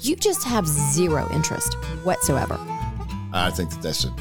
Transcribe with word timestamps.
You 0.00 0.16
just 0.16 0.44
have 0.44 0.66
zero 0.66 1.28
interest 1.32 1.74
whatsoever. 2.04 2.58
I 3.32 3.50
think 3.50 3.70
that 3.70 3.82
that's 3.82 4.04
a, 4.04 4.14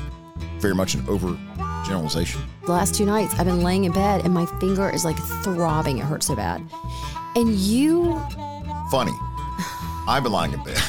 very 0.60 0.76
much 0.76 0.94
an 0.94 1.02
overgeneralization. 1.04 2.42
The 2.66 2.72
last 2.74 2.96
two 2.96 3.06
nights, 3.06 3.34
I've 3.40 3.46
been 3.46 3.62
laying 3.62 3.86
in 3.86 3.94
bed 3.94 4.26
and 4.26 4.34
my 4.34 4.46
finger 4.60 4.90
is 4.90 5.06
like 5.06 5.18
throbbing. 5.44 5.98
It 6.00 6.06
hurts 6.06 6.28
so 6.28 6.36
bad. 6.36 6.62
And 7.36 7.54
you, 7.56 8.20
Funny. 8.92 9.14
I've 10.08 10.24
been 10.24 10.32
lying 10.32 10.54
in 10.54 10.64
bed. 10.64 10.82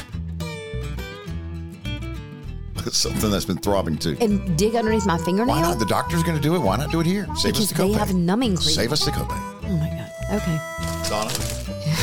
Something 2.91 3.29
that's 3.31 3.45
been 3.45 3.59
throbbing 3.59 3.97
too. 3.97 4.17
and 4.19 4.57
dig 4.57 4.75
underneath 4.75 5.05
my 5.05 5.17
fingernail 5.17 5.55
Why 5.55 5.61
not? 5.61 5.79
The 5.79 5.85
doctor's 5.85 6.23
going 6.23 6.35
to 6.35 6.41
do 6.41 6.55
it. 6.55 6.59
Why 6.59 6.75
not 6.75 6.91
do 6.91 6.99
it 6.99 7.05
here? 7.05 7.25
Save 7.35 7.53
because 7.53 7.71
us 7.71 7.77
the 7.77 7.83
they 7.83 7.91
have 7.93 8.13
numbing 8.13 8.55
cream. 8.57 8.67
Save 8.69 8.91
us 8.91 9.05
the 9.05 9.11
copay. 9.11 9.39
Oh 9.63 9.77
my 9.77 9.87
god. 9.87 10.41
Okay, 10.41 10.59
Donna, 11.09 11.31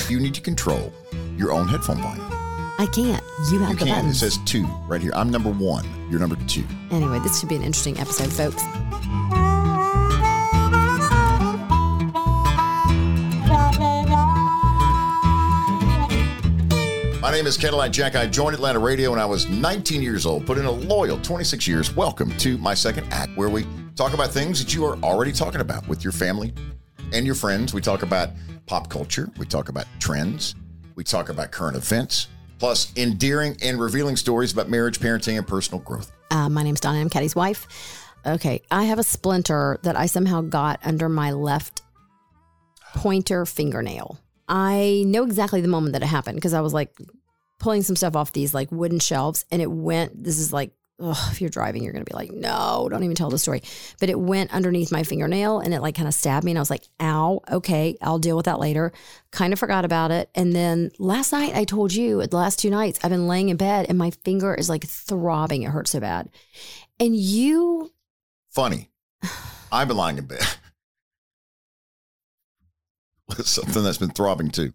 you 0.08 0.20
need 0.20 0.34
to 0.34 0.40
control 0.40 0.92
your 1.36 1.52
own 1.52 1.66
headphone 1.68 1.98
volume. 1.98 2.37
I 2.80 2.86
can't. 2.86 3.22
You 3.50 3.58
have 3.60 3.70
You 3.70 3.76
the 3.76 3.84
can. 3.86 4.06
It 4.06 4.14
says 4.14 4.38
two 4.44 4.64
right 4.86 5.00
here. 5.00 5.12
I'm 5.14 5.30
number 5.30 5.50
one. 5.50 5.84
You're 6.10 6.20
number 6.20 6.36
two. 6.46 6.64
Anyway, 6.90 7.18
this 7.20 7.40
should 7.40 7.48
be 7.48 7.56
an 7.56 7.62
interesting 7.62 7.98
episode, 7.98 8.32
folks. 8.32 8.62
My 17.20 17.32
name 17.32 17.46
is 17.48 17.56
Cadillac 17.56 17.90
Jack. 17.90 18.14
I 18.14 18.26
joined 18.26 18.54
Atlanta 18.54 18.78
Radio 18.78 19.10
when 19.10 19.18
I 19.18 19.26
was 19.26 19.48
19 19.48 20.00
years 20.02 20.24
old. 20.24 20.46
Put 20.46 20.56
in 20.56 20.64
a 20.66 20.70
loyal 20.70 21.18
26 21.20 21.66
years. 21.66 21.94
Welcome 21.94 22.30
to 22.38 22.56
my 22.58 22.74
second 22.74 23.08
act, 23.10 23.36
where 23.36 23.48
we 23.48 23.66
talk 23.96 24.14
about 24.14 24.30
things 24.30 24.64
that 24.64 24.72
you 24.72 24.84
are 24.86 24.96
already 24.98 25.32
talking 25.32 25.60
about 25.60 25.86
with 25.88 26.04
your 26.04 26.12
family 26.12 26.54
and 27.12 27.26
your 27.26 27.34
friends. 27.34 27.74
We 27.74 27.80
talk 27.80 28.02
about 28.02 28.30
pop 28.66 28.88
culture. 28.88 29.28
We 29.36 29.46
talk 29.46 29.68
about 29.68 29.86
trends. 29.98 30.54
We 30.94 31.02
talk 31.02 31.28
about 31.28 31.50
current 31.50 31.76
events, 31.76 32.28
plus 32.58 32.92
endearing 32.96 33.56
and 33.62 33.80
revealing 33.80 34.16
stories 34.16 34.52
about 34.52 34.68
marriage, 34.68 35.00
parenting, 35.00 35.36
and 35.38 35.46
personal 35.46 35.80
growth. 35.80 36.12
Uh, 36.30 36.48
my 36.48 36.62
name's 36.62 36.80
Donna. 36.80 37.00
I'm 37.00 37.10
Caddy's 37.10 37.36
wife. 37.36 37.66
Okay, 38.26 38.62
I 38.70 38.84
have 38.84 38.98
a 38.98 39.04
splinter 39.04 39.78
that 39.82 39.96
I 39.96 40.06
somehow 40.06 40.42
got 40.42 40.80
under 40.84 41.08
my 41.08 41.30
left 41.32 41.82
pointer 42.94 43.46
fingernail. 43.46 44.18
I 44.48 45.04
know 45.06 45.24
exactly 45.24 45.60
the 45.60 45.68
moment 45.68 45.92
that 45.92 46.02
it 46.02 46.06
happened 46.06 46.36
because 46.36 46.54
I 46.54 46.60
was 46.60 46.74
like 46.74 46.96
pulling 47.58 47.82
some 47.82 47.96
stuff 47.96 48.16
off 48.16 48.32
these 48.32 48.54
like 48.54 48.70
wooden 48.72 48.98
shelves, 48.98 49.44
and 49.50 49.62
it 49.62 49.70
went. 49.70 50.24
This 50.24 50.38
is 50.38 50.52
like, 50.52 50.72
ugh, 51.00 51.16
if 51.30 51.40
you're 51.40 51.50
driving, 51.50 51.82
you're 51.82 51.92
gonna 51.92 52.04
be 52.04 52.14
like, 52.14 52.30
no, 52.30 52.88
don't 52.90 53.04
even 53.04 53.16
tell 53.16 53.30
the 53.30 53.38
story. 53.38 53.62
But 54.00 54.10
it 54.10 54.18
went 54.18 54.52
underneath 54.52 54.92
my 54.92 55.02
fingernail, 55.02 55.60
and 55.60 55.72
it 55.74 55.80
like 55.80 55.94
kind 55.94 56.08
of 56.08 56.14
stabbed 56.14 56.44
me, 56.44 56.52
and 56.52 56.58
I 56.58 56.62
was 56.62 56.70
like, 56.70 56.84
ow, 57.00 57.40
okay, 57.50 57.96
I'll 58.02 58.18
deal 58.18 58.36
with 58.36 58.46
that 58.46 58.58
later. 58.60 58.92
Kind 59.30 59.52
of 59.52 59.58
forgot 59.58 59.84
about 59.84 60.10
it, 60.10 60.30
and 60.34 60.52
then 60.54 60.90
last 60.98 61.32
night 61.32 61.54
I 61.54 61.64
told 61.64 61.92
you 61.92 62.26
the 62.26 62.36
last 62.36 62.58
two 62.58 62.70
nights 62.70 62.98
I've 63.02 63.10
been 63.10 63.28
laying 63.28 63.48
in 63.48 63.56
bed, 63.56 63.86
and 63.88 63.98
my 63.98 64.10
finger 64.10 64.54
is 64.54 64.68
like 64.68 64.86
throbbing. 64.86 65.62
It 65.62 65.70
hurts 65.70 65.90
so 65.90 66.00
bad, 66.00 66.30
and 66.98 67.14
you 67.14 67.92
Funny. 68.50 68.90
I've 69.70 69.88
been 69.88 69.96
lying 69.96 70.18
in 70.18 70.24
bed. 70.24 70.42
Something 73.44 73.84
that's 73.84 73.98
been 73.98 74.10
throbbing 74.10 74.50
too. 74.50 74.72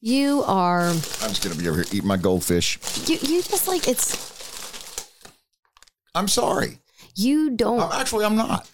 You 0.00 0.44
are 0.44 0.88
I'm 0.88 0.96
just 0.96 1.42
going 1.42 1.56
to 1.56 1.60
be 1.60 1.68
over 1.68 1.78
here 1.78 1.86
eating 1.92 2.06
my 2.06 2.16
goldfish. 2.16 2.78
you. 3.08 3.16
You 3.16 3.42
just 3.42 3.66
like 3.66 3.88
it's. 3.88 4.37
I'm 6.14 6.28
sorry. 6.28 6.78
You 7.14 7.50
don't 7.50 7.80
I'm, 7.80 8.00
actually, 8.00 8.24
I'm 8.24 8.36
not. 8.36 8.70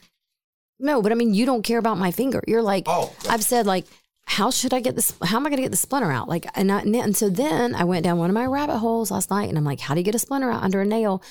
no, 0.78 1.02
but 1.02 1.12
I 1.12 1.14
mean, 1.14 1.34
you 1.34 1.46
don't 1.46 1.62
care 1.62 1.78
about 1.78 1.98
my 1.98 2.10
finger. 2.10 2.42
You're 2.46 2.62
like, 2.62 2.84
Oh, 2.86 3.14
I've 3.28 3.44
said 3.44 3.66
like, 3.66 3.86
how 4.26 4.50
should 4.50 4.72
I 4.72 4.80
get 4.80 4.94
this? 4.96 5.12
How 5.22 5.36
am 5.36 5.46
I 5.46 5.50
going 5.50 5.58
to 5.58 5.62
get 5.64 5.70
the 5.70 5.76
splinter 5.76 6.10
out? 6.10 6.28
Like, 6.28 6.46
and, 6.54 6.72
I, 6.72 6.80
and 6.80 7.16
so 7.16 7.28
then 7.28 7.74
I 7.74 7.84
went 7.84 8.04
down 8.04 8.18
one 8.18 8.30
of 8.30 8.34
my 8.34 8.46
rabbit 8.46 8.78
holes 8.78 9.10
last 9.10 9.30
night, 9.30 9.50
and 9.50 9.58
I'm 9.58 9.64
like, 9.64 9.80
how 9.80 9.94
do 9.94 10.00
you 10.00 10.04
get 10.04 10.14
a 10.14 10.18
splinter 10.18 10.50
out 10.50 10.62
under 10.62 10.80
a 10.80 10.86
nail? 10.86 11.22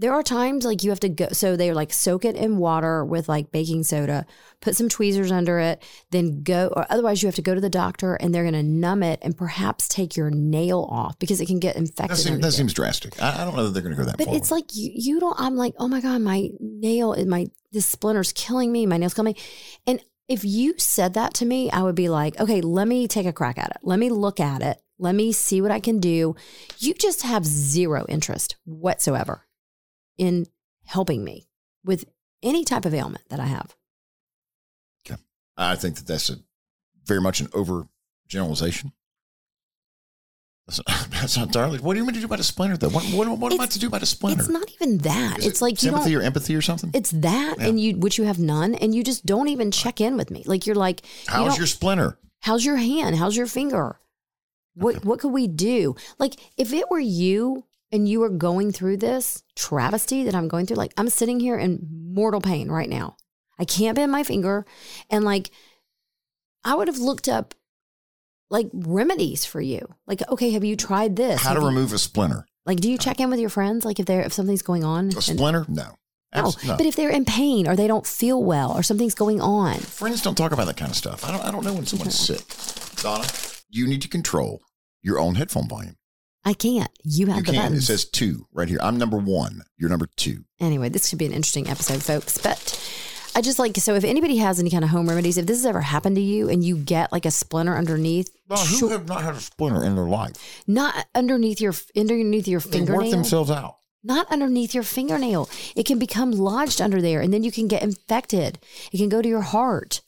There 0.00 0.14
are 0.14 0.22
times 0.22 0.64
like 0.64 0.82
you 0.82 0.88
have 0.88 1.00
to 1.00 1.10
go. 1.10 1.28
So 1.32 1.56
they 1.56 1.74
like 1.74 1.92
soak 1.92 2.24
it 2.24 2.34
in 2.34 2.56
water 2.56 3.04
with 3.04 3.28
like 3.28 3.52
baking 3.52 3.84
soda, 3.84 4.24
put 4.62 4.74
some 4.74 4.88
tweezers 4.88 5.30
under 5.30 5.58
it, 5.58 5.82
then 6.10 6.42
go. 6.42 6.72
Or 6.74 6.86
otherwise, 6.88 7.22
you 7.22 7.26
have 7.26 7.34
to 7.34 7.42
go 7.42 7.54
to 7.54 7.60
the 7.60 7.68
doctor, 7.68 8.14
and 8.14 8.34
they're 8.34 8.44
going 8.44 8.54
to 8.54 8.62
numb 8.62 9.02
it 9.02 9.18
and 9.20 9.36
perhaps 9.36 9.88
take 9.88 10.16
your 10.16 10.30
nail 10.30 10.88
off 10.90 11.18
because 11.18 11.38
it 11.42 11.46
can 11.46 11.58
get 11.58 11.76
infected. 11.76 12.16
That 12.16 12.16
seems, 12.16 12.40
that 12.40 12.52
seems 12.52 12.72
drastic. 12.72 13.22
I, 13.22 13.42
I 13.42 13.44
don't 13.44 13.54
know 13.54 13.64
that 13.64 13.72
they're 13.72 13.82
going 13.82 13.94
to 13.94 14.00
go 14.02 14.06
that 14.06 14.16
But 14.16 14.28
far. 14.28 14.36
it's 14.36 14.50
like 14.50 14.74
you, 14.74 14.90
you 14.94 15.20
don't. 15.20 15.38
I'm 15.38 15.56
like, 15.56 15.74
oh 15.78 15.86
my 15.86 16.00
god, 16.00 16.22
my 16.22 16.48
nail, 16.58 17.12
is 17.12 17.26
my 17.26 17.48
this 17.70 17.84
splinter's 17.84 18.32
killing 18.32 18.72
me. 18.72 18.86
My 18.86 18.96
nail's 18.96 19.12
killing 19.12 19.34
me. 19.34 19.42
And 19.86 20.02
if 20.28 20.46
you 20.46 20.76
said 20.78 21.12
that 21.12 21.34
to 21.34 21.44
me, 21.44 21.70
I 21.70 21.82
would 21.82 21.94
be 21.94 22.08
like, 22.08 22.40
okay, 22.40 22.62
let 22.62 22.88
me 22.88 23.06
take 23.06 23.26
a 23.26 23.34
crack 23.34 23.58
at 23.58 23.68
it. 23.72 23.76
Let 23.82 23.98
me 23.98 24.08
look 24.08 24.40
at 24.40 24.62
it. 24.62 24.78
Let 24.98 25.14
me 25.14 25.32
see 25.32 25.60
what 25.60 25.70
I 25.70 25.80
can 25.80 26.00
do. 26.00 26.36
You 26.78 26.94
just 26.94 27.22
have 27.22 27.44
zero 27.44 28.06
interest 28.08 28.56
whatsoever 28.64 29.46
in 30.20 30.46
helping 30.84 31.24
me 31.24 31.46
with 31.82 32.04
any 32.42 32.62
type 32.64 32.84
of 32.84 32.92
ailment 32.94 33.28
that 33.30 33.40
I 33.40 33.46
have. 33.46 33.74
I 35.56 35.76
think 35.76 35.96
that 35.96 36.06
that's 36.06 36.30
a 36.30 36.36
very 37.04 37.20
much 37.20 37.40
an 37.40 37.48
overgeneralization. 37.48 38.92
That's, 40.66 40.80
that's 41.10 41.36
not 41.36 41.48
entirely. 41.48 41.78
What 41.80 41.92
do 41.94 42.00
you 42.00 42.06
mean 42.06 42.14
to 42.14 42.20
do 42.20 42.24
about 42.26 42.40
a 42.40 42.44
splinter, 42.44 42.78
though? 42.78 42.88
What, 42.88 43.04
what, 43.12 43.28
what 43.38 43.52
am 43.52 43.60
I 43.60 43.66
to 43.66 43.78
do 43.78 43.88
about 43.88 44.02
a 44.02 44.06
splinter? 44.06 44.40
It's 44.40 44.48
not 44.48 44.70
even 44.80 44.98
that. 44.98 45.40
Is 45.40 45.46
it's 45.46 45.60
it 45.60 45.64
like 45.64 45.82
you 45.82 45.90
sympathy 45.90 46.16
or 46.16 46.22
empathy 46.22 46.54
or 46.54 46.62
something. 46.62 46.90
It's 46.94 47.10
that, 47.10 47.56
Yeah. 47.58 47.66
and 47.66 47.78
you 47.78 47.96
which 47.98 48.16
you 48.16 48.24
have 48.24 48.38
none, 48.38 48.74
and 48.74 48.94
you 48.94 49.04
just 49.04 49.26
don't 49.26 49.48
even 49.48 49.70
check 49.70 50.00
in 50.00 50.16
with 50.16 50.30
me. 50.30 50.44
Like 50.46 50.66
you're 50.66 50.76
like, 50.76 51.02
How's 51.26 51.48
don't- 51.48 51.58
your 51.58 51.66
splinter? 51.66 52.16
How's 52.40 52.64
your 52.64 52.76
hand? 52.76 53.16
How's 53.16 53.36
your 53.36 53.46
finger? 53.46 53.98
What 54.74 55.04
what 55.04 55.18
could 55.20 55.32
we 55.32 55.46
do? 55.46 55.94
Like 56.18 56.36
if 56.56 56.72
it 56.72 56.90
were 56.90 56.98
you 57.00 57.64
and 57.92 58.08
you 58.08 58.22
are 58.22 58.28
going 58.28 58.72
through 58.72 58.98
this 58.98 59.42
travesty 59.56 60.24
that 60.24 60.34
I'm 60.34 60.48
going 60.48 60.66
through, 60.66 60.76
like 60.76 60.92
I'm 60.96 61.08
sitting 61.08 61.40
here 61.40 61.56
in 61.56 61.86
mortal 62.12 62.40
pain 62.40 62.70
right 62.70 62.88
now. 62.88 63.16
I 63.58 63.64
can't 63.64 63.96
bend 63.96 64.10
my 64.12 64.22
finger. 64.22 64.64
And 65.10 65.24
like 65.24 65.50
I 66.64 66.74
would 66.74 66.88
have 66.88 66.98
looked 66.98 67.28
up 67.28 67.54
like 68.50 68.68
remedies 68.72 69.44
for 69.44 69.60
you. 69.60 69.94
Like, 70.06 70.26
okay, 70.28 70.50
have 70.50 70.64
you 70.64 70.76
tried 70.76 71.16
this? 71.16 71.40
How 71.42 71.50
to 71.50 71.54
Have 71.54 71.62
you- 71.62 71.68
remove 71.68 71.92
a 71.92 71.98
splinter? 71.98 72.46
like 72.66 72.78
do 72.80 72.88
you 72.90 72.96
uh, 72.96 72.98
check 72.98 73.20
in 73.20 73.30
with 73.30 73.40
your 73.40 73.48
friends? 73.50 73.84
Like 73.84 73.98
if 73.98 74.06
they're 74.06 74.22
if 74.22 74.32
something's 74.32 74.62
going 74.62 74.84
on? 74.84 75.04
A 75.06 75.16
And- 75.16 75.22
splinter? 75.22 75.64
No. 75.68 75.96
no, 76.34 76.52
no. 76.64 76.76
but 76.76 76.86
if 76.86 76.94
they're 76.94 77.10
in 77.10 77.24
pain 77.24 77.66
or 77.66 77.74
they 77.74 77.86
don't 77.88 78.06
feel 78.06 78.42
well 78.42 78.72
or 78.72 78.82
something's 78.84 79.14
going 79.14 79.40
on. 79.40 79.78
Friends 79.78 80.22
don't 80.22 80.36
talk 80.36 80.52
about 80.52 80.66
that 80.66 80.76
kind 80.76 80.90
of 80.90 80.96
stuff. 80.96 81.24
I 81.24 81.32
don't. 81.32 81.44
I 81.44 81.50
don't 81.50 81.64
know 81.64 81.72
when 81.74 81.86
someone's 81.86 82.18
sick. 82.18 82.44
Donna, 83.02 83.26
you 83.68 83.86
need 83.88 84.02
to 84.02 84.08
control 84.08 84.60
your 85.02 85.18
own 85.18 85.34
headphone 85.36 85.68
volume. 85.68 85.96
I 86.44 86.54
can't. 86.54 86.90
You 87.04 87.26
have 87.26 87.36
You 87.38 87.42
the 87.42 87.52
can. 87.52 87.54
It 87.60 87.62
buttons. 87.64 87.86
says 87.86 88.04
two 88.06 88.46
right 88.52 88.68
here. 88.68 88.78
I'm 88.82 88.96
number 88.96 89.18
one. 89.18 89.62
You're 89.76 89.90
number 89.90 90.08
two. 90.16 90.44
anyway, 90.58 90.88
this 90.88 91.08
should 91.08 91.18
be 91.18 91.26
an 91.26 91.32
interesting 91.32 91.68
episode, 91.68 92.02
folks. 92.02 92.38
But 92.38 92.58
I 93.34 93.42
just 93.42 93.58
like 93.58 93.76
so 93.76 93.94
if 93.94 94.04
anybody 94.04 94.36
has 94.38 94.58
any 94.58 94.70
kind 94.70 94.82
of 94.82 94.90
home 94.90 95.08
remedies, 95.08 95.36
if 95.36 95.46
this 95.46 95.58
has 95.58 95.66
ever 95.66 95.82
happened 95.82 96.16
to 96.16 96.22
you 96.22 96.48
and 96.48 96.64
you 96.64 96.76
get 96.76 97.12
like 97.12 97.26
a 97.26 97.30
splinter 97.30 97.76
underneath, 97.76 98.30
Well, 98.48 98.58
who 98.64 98.76
sure- 98.78 98.90
have 98.90 99.06
not 99.06 99.22
had 99.22 99.34
a 99.34 99.40
splinter 99.40 99.84
in 99.84 99.94
their 99.96 100.04
life? 100.08 100.62
not 100.66 101.06
underneath 101.14 101.60
your 101.60 101.74
underneath 101.96 102.48
your 102.48 102.60
They 102.60 102.80
work 102.82 103.10
themselves 103.10 103.50
out. 103.50 103.76
not 104.02 104.26
underneath 104.32 104.74
your 104.74 104.82
fingernail. 104.82 105.48
It 105.76 105.84
can 105.84 105.98
become 105.98 106.32
lodged 106.32 106.80
under 106.80 107.02
there, 107.02 107.20
and 107.20 107.32
then 107.34 107.44
you 107.44 107.52
can 107.52 107.68
get 107.68 107.82
infected. 107.82 108.58
It 108.92 108.96
can 108.96 109.10
go 109.10 109.20
to 109.20 109.28
your 109.28 109.42
heart. 109.42 110.00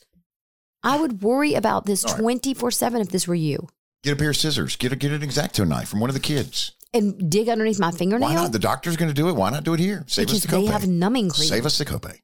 I 0.82 0.98
would 0.98 1.22
worry 1.22 1.52
about 1.54 1.84
this 1.86 2.02
twenty 2.02 2.54
four 2.54 2.70
seven 2.70 3.00
if 3.02 3.10
this 3.10 3.28
were 3.28 3.34
you, 3.36 3.68
Get 4.02 4.14
a 4.14 4.16
pair 4.16 4.30
of 4.30 4.36
scissors. 4.36 4.76
Get 4.76 4.92
a 4.92 4.96
get 4.96 5.12
an 5.12 5.20
exacto 5.20 5.66
knife 5.66 5.88
from 5.88 6.00
one 6.00 6.10
of 6.10 6.14
the 6.14 6.20
kids. 6.20 6.72
and 6.92 7.30
dig 7.30 7.48
underneath 7.48 7.78
my 7.78 7.90
fingernail 7.90 8.28
Why 8.28 8.34
not? 8.34 8.52
The 8.52 8.58
doctor's 8.58 8.96
going 8.96 9.08
to 9.08 9.14
do 9.14 9.28
it. 9.28 9.34
Why 9.34 9.50
not 9.50 9.64
do 9.64 9.74
it 9.74 9.80
here? 9.80 10.04
Save 10.06 10.26
because 10.26 10.44
us 10.44 10.50
the 10.50 10.56
copay. 10.56 10.66
they 10.66 10.72
have 10.72 10.86
numbing 10.88 11.30
cream. 11.30 11.48
Save 11.48 11.66
us 11.66 11.78
the 11.78 11.84
copay. 11.84 12.18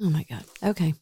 Oh 0.00 0.10
my 0.10 0.24
God. 0.24 0.44
Okay. 0.62 0.94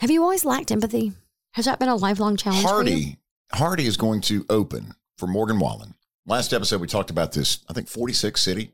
Have 0.00 0.10
you 0.10 0.22
always 0.22 0.44
lacked 0.44 0.70
empathy? 0.72 1.12
Has 1.52 1.66
that 1.66 1.78
been 1.78 1.88
a 1.88 1.94
lifelong 1.96 2.36
challenge? 2.36 2.62
for 2.62 2.68
you? 2.68 2.74
Hardy, 2.74 3.16
Hardy 3.52 3.86
is 3.86 3.96
going 3.96 4.20
to 4.22 4.44
open 4.48 4.94
for 5.18 5.26
Morgan 5.26 5.58
Wallen. 5.58 5.94
Last 6.26 6.52
episode, 6.52 6.80
we 6.80 6.86
talked 6.86 7.10
about 7.10 7.32
this, 7.32 7.58
I 7.68 7.72
think, 7.72 7.88
46 7.88 8.40
city 8.40 8.72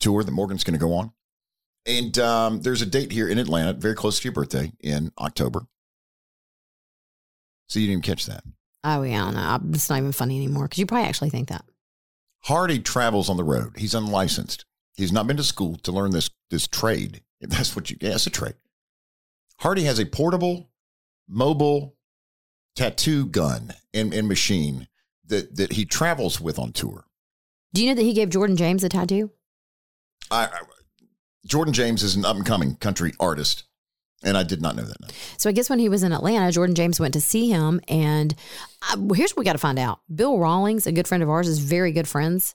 tour 0.00 0.24
that 0.24 0.32
Morgan's 0.32 0.64
going 0.64 0.78
to 0.78 0.84
go 0.84 0.94
on. 0.94 1.12
And 1.86 2.18
um, 2.18 2.62
there's 2.62 2.80
a 2.82 2.86
date 2.86 3.12
here 3.12 3.28
in 3.28 3.38
Atlanta, 3.38 3.74
very 3.74 3.94
close 3.94 4.18
to 4.18 4.24
your 4.24 4.32
birthday 4.32 4.72
in 4.80 5.12
October. 5.18 5.66
So 7.66 7.78
you 7.78 7.86
didn't 7.86 8.04
even 8.04 8.14
catch 8.14 8.26
that. 8.26 8.44
Oh 8.84 9.02
yeah, 9.02 9.30
no, 9.30 9.58
it's 9.72 9.88
not 9.88 9.98
even 9.98 10.12
funny 10.12 10.36
anymore 10.36 10.64
because 10.64 10.78
you 10.78 10.86
probably 10.86 11.08
actually 11.08 11.30
think 11.30 11.48
that. 11.48 11.64
Hardy 12.44 12.78
travels 12.78 13.30
on 13.30 13.38
the 13.38 13.44
road. 13.44 13.72
He's 13.76 13.94
unlicensed. 13.94 14.66
He's 14.96 15.12
not 15.12 15.26
been 15.26 15.38
to 15.38 15.42
school 15.42 15.76
to 15.76 15.92
learn 15.92 16.10
this 16.10 16.30
this 16.50 16.68
trade. 16.68 17.22
If 17.40 17.50
that's 17.50 17.74
what 17.74 17.90
you, 17.90 17.96
yeah, 18.00 18.14
it's 18.14 18.26
a 18.26 18.30
trade. 18.30 18.54
Hardy 19.58 19.84
has 19.84 19.98
a 19.98 20.04
portable, 20.04 20.70
mobile 21.28 21.96
tattoo 22.76 23.26
gun 23.26 23.72
and, 23.92 24.12
and 24.12 24.28
machine 24.28 24.88
that 25.26 25.56
that 25.56 25.72
he 25.72 25.84
travels 25.84 26.40
with 26.40 26.58
on 26.58 26.72
tour. 26.72 27.04
Do 27.72 27.82
you 27.82 27.88
know 27.88 27.94
that 27.94 28.02
he 28.02 28.12
gave 28.12 28.28
Jordan 28.28 28.56
James 28.56 28.84
a 28.84 28.88
tattoo? 28.88 29.30
I, 30.30 30.44
I 30.46 30.60
Jordan 31.46 31.74
James 31.74 32.02
is 32.02 32.16
an 32.16 32.24
up 32.24 32.36
and 32.36 32.46
coming 32.46 32.76
country 32.76 33.12
artist, 33.18 33.64
And 34.24 34.36
I 34.36 34.42
did 34.42 34.62
not 34.62 34.74
know 34.74 34.84
that. 34.84 35.00
No. 35.00 35.08
So 35.36 35.50
I 35.50 35.52
guess 35.52 35.68
when 35.68 35.78
he 35.78 35.88
was 35.88 36.02
in 36.02 36.12
Atlanta, 36.12 36.50
Jordan 36.50 36.74
James 36.74 36.98
went 36.98 37.14
to 37.14 37.20
see 37.20 37.50
him, 37.50 37.80
and 37.88 38.34
uh, 38.90 39.14
here's 39.14 39.32
what 39.32 39.40
we 39.40 39.44
got 39.44 39.52
to 39.52 39.58
find 39.58 39.78
out: 39.78 40.00
Bill 40.12 40.38
Rawlings, 40.38 40.86
a 40.86 40.92
good 40.92 41.06
friend 41.06 41.22
of 41.22 41.28
ours, 41.28 41.46
is 41.46 41.58
very 41.58 41.92
good 41.92 42.08
friends 42.08 42.54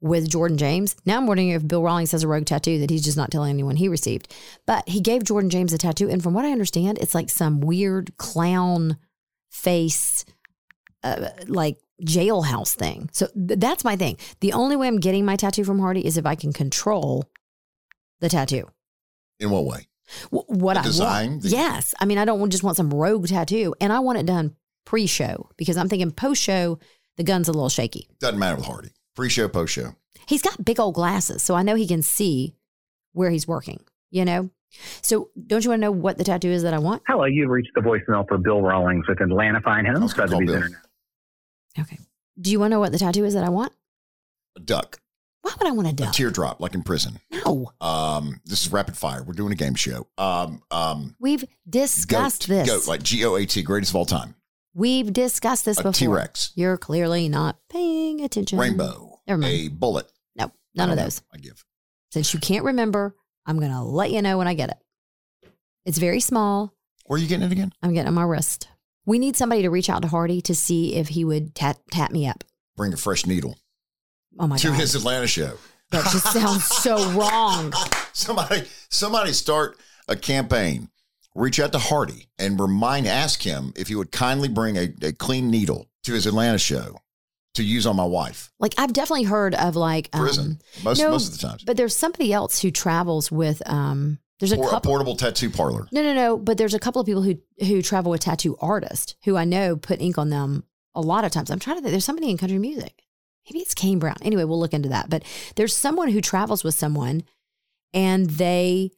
with 0.00 0.28
Jordan 0.28 0.56
James. 0.56 0.96
Now 1.04 1.16
I'm 1.16 1.26
wondering 1.26 1.50
if 1.50 1.66
Bill 1.66 1.82
Rawlings 1.82 2.12
has 2.12 2.22
a 2.22 2.28
rogue 2.28 2.46
tattoo 2.46 2.78
that 2.80 2.90
he's 2.90 3.04
just 3.04 3.16
not 3.16 3.30
telling 3.30 3.50
anyone 3.50 3.76
he 3.76 3.88
received. 3.88 4.34
But 4.66 4.88
he 4.88 5.00
gave 5.00 5.24
Jordan 5.24 5.50
James 5.50 5.72
a 5.72 5.78
tattoo, 5.78 6.08
and 6.08 6.22
from 6.22 6.34
what 6.34 6.44
I 6.44 6.52
understand, 6.52 6.98
it's 6.98 7.14
like 7.14 7.30
some 7.30 7.60
weird 7.60 8.16
clown 8.16 8.98
face, 9.50 10.24
uh, 11.02 11.30
like 11.46 11.78
jailhouse 12.04 12.74
thing. 12.74 13.10
So 13.12 13.28
th- 13.28 13.58
that's 13.60 13.84
my 13.84 13.96
thing. 13.96 14.16
The 14.40 14.52
only 14.52 14.76
way 14.76 14.88
I'm 14.88 15.00
getting 15.00 15.24
my 15.24 15.36
tattoo 15.36 15.64
from 15.64 15.78
Hardy 15.78 16.04
is 16.04 16.16
if 16.16 16.26
I 16.26 16.34
can 16.34 16.52
control 16.52 17.24
the 18.20 18.28
tattoo. 18.28 18.68
In 19.38 19.50
what 19.50 19.64
way? 19.64 19.86
W- 20.30 20.44
what 20.48 20.74
The 20.74 20.80
I 20.80 20.82
design? 20.82 21.30
want. 21.30 21.42
The- 21.42 21.48
yes. 21.50 21.94
I 22.00 22.04
mean, 22.04 22.18
I 22.18 22.24
don't 22.24 22.50
just 22.50 22.62
want 22.64 22.76
some 22.76 22.90
rogue 22.90 23.26
tattoo, 23.28 23.74
and 23.80 23.92
I 23.92 24.00
want 24.00 24.18
it 24.18 24.26
done 24.26 24.54
pre-show 24.84 25.50
because 25.56 25.76
I'm 25.76 25.88
thinking 25.88 26.10
post-show 26.10 26.78
the 27.16 27.24
gun's 27.24 27.48
a 27.48 27.52
little 27.52 27.68
shaky. 27.68 28.08
Doesn't 28.20 28.38
matter 28.38 28.56
with 28.56 28.64
Hardy. 28.66 28.90
Pre-show, 29.14 29.48
post-show. 29.48 29.94
He's 30.26 30.42
got 30.42 30.64
big 30.64 30.78
old 30.80 30.94
glasses, 30.94 31.42
so 31.42 31.54
I 31.54 31.62
know 31.62 31.74
he 31.74 31.86
can 31.86 32.02
see 32.02 32.54
where 33.12 33.30
he's 33.30 33.46
working. 33.48 33.80
You 34.10 34.24
know. 34.24 34.50
So 35.02 35.30
don't 35.46 35.64
you 35.64 35.70
want 35.70 35.80
to 35.80 35.86
know 35.86 35.90
what 35.92 36.16
the 36.18 36.24
tattoo 36.24 36.48
is 36.50 36.62
that 36.62 36.72
I 36.74 36.78
want? 36.78 37.02
Hello, 37.08 37.24
you've 37.24 37.50
reached 37.50 37.72
the 37.74 37.80
voicemail 37.80 38.26
for 38.28 38.38
Bill 38.38 38.62
Rawlings 38.62 39.06
with 39.08 39.20
Atlanta 39.20 39.60
Fine 39.60 39.86
I 39.86 39.90
Homes, 39.90 40.02
was 40.02 40.12
gonna 40.14 40.28
call 40.28 40.38
Sotheby's 40.38 40.54
Internet. 40.54 40.80
Okay. 41.78 41.98
Do 42.40 42.50
you 42.52 42.60
want 42.60 42.70
to 42.70 42.76
know 42.76 42.80
what 42.80 42.92
the 42.92 42.98
tattoo 42.98 43.24
is 43.24 43.34
that 43.34 43.44
I 43.44 43.48
want? 43.48 43.72
A 44.56 44.60
duck. 44.60 45.00
Why 45.42 45.52
would 45.58 45.66
I 45.68 45.70
want 45.70 46.00
a 46.00 46.08
A 46.08 46.10
teardrop, 46.12 46.60
like 46.60 46.74
in 46.74 46.82
prison. 46.82 47.18
no, 47.30 47.72
Um, 47.80 48.40
this 48.44 48.66
is 48.66 48.72
rapid 48.72 48.96
fire. 48.96 49.22
We're 49.22 49.32
doing 49.32 49.52
a 49.52 49.56
game 49.56 49.74
show. 49.74 50.06
Um, 50.18 50.62
um, 50.70 51.16
we've 51.18 51.44
discussed 51.68 52.48
goat, 52.48 52.54
this. 52.54 52.68
Goat, 52.68 52.86
like 52.88 53.02
G 53.02 53.24
O 53.24 53.36
A 53.36 53.46
T, 53.46 53.62
greatest 53.62 53.92
of 53.92 53.96
all 53.96 54.04
time. 54.06 54.34
we've 54.74 55.12
discussed 55.12 55.64
this 55.64 55.78
A 55.78 55.82
before. 55.82 55.92
T 55.92 56.08
Rex. 56.08 56.52
You're 56.54 56.76
clearly 56.76 57.28
not 57.28 57.56
paying 57.70 58.20
attention. 58.20 58.58
Rainbow. 58.58 59.18
Never 59.26 59.40
mind. 59.40 59.52
A 59.54 59.68
bullet. 59.68 60.10
No, 60.36 60.52
none 60.74 60.90
of 60.90 60.96
know. 60.96 61.04
those. 61.04 61.22
I 61.32 61.38
give. 61.38 61.64
Since 62.12 62.34
you 62.34 62.40
can't 62.40 62.64
remember, 62.64 63.14
I'm 63.46 63.58
going 63.58 63.72
to 63.72 63.80
let 63.82 64.10
you 64.10 64.20
know 64.20 64.36
when 64.36 64.46
I 64.48 64.54
get 64.54 64.70
it. 64.70 65.50
It's 65.86 65.98
very 65.98 66.20
small. 66.20 66.74
Where 67.06 67.16
are 67.16 67.20
you 67.20 67.28
getting 67.28 67.46
it 67.46 67.52
again? 67.52 67.72
I'm 67.82 67.94
getting 67.94 68.06
it 68.06 68.08
on 68.08 68.14
my 68.14 68.22
wrist. 68.24 68.68
We 69.06 69.18
need 69.18 69.36
somebody 69.36 69.62
to 69.62 69.70
reach 69.70 69.88
out 69.88 70.02
to 70.02 70.08
Hardy 70.08 70.40
to 70.42 70.54
see 70.54 70.94
if 70.96 71.08
he 71.08 71.24
would 71.24 71.54
tat, 71.54 71.78
tap 71.90 72.10
me 72.10 72.28
up. 72.28 72.44
Bring 72.76 72.92
a 72.92 72.96
fresh 72.96 73.26
needle 73.26 73.56
Oh 74.38 74.46
my 74.46 74.56
to 74.58 74.68
God. 74.68 74.76
his 74.78 74.94
Atlanta 74.94 75.26
show. 75.26 75.54
That 75.90 76.04
just 76.12 76.32
sounds 76.32 76.64
so 76.64 77.10
wrong. 77.18 77.72
Somebody, 78.12 78.62
somebody 78.88 79.32
start 79.32 79.76
a 80.08 80.16
campaign. 80.16 80.88
Reach 81.34 81.60
out 81.60 81.72
to 81.72 81.78
Hardy 81.78 82.28
and 82.38 82.58
remind, 82.60 83.06
ask 83.06 83.42
him 83.42 83.72
if 83.76 83.88
he 83.88 83.94
would 83.94 84.12
kindly 84.12 84.48
bring 84.48 84.76
a, 84.76 84.88
a 85.02 85.12
clean 85.12 85.50
needle 85.50 85.88
to 86.04 86.12
his 86.12 86.26
Atlanta 86.26 86.58
show 86.58 87.00
to 87.54 87.64
use 87.64 87.86
on 87.86 87.96
my 87.96 88.04
wife. 88.04 88.52
Like, 88.58 88.74
I've 88.78 88.92
definitely 88.92 89.24
heard 89.24 89.54
of 89.54 89.74
like, 89.76 90.08
um, 90.12 90.20
Prison. 90.20 90.60
most 90.84 91.00
no, 91.00 91.10
most 91.10 91.32
of 91.32 91.40
the 91.40 91.46
times. 91.48 91.64
but 91.64 91.76
there's 91.76 91.96
somebody 91.96 92.32
else 92.32 92.60
who 92.62 92.70
travels 92.70 93.30
with, 93.30 93.62
um, 93.66 94.18
there's 94.38 94.52
a 94.52 94.56
Or 94.56 94.74
a 94.74 94.80
portable 94.80 95.16
tattoo 95.16 95.50
parlor. 95.50 95.86
No, 95.92 96.02
no, 96.02 96.14
no. 96.14 96.38
But 96.38 96.56
there's 96.56 96.72
a 96.72 96.78
couple 96.78 97.00
of 97.00 97.06
people 97.06 97.22
who 97.22 97.38
who 97.58 97.82
travel 97.82 98.10
with 98.10 98.22
tattoo 98.22 98.56
artists 98.58 99.14
who 99.24 99.36
I 99.36 99.44
know 99.44 99.76
put 99.76 100.00
ink 100.00 100.16
on 100.16 100.30
them 100.30 100.64
a 100.94 101.00
lot 101.02 101.24
of 101.24 101.30
times. 101.30 101.50
I'm 101.50 101.58
trying 101.58 101.76
to 101.76 101.82
think. 101.82 101.90
There's 101.90 102.06
somebody 102.06 102.30
in 102.30 102.38
country 102.38 102.58
music. 102.58 103.02
Maybe 103.46 103.60
it's 103.60 103.74
Kane 103.74 103.98
Brown. 103.98 104.16
Anyway, 104.22 104.44
we'll 104.44 104.60
look 104.60 104.74
into 104.74 104.90
that. 104.90 105.10
But 105.10 105.24
there's 105.56 105.76
someone 105.76 106.08
who 106.08 106.20
travels 106.20 106.62
with 106.62 106.74
someone, 106.74 107.24
and 107.92 108.28
they 108.30 108.90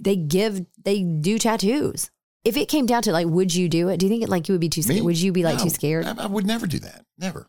they 0.00 0.16
give 0.16 0.64
they 0.82 1.02
do 1.02 1.38
tattoos. 1.38 2.10
If 2.44 2.56
it 2.56 2.68
came 2.68 2.86
down 2.86 3.02
to 3.02 3.12
like, 3.12 3.26
would 3.26 3.54
you 3.54 3.68
do 3.68 3.88
it? 3.88 3.98
Do 3.98 4.06
you 4.06 4.10
think 4.10 4.22
it 4.24 4.28
like 4.28 4.48
you 4.48 4.54
would 4.54 4.60
be 4.60 4.68
too 4.68 4.82
scared? 4.82 4.96
Me? 4.96 5.02
Would 5.02 5.20
you 5.20 5.32
be 5.32 5.44
like 5.44 5.58
No, 5.58 5.64
too 5.64 5.70
scared? 5.70 6.06
I, 6.06 6.24
I 6.24 6.26
would 6.26 6.46
never 6.46 6.66
do 6.66 6.80
that. 6.80 7.04
Never. 7.18 7.46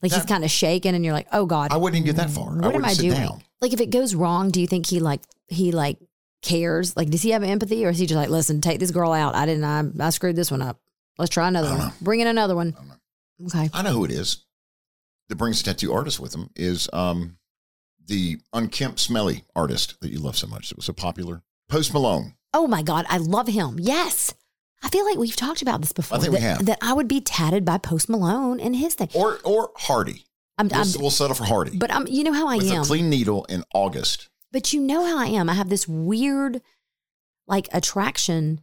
Like 0.00 0.12
he's 0.12 0.26
kind 0.26 0.42
of 0.44 0.50
shaking, 0.50 0.96
and 0.96 1.04
you're 1.04 1.14
like, 1.14 1.28
oh 1.32 1.46
god, 1.46 1.72
I 1.72 1.76
wouldn't 1.76 1.96
even 1.96 2.06
get 2.06 2.16
that 2.16 2.30
far. 2.30 2.52
What 2.56 2.74
I 2.74 2.76
am 2.76 2.84
I 2.84 2.92
sit 2.92 3.02
doing? 3.02 3.14
down. 3.14 3.42
Like 3.60 3.72
if 3.72 3.80
it 3.80 3.90
goes 3.90 4.14
wrong, 4.14 4.50
do 4.50 4.60
you 4.60 4.66
think 4.66 4.86
he 4.86 4.98
like 4.98 5.20
he 5.46 5.70
like 5.70 5.98
cares? 6.42 6.96
Like 6.96 7.08
does 7.08 7.22
he 7.22 7.30
have 7.30 7.44
empathy 7.44 7.86
or 7.86 7.90
is 7.90 7.98
he 7.98 8.06
just 8.06 8.16
like, 8.16 8.28
listen, 8.28 8.60
take 8.60 8.80
this 8.80 8.90
girl 8.90 9.12
out. 9.12 9.36
I 9.36 9.46
didn't 9.46 9.64
I, 9.64 10.06
I 10.06 10.10
screwed 10.10 10.34
this 10.34 10.50
one 10.50 10.60
up. 10.60 10.80
Let's 11.18 11.30
try 11.30 11.46
another 11.46 11.68
one. 11.70 11.78
know. 11.78 11.92
Bring 12.00 12.18
in 12.20 12.26
another 12.26 12.56
one. 12.56 12.74
I. 12.76 13.46
Okay. 13.46 13.70
I 13.72 13.82
know 13.82 13.92
who 13.92 14.04
it 14.04 14.10
is 14.10 14.44
that 15.32 15.36
brings 15.36 15.62
a 15.62 15.64
tattoo 15.64 15.94
artist 15.94 16.20
with 16.20 16.34
him 16.34 16.50
is 16.54 16.90
um, 16.92 17.38
the 18.06 18.36
unkempt, 18.52 19.00
smelly 19.00 19.44
artist 19.56 19.98
that 20.02 20.10
you 20.12 20.18
love 20.18 20.36
so 20.36 20.46
much. 20.46 20.68
That 20.68 20.76
was 20.76 20.84
so 20.84 20.92
popular. 20.92 21.42
Post 21.70 21.94
Malone. 21.94 22.34
Oh 22.52 22.66
my 22.66 22.82
God, 22.82 23.06
I 23.08 23.16
love 23.16 23.48
him. 23.48 23.78
Yes. 23.80 24.34
I 24.82 24.90
feel 24.90 25.06
like 25.06 25.16
we've 25.16 25.34
talked 25.34 25.62
about 25.62 25.80
this 25.80 25.94
before. 25.94 26.18
I 26.18 26.20
think 26.20 26.34
we 26.34 26.40
that, 26.40 26.56
have. 26.58 26.66
that 26.66 26.78
I 26.82 26.92
would 26.92 27.08
be 27.08 27.22
tatted 27.22 27.64
by 27.64 27.78
Post 27.78 28.10
Malone 28.10 28.60
and 28.60 28.76
his 28.76 28.94
thing. 28.94 29.08
Or 29.14 29.38
or 29.42 29.70
Hardy. 29.78 30.26
I'm, 30.58 30.68
We'll, 30.68 30.80
I'm 30.82 30.86
we'll 31.00 31.10
settle 31.10 31.34
for 31.34 31.44
Hardy. 31.44 31.78
but 31.78 31.90
I'm 31.90 32.06
you 32.08 32.24
know 32.24 32.34
how 32.34 32.46
I 32.46 32.58
with 32.58 32.70
am. 32.70 32.82
a 32.82 32.84
clean 32.84 33.08
needle 33.08 33.46
in 33.46 33.64
August. 33.72 34.28
But 34.50 34.74
you 34.74 34.82
know 34.82 35.02
how 35.06 35.16
I 35.18 35.28
am. 35.28 35.48
I 35.48 35.54
have 35.54 35.70
this 35.70 35.88
weird 35.88 36.60
like 37.46 37.68
attraction 37.72 38.60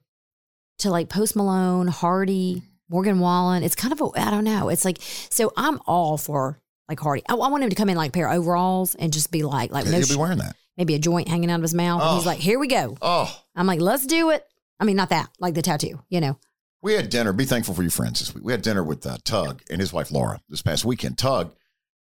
to 0.77 0.92
like 0.92 1.10
Post 1.10 1.36
Malone, 1.36 1.88
Hardy, 1.88 2.62
Morgan 2.89 3.19
Wallen. 3.19 3.63
It's 3.63 3.75
kind 3.75 3.91
of 3.94 4.01
a 4.01 4.09
I 4.19 4.31
don't 4.31 4.44
know. 4.44 4.69
It's 4.69 4.83
like 4.86 4.97
so 5.01 5.51
I'm 5.56 5.80
all 5.86 6.18
for 6.18 6.59
like 6.88 7.00
Hardy. 7.00 7.24
I, 7.30 7.33
I 7.33 7.47
want 7.50 7.63
him 7.63 7.69
to 7.69 7.75
come 7.75 7.89
in 7.89 7.97
like 7.97 8.09
a 8.09 8.12
pair 8.12 8.27
of 8.30 8.38
overalls 8.38 8.95
and 8.95 9.13
just 9.13 9.31
be 9.31 9.44
like 9.44 9.71
like 9.71 9.86
Yeah, 9.86 9.91
no 9.91 9.97
He'll 9.97 10.06
sh- 10.07 10.12
be 10.12 10.18
wearing 10.18 10.38
that. 10.39 10.56
maybe 10.77 10.95
a 10.95 11.00
joint 11.00 11.27
hanging 11.27 11.51
out 11.51 11.56
of 11.57 11.62
his 11.62 11.74
mouth. 11.74 12.01
And 12.01 12.15
he's 12.15 12.25
Oh. 12.25 12.30
like, 12.30 12.39
here 12.39 12.57
we 12.59 12.68
go. 12.68 12.97
Oh, 13.01 13.33
I'm 13.56 13.68
like, 13.68 13.80
let's 13.81 14.06
do 14.07 14.31
it. 14.31 14.44
I 14.80 14.86
mean, 14.86 14.95
not 14.95 15.09
that, 15.09 15.30
like 15.39 15.53
the 15.53 15.62
tattoo, 15.62 16.01
you 16.09 16.21
know. 16.21 16.39
we 16.81 16.94
had 16.94 17.09
dinner. 17.09 17.33
Be 17.33 17.44
thankful 17.45 17.74
for 17.75 17.81
your 17.81 17.91
friends 17.91 18.19
this 18.21 18.33
week. 18.33 18.44
We 18.45 18.53
had 18.53 18.62
dinner 18.62 18.83
with 18.83 19.06
uh, 19.06 19.18
Tug 19.25 19.62
and 19.69 19.80
his 19.81 19.92
wife 19.94 20.09
Laura 20.12 20.39
this 20.50 20.62
past 20.62 20.85
weekend. 20.85 21.18
Tug 21.18 21.53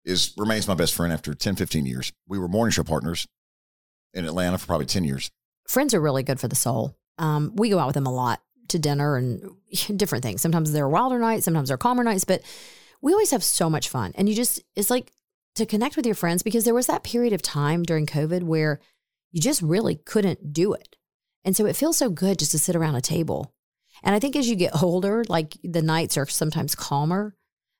is 0.03 0.33
remains 0.37 0.67
my 0.67 0.73
best 0.73 0.93
friend 0.95 1.13
after 1.13 1.33
10, 1.35 1.55
15 1.55 1.85
years. 1.85 2.11
We 2.27 2.37
were 2.39 2.47
morning 2.47 2.71
show 2.71 2.83
partners 2.83 3.27
in 4.13 4.25
Atlanta 4.25 4.57
for 4.57 4.65
probably 4.67 4.87
10 4.87 5.03
years. 5.03 5.29
Friends 5.67 5.93
are 5.93 6.01
really 6.01 6.23
good 6.23 6.39
for 6.39 6.47
the 6.47 6.55
soul. 6.55 6.97
Um, 7.19 7.53
we 7.55 7.69
go 7.69 7.79
out 7.79 7.85
with 7.87 7.93
them 7.93 8.07
a 8.07 8.11
lot 8.13 8.41
to 8.73 8.79
dinner 8.79 9.15
and 9.15 9.49
different 9.95 10.23
things. 10.23 10.41
Sometimes 10.41 10.71
they're 10.71 10.89
wilder 10.89 11.19
nights, 11.19 11.45
sometimes 11.45 11.69
they're 11.69 11.77
calmer 11.77 12.03
nights, 12.03 12.25
but 12.25 12.41
we 13.01 13.11
always 13.11 13.31
have 13.31 13.43
so 13.43 13.69
much 13.69 13.89
fun. 13.89 14.11
And 14.15 14.29
you 14.29 14.35
just, 14.35 14.61
it's 14.75 14.89
like 14.89 15.11
to 15.55 15.65
connect 15.65 15.95
with 15.95 16.05
your 16.05 16.15
friends 16.15 16.43
because 16.43 16.63
there 16.63 16.73
was 16.73 16.87
that 16.87 17.03
period 17.03 17.33
of 17.33 17.41
time 17.41 17.83
during 17.83 18.05
COVID 18.05 18.43
where 18.43 18.79
you 19.31 19.41
just 19.41 19.61
really 19.61 19.95
couldn't 19.95 20.53
do 20.53 20.73
it. 20.73 20.95
And 21.45 21.55
so 21.55 21.65
it 21.65 21.75
feels 21.75 21.97
so 21.97 22.09
good 22.09 22.39
just 22.39 22.51
to 22.51 22.59
sit 22.59 22.75
around 22.75 22.95
a 22.95 23.01
table. 23.01 23.53
And 24.03 24.15
I 24.15 24.19
think 24.19 24.35
as 24.35 24.49
you 24.49 24.55
get 24.55 24.81
older, 24.81 25.23
like 25.27 25.57
the 25.63 25.81
nights 25.81 26.17
are 26.17 26.25
sometimes 26.25 26.75
calmer, 26.75 27.35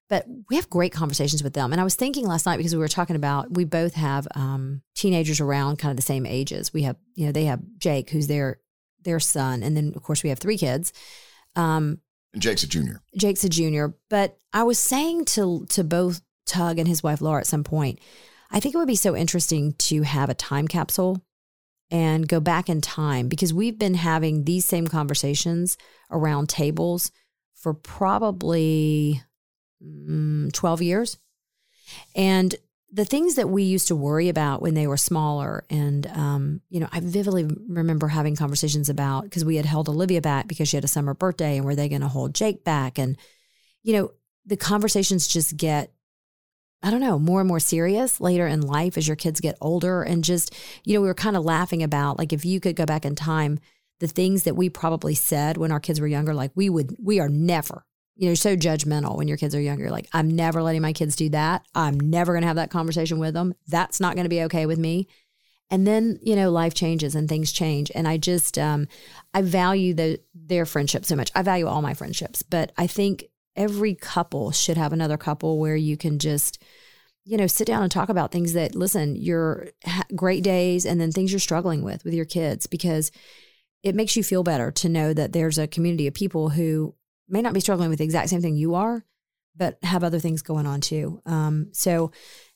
but 0.10 0.26
we 0.50 0.58
have 0.58 0.70
great 0.70 0.92
conversations 0.92 1.44
with 1.44 1.54
them. 1.54 1.72
And 1.72 1.82
I 1.82 1.84
was 1.84 1.96
thinking 1.96 2.28
last 2.28 2.46
night 2.46 2.58
because 2.58 2.76
we 2.76 2.80
were 2.80 2.88
talking 2.88 3.16
about 3.16 3.52
we 3.52 3.66
both 3.66 3.94
have 3.94 4.28
um, 4.36 4.82
teenagers 4.96 5.40
around 5.40 5.78
kind 5.78 5.92
of 5.92 5.96
the 5.96 6.04
same 6.04 6.26
ages. 6.26 6.74
We 6.74 6.84
have, 6.84 6.98
you 7.16 7.26
know, 7.26 7.32
they 7.32 7.46
have 7.46 7.62
Jake, 7.78 8.10
who's 8.10 8.28
their 8.28 8.60
their 9.04 9.20
son, 9.20 9.64
and 9.64 9.76
then 9.76 9.94
of 9.96 10.04
course 10.04 10.24
we 10.24 10.30
have 10.30 10.40
three 10.40 10.58
kids. 10.58 10.94
Um, 11.56 12.00
And 12.34 12.42
Jake's 12.42 12.64
a 12.64 12.68
junior. 12.68 13.02
Jake's 13.18 13.44
a 13.44 13.50
junior, 13.50 13.96
but 14.10 14.38
I 14.54 14.64
was 14.64 14.80
saying 14.80 15.26
to 15.26 15.66
to 15.70 15.84
both 15.84 16.22
Tug 16.46 16.80
and 16.80 16.88
his 16.88 17.04
wife 17.04 17.22
Laura 17.22 17.42
at 17.42 17.48
some 17.48 17.64
point, 17.64 18.00
I 18.52 18.60
think 18.60 18.76
it 18.76 18.78
would 18.78 18.88
be 18.88 18.96
so 18.96 19.16
interesting 19.16 19.74
to 19.74 20.04
have 20.04 20.30
a 20.30 20.36
time 20.36 20.68
capsule 20.68 21.24
and 21.90 22.28
go 22.28 22.40
back 22.40 22.70
in 22.70 22.82
time 22.82 23.28
because 23.28 23.54
we've 23.54 23.78
been 23.78 23.94
having 23.94 24.44
these 24.44 24.66
same 24.66 24.88
conversations 24.88 25.78
around 26.10 26.50
tables 26.50 27.12
for 27.54 27.74
probably 27.74 29.22
mm, 29.84 30.52
12 30.52 30.82
years. 30.82 31.18
And 32.16 32.56
the 32.94 33.06
things 33.06 33.36
that 33.36 33.50
we 33.50 33.64
used 33.64 33.88
to 33.88 33.96
worry 33.96 34.30
about 34.30 34.62
when 34.62 34.76
they 34.76 34.86
were 34.86 34.98
smaller, 34.98 35.66
and, 35.68 36.06
um, 36.08 36.62
you 36.70 36.80
know, 36.80 36.88
I 36.92 37.00
vividly 37.00 37.50
remember 37.68 38.08
having 38.08 38.36
conversations 38.36 38.88
about 38.88 39.24
because 39.24 39.44
we 39.44 39.56
had 39.56 39.66
held 39.66 39.90
Olivia 39.90 40.22
back 40.22 40.48
because 40.48 40.70
she 40.70 40.78
had 40.78 40.84
a 40.84 40.88
summer 40.88 41.16
birthday, 41.16 41.58
and 41.58 41.66
were 41.66 41.76
they 41.76 41.90
going 41.90 42.02
to 42.02 42.08
hold 42.08 42.36
Jake 42.36 42.64
back? 42.64 43.00
And, 43.00 43.18
you 43.82 43.94
know, 43.94 44.12
the 44.46 44.58
conversations 44.58 45.28
just 45.28 45.58
get 45.58 45.92
I 46.84 46.92
don't 46.92 47.00
know, 47.00 47.18
more 47.18 47.40
and 47.40 47.48
more 47.48 47.62
serious 47.62 48.20
later 48.20 48.46
in 48.46 48.60
life 48.60 48.98
as 48.98 49.08
your 49.08 49.16
kids 49.16 49.40
get 49.40 49.58
older. 49.62 50.04
And 50.04 50.22
just, 50.22 50.54
you 50.84 50.94
know, 50.94 51.02
we 51.02 51.08
were 51.08 51.14
kind 51.14 51.38
of 51.38 51.46
laughing 51.46 51.82
about 51.82 52.20
like 52.20 52.34
if 52.34 52.44
you 52.44 52.60
could 52.60 52.76
go 52.76 52.86
back 52.86 53.06
in 53.06 53.16
time, 53.16 53.60
the 54.02 54.08
things 54.08 54.44
that 54.44 54.58
we 54.58 54.70
probably 54.70 55.16
said 55.16 55.56
when 55.56 55.72
our 55.72 55.80
kids 55.80 56.02
were 56.02 56.08
younger, 56.08 56.34
like 56.34 56.52
we 56.56 56.70
would, 56.70 56.94
we 57.02 57.22
are 57.22 57.30
never, 57.30 57.86
you 58.16 58.30
know, 58.30 58.36
so 58.36 58.56
judgmental 58.56 59.18
when 59.18 59.28
your 59.28 59.38
kids 59.38 59.56
are 59.56 59.62
younger. 59.62 59.90
Like, 59.90 60.08
I'm 60.14 60.30
never 60.30 60.62
letting 60.62 60.82
my 60.82 60.94
kids 60.94 61.16
do 61.16 61.30
that. 61.30 61.66
I'm 61.74 62.00
never 62.00 62.34
going 62.34 62.42
to 62.42 62.48
have 62.48 62.58
that 62.58 62.70
conversation 62.70 63.20
with 63.20 63.34
them. 63.34 63.56
That's 63.68 64.00
not 64.00 64.16
going 64.16 64.26
to 64.26 64.30
be 64.30 64.44
okay 64.44 64.66
with 64.66 64.78
me. 64.78 65.08
And 65.72 65.88
then, 65.88 66.20
you 66.22 66.36
know, 66.36 66.52
life 66.52 66.76
changes 66.76 67.16
and 67.16 67.28
things 67.28 67.52
change. 67.52 67.92
And 67.96 68.08
I 68.08 68.18
just, 68.18 68.60
um, 68.60 68.88
I 69.34 69.42
value 69.42 69.96
the, 69.96 70.20
their 70.36 70.66
friendship 70.68 71.06
so 71.06 71.16
much. 71.16 71.32
I 71.34 71.42
value 71.42 71.66
all 71.66 71.82
my 71.82 71.96
friendships, 71.96 72.44
but 72.44 72.72
I 72.78 72.86
think 72.86 73.26
every 73.56 73.96
couple 73.96 74.52
should 74.52 74.78
have 74.78 74.94
another 74.94 75.18
couple 75.18 75.60
where 75.60 75.76
you 75.76 75.98
can 75.98 76.20
just 76.20 76.62
you 77.26 77.38
know 77.38 77.48
sit 77.48 77.68
down 77.68 77.84
and 77.84 77.92
talk 77.92 78.10
about 78.10 78.32
things 78.32 78.54
that 78.54 78.76
listen 78.76 79.16
your 79.16 79.68
great 80.16 80.44
days 80.44 80.86
and 80.86 81.00
then 81.00 81.12
things 81.12 81.32
you're 81.32 81.40
struggling 81.40 81.84
with 81.84 82.04
with 82.04 82.14
your 82.14 82.26
kids 82.26 82.68
because 82.68 83.12
it 83.82 83.96
makes 83.96 84.16
you 84.16 84.24
feel 84.24 84.44
better 84.44 84.72
to 84.72 84.90
know 84.90 85.14
that 85.14 85.34
there's 85.34 85.58
a 85.58 85.68
community 85.68 86.08
of 86.08 86.14
people 86.14 86.50
who 86.50 86.96
may 87.28 87.42
not 87.42 87.54
be 87.54 87.60
struggling 87.60 87.90
with 87.90 88.00
the 88.00 88.06
exact 88.06 88.30
same 88.30 88.42
thing 88.42 88.56
you 88.56 88.76
are, 88.76 89.06
but 89.56 89.78
have 89.84 90.04
other 90.04 90.20
things 90.20 90.42
going 90.42 90.66
on 90.66 90.82
too. 90.82 91.22
Um, 91.26 91.70
so 91.74 92.12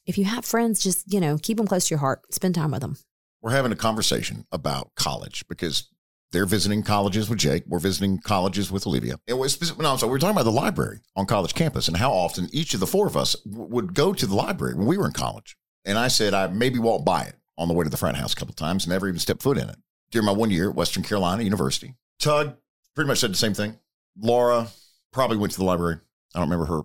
if 0.05 0.17
you 0.17 0.25
have 0.25 0.45
friends, 0.45 0.81
just, 0.81 1.11
you 1.11 1.19
know, 1.19 1.37
keep 1.37 1.57
them 1.57 1.67
close 1.67 1.87
to 1.87 1.91
your 1.91 1.99
heart, 1.99 2.33
spend 2.33 2.55
time 2.55 2.71
with 2.71 2.81
them. 2.81 2.97
We're 3.41 3.51
having 3.51 3.71
a 3.71 3.75
conversation 3.75 4.45
about 4.51 4.95
college 4.95 5.45
because 5.47 5.89
they're 6.31 6.45
visiting 6.45 6.83
colleges 6.83 7.29
with 7.29 7.39
Jake. 7.39 7.63
We're 7.67 7.79
visiting 7.79 8.19
colleges 8.19 8.71
with 8.71 8.87
Olivia. 8.87 9.19
It 9.27 9.35
was, 9.35 9.77
no, 9.77 9.95
so 9.95 10.07
we 10.07 10.11
were 10.11 10.19
talking 10.19 10.35
about 10.35 10.43
the 10.43 10.51
library 10.51 10.99
on 11.15 11.25
college 11.25 11.53
campus 11.53 11.87
and 11.87 11.97
how 11.97 12.11
often 12.11 12.49
each 12.51 12.73
of 12.73 12.79
the 12.79 12.87
four 12.87 13.07
of 13.07 13.15
us 13.15 13.35
w- 13.43 13.67
would 13.69 13.93
go 13.93 14.11
to 14.13 14.25
the 14.25 14.35
library 14.35 14.73
when 14.75 14.87
we 14.87 14.97
were 14.97 15.05
in 15.05 15.13
college. 15.13 15.55
And 15.85 15.97
I 15.97 16.09
said 16.09 16.33
I 16.33 16.47
maybe 16.47 16.79
walked 16.79 17.05
by 17.05 17.23
it 17.23 17.35
on 17.57 17.67
the 17.67 17.73
way 17.73 17.83
to 17.83 17.89
the 17.89 17.97
frat 17.97 18.15
house 18.15 18.33
a 18.33 18.35
couple 18.35 18.53
times, 18.53 18.83
and 18.83 18.91
never 18.91 19.07
even 19.07 19.19
stepped 19.19 19.41
foot 19.41 19.57
in 19.57 19.69
it. 19.69 19.77
During 20.11 20.25
my 20.25 20.31
one 20.31 20.51
year 20.51 20.69
at 20.69 20.75
Western 20.75 21.03
Carolina 21.03 21.43
University, 21.43 21.95
Tug 22.19 22.55
pretty 22.95 23.07
much 23.07 23.19
said 23.19 23.31
the 23.31 23.37
same 23.37 23.53
thing. 23.53 23.77
Laura 24.19 24.67
probably 25.11 25.37
went 25.37 25.53
to 25.53 25.59
the 25.59 25.65
library. 25.65 25.97
I 26.35 26.39
don't 26.39 26.49
remember 26.49 26.65
her 26.65 26.81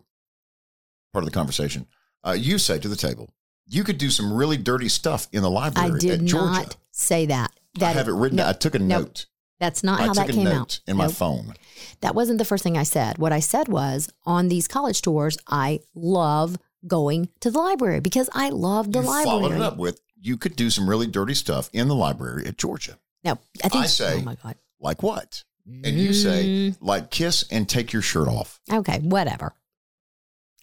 part 1.13 1.25
of 1.25 1.27
the 1.27 1.31
conversation. 1.31 1.87
Uh, 2.25 2.33
you 2.33 2.59
say 2.59 2.79
to 2.79 2.89
the 2.89 2.97
table, 2.97 3.33
you 3.67 3.85
could 3.85 3.99
do 3.99 4.11
some 4.11 4.33
really 4.33 4.57
dirty 4.57 4.89
stuff 4.89 5.29
in 5.33 5.43
the 5.43 5.51
library 5.51 5.93
I 5.95 5.99
did 5.99 6.21
at 6.21 6.25
Georgia. 6.27 6.53
not 6.53 6.77
say 6.91 7.27
that. 7.27 7.51
That 7.79 7.91
I 7.91 7.99
have 7.99 8.09
it 8.09 8.13
written. 8.13 8.37
no, 8.37 8.49
I 8.49 8.53
took 8.53 8.75
a 8.75 8.79
nope. 8.79 9.03
note. 9.03 9.27
That's 9.61 9.83
not 9.85 10.01
I 10.01 10.07
how 10.07 10.15
that 10.15 10.29
a 10.31 10.33
came 10.33 10.45
note 10.45 10.55
out. 10.57 10.81
in 10.87 10.97
my 10.97 11.07
Nope. 11.07 11.15
phone. 11.15 11.55
That 12.01 12.15
wasn't 12.15 12.39
the 12.39 12.45
first 12.45 12.65
thing 12.65 12.77
I 12.77 12.83
said. 12.83 13.19
What 13.19 13.33
I 13.33 13.41
said 13.41 13.69
was 13.69 14.09
on 14.27 14.49
these 14.49 14.67
college 14.69 15.01
tours, 15.03 15.39
I 15.47 15.81
love 15.95 16.57
going 16.87 17.29
to 17.41 17.51
the 17.51 17.59
library 17.61 18.01
because 18.01 18.29
I 18.35 18.49
love 18.51 18.93
the 18.93 19.01
you 19.01 19.07
library. 19.07 19.25
followed 19.25 19.53
it 19.53 19.61
up 19.63 19.77
with 19.79 20.01
you 20.21 20.37
could 20.37 20.57
do 20.57 20.69
some 20.71 20.89
really 20.91 21.07
dirty 21.07 21.35
stuff 21.35 21.71
in 21.73 21.89
the 21.89 21.95
library 21.95 22.47
at 22.47 22.59
Georgia. 22.59 22.99
No, 23.25 23.39
I 23.65 23.69
think 23.69 23.85
I 23.85 23.87
say- 23.87 24.19
Oh 24.19 24.23
my 24.23 24.35
god. 24.35 24.57
Like 24.81 25.03
what? 25.03 25.45
And 25.67 25.99
you 25.99 26.13
say 26.13 26.45
Mm, 26.45 26.77
like 26.81 27.11
kiss 27.11 27.45
and 27.51 27.69
take 27.69 27.93
your 27.93 28.03
shirt 28.03 28.29
off. 28.29 28.61
okay, 28.73 28.99
whatever. 29.01 29.55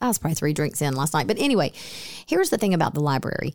I 0.02 0.08
was 0.08 0.18
probably 0.18 0.36
three 0.36 0.54
drinks 0.54 0.82
in 0.82 0.94
last 0.96 1.14
night, 1.14 1.28
but 1.28 1.40
anyway, 1.40 1.72
here's 2.28 2.50
the 2.50 2.58
thing 2.58 2.74
about 2.74 2.94
the 2.94 3.00
library. 3.02 3.54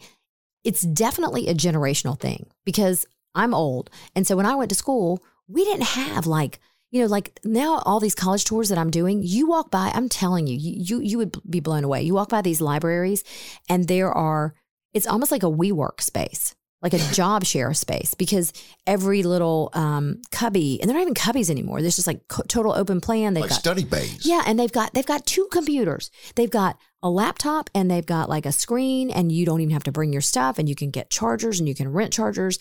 It's 0.63 0.83
definitely 0.83 1.49
a 1.49 1.55
generational 1.55 2.19
thing 2.19 2.47
because 2.65 3.07
I'm 3.35 3.55
old, 3.55 3.91
and 4.15 4.27
so 4.27 4.37
when 4.37 4.47
I 4.47 4.55
went 4.55 4.69
to 4.71 4.75
school, 4.75 5.23
we 5.49 5.65
didn't 5.65 5.85
have 5.89 6.27
like 6.27 6.61
you 6.91 7.01
know 7.03 7.07
like 7.09 7.39
now 7.45 7.79
all 7.85 7.99
these 8.01 8.15
college 8.15 8.45
tours 8.45 8.69
that 8.71 8.79
I'm 8.79 8.91
doing. 8.91 9.23
You 9.23 9.47
walk 9.49 9.71
by, 9.71 9.91
I'm 9.95 10.09
telling 10.09 10.47
you, 10.47 10.57
you 10.57 10.81
you, 10.81 11.01
you 11.01 11.19
would 11.19 11.37
be 11.51 11.61
blown 11.61 11.85
away. 11.85 12.03
You 12.03 12.15
walk 12.15 12.29
by 12.31 12.41
these 12.43 12.61
libraries, 12.63 13.25
and 13.69 13.89
there 13.89 14.11
are 14.13 14.55
it's 14.95 15.07
almost 15.07 15.33
like 15.33 15.43
a 15.43 15.47
WeWork 15.51 16.01
space, 16.01 16.55
like 16.85 16.93
a 16.93 16.99
job 17.13 17.45
share 17.45 17.75
space, 17.75 18.15
because 18.15 18.53
every 18.87 19.23
little 19.23 19.71
um, 19.73 20.21
cubby, 20.31 20.79
and 20.81 20.89
they're 20.89 20.97
not 20.97 21.03
even 21.03 21.15
cubbies 21.15 21.51
anymore. 21.51 21.81
There's 21.81 21.97
just 21.97 22.07
like 22.07 22.29
co- 22.29 22.45
total 22.47 22.73
open 22.73 23.01
plan. 23.01 23.35
They've 23.35 23.41
like 23.41 23.51
got 23.51 23.59
study 23.59 23.85
bays. 23.85 24.25
yeah, 24.25 24.43
and 24.47 24.61
they've 24.61 24.71
got 24.71 24.93
they've 24.95 25.07
got 25.07 25.25
two 25.27 25.49
computers. 25.51 26.11
They've 26.37 26.51
got 26.51 26.79
a 27.03 27.11
laptop 27.11 27.69
and 27.75 27.91
they've 27.91 28.07
got 28.07 28.29
like 28.29 28.47
a 28.47 28.53
screen, 28.53 29.11
and 29.11 29.33
you 29.33 29.47
don't 29.47 29.61
even 29.63 29.73
have 29.73 29.85
to 29.85 29.93
bring 29.93 30.13
your 30.13 30.23
stuff, 30.23 30.59
and 30.59 30.69
you 30.69 30.75
can 30.75 30.91
get 30.91 31.11
chargers 31.11 31.59
and 31.59 31.69
you 31.69 31.75
can 31.75 31.91
rent 31.91 32.13
chargers. 32.13 32.59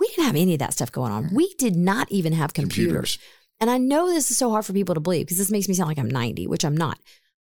We 0.00 0.08
didn't 0.08 0.24
have 0.24 0.36
any 0.36 0.54
of 0.54 0.58
that 0.60 0.72
stuff 0.72 0.90
going 0.90 1.12
on. 1.12 1.30
We 1.34 1.54
did 1.58 1.76
not 1.76 2.10
even 2.10 2.32
have 2.32 2.54
computers. 2.54 3.18
And 3.60 3.68
I 3.68 3.76
know 3.78 4.06
this 4.08 4.30
is 4.30 4.36
so 4.38 4.50
hard 4.50 4.64
for 4.64 4.72
people 4.72 4.94
to 4.94 5.00
believe 5.00 5.26
because 5.26 5.38
this 5.38 5.50
makes 5.50 5.68
me 5.68 5.74
sound 5.74 5.88
like 5.88 5.98
I'm 5.98 6.08
90, 6.10 6.46
which 6.46 6.64
I'm 6.64 6.76
not. 6.76 6.98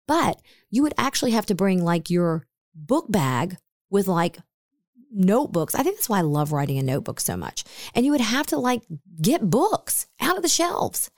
But 0.08 0.40
you 0.70 0.84
would 0.84 0.94
actually 0.98 1.32
have 1.32 1.48
to 1.48 1.56
bring 1.56 1.84
like 1.84 2.10
your 2.10 2.46
book 2.76 3.12
bag 3.12 3.58
with 3.90 4.08
like 4.08 4.38
notebooks. 5.14 5.76
I 5.76 5.84
think 5.84 5.98
that's 5.98 6.10
why 6.10 6.20
I 6.20 6.22
love 6.22 6.52
writing 6.52 6.78
in 6.78 6.86
notebooks 6.86 7.24
so 7.24 7.38
much. 7.38 7.64
And 7.94 8.06
you 8.06 8.12
would 8.12 8.22
have 8.22 8.48
to 8.48 8.58
like 8.58 8.82
get 9.22 9.50
books 9.50 10.08
out 10.20 10.36
of 10.38 10.44
the 10.44 10.50
shelves. 10.50 11.10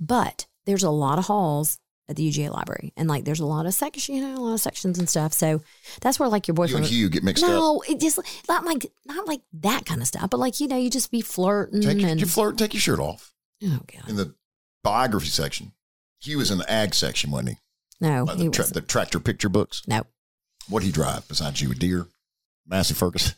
But 0.00 0.46
there's 0.66 0.82
a 0.82 0.90
lot 0.90 1.18
of 1.18 1.26
halls 1.26 1.78
at 2.08 2.16
the 2.16 2.28
UGA 2.28 2.50
library 2.50 2.92
and 2.96 3.08
like 3.08 3.24
there's 3.24 3.40
a 3.40 3.46
lot 3.46 3.64
of 3.64 3.72
sections, 3.74 4.08
you 4.08 4.20
know, 4.22 4.36
a 4.36 4.42
lot 4.42 4.54
of 4.54 4.60
sections 4.60 4.98
and 4.98 5.08
stuff. 5.08 5.32
So 5.32 5.62
that's 6.00 6.18
where 6.18 6.28
like 6.28 6.48
your 6.48 6.54
You 6.54 6.56
boyfriend 6.56 6.84
and 6.84 6.92
Hugh 6.92 7.08
get 7.08 7.22
mixed 7.22 7.44
up. 7.44 7.50
no, 7.50 7.82
it 7.88 8.00
just 8.00 8.18
not 8.48 8.64
like 8.64 8.86
not 9.06 9.26
like 9.28 9.40
that 9.60 9.86
kind 9.86 10.00
of 10.00 10.08
stuff, 10.08 10.28
but 10.30 10.40
like 10.40 10.58
you 10.60 10.66
know, 10.66 10.76
you 10.76 10.90
just 10.90 11.10
be 11.10 11.20
flirting 11.20 11.80
Take 11.80 12.00
your, 12.00 12.10
and 12.10 12.20
you 12.20 12.26
flirt, 12.26 12.58
take 12.58 12.74
your 12.74 12.80
shirt 12.80 12.98
off 12.98 13.32
oh 13.64 13.80
god, 13.86 14.08
in 14.08 14.16
the 14.16 14.34
biography 14.82 15.28
section. 15.28 15.72
Hugh 16.20 16.38
was 16.38 16.50
in 16.50 16.58
the 16.58 16.70
ag 16.70 16.92
section, 16.94 17.30
wasn't 17.30 17.50
he? 17.50 17.56
no, 18.00 18.26
he 18.26 18.44
the, 18.44 18.50
tra- 18.50 18.66
the 18.66 18.80
tractor 18.80 19.20
picture 19.20 19.48
books. 19.48 19.82
no. 19.86 20.02
What 20.68 20.82
he 20.84 20.92
drive 20.92 21.26
besides 21.28 21.60
you? 21.60 21.70
A 21.72 21.74
deer? 21.74 22.06
Massey 22.66 22.94
Ferguson? 22.94 23.34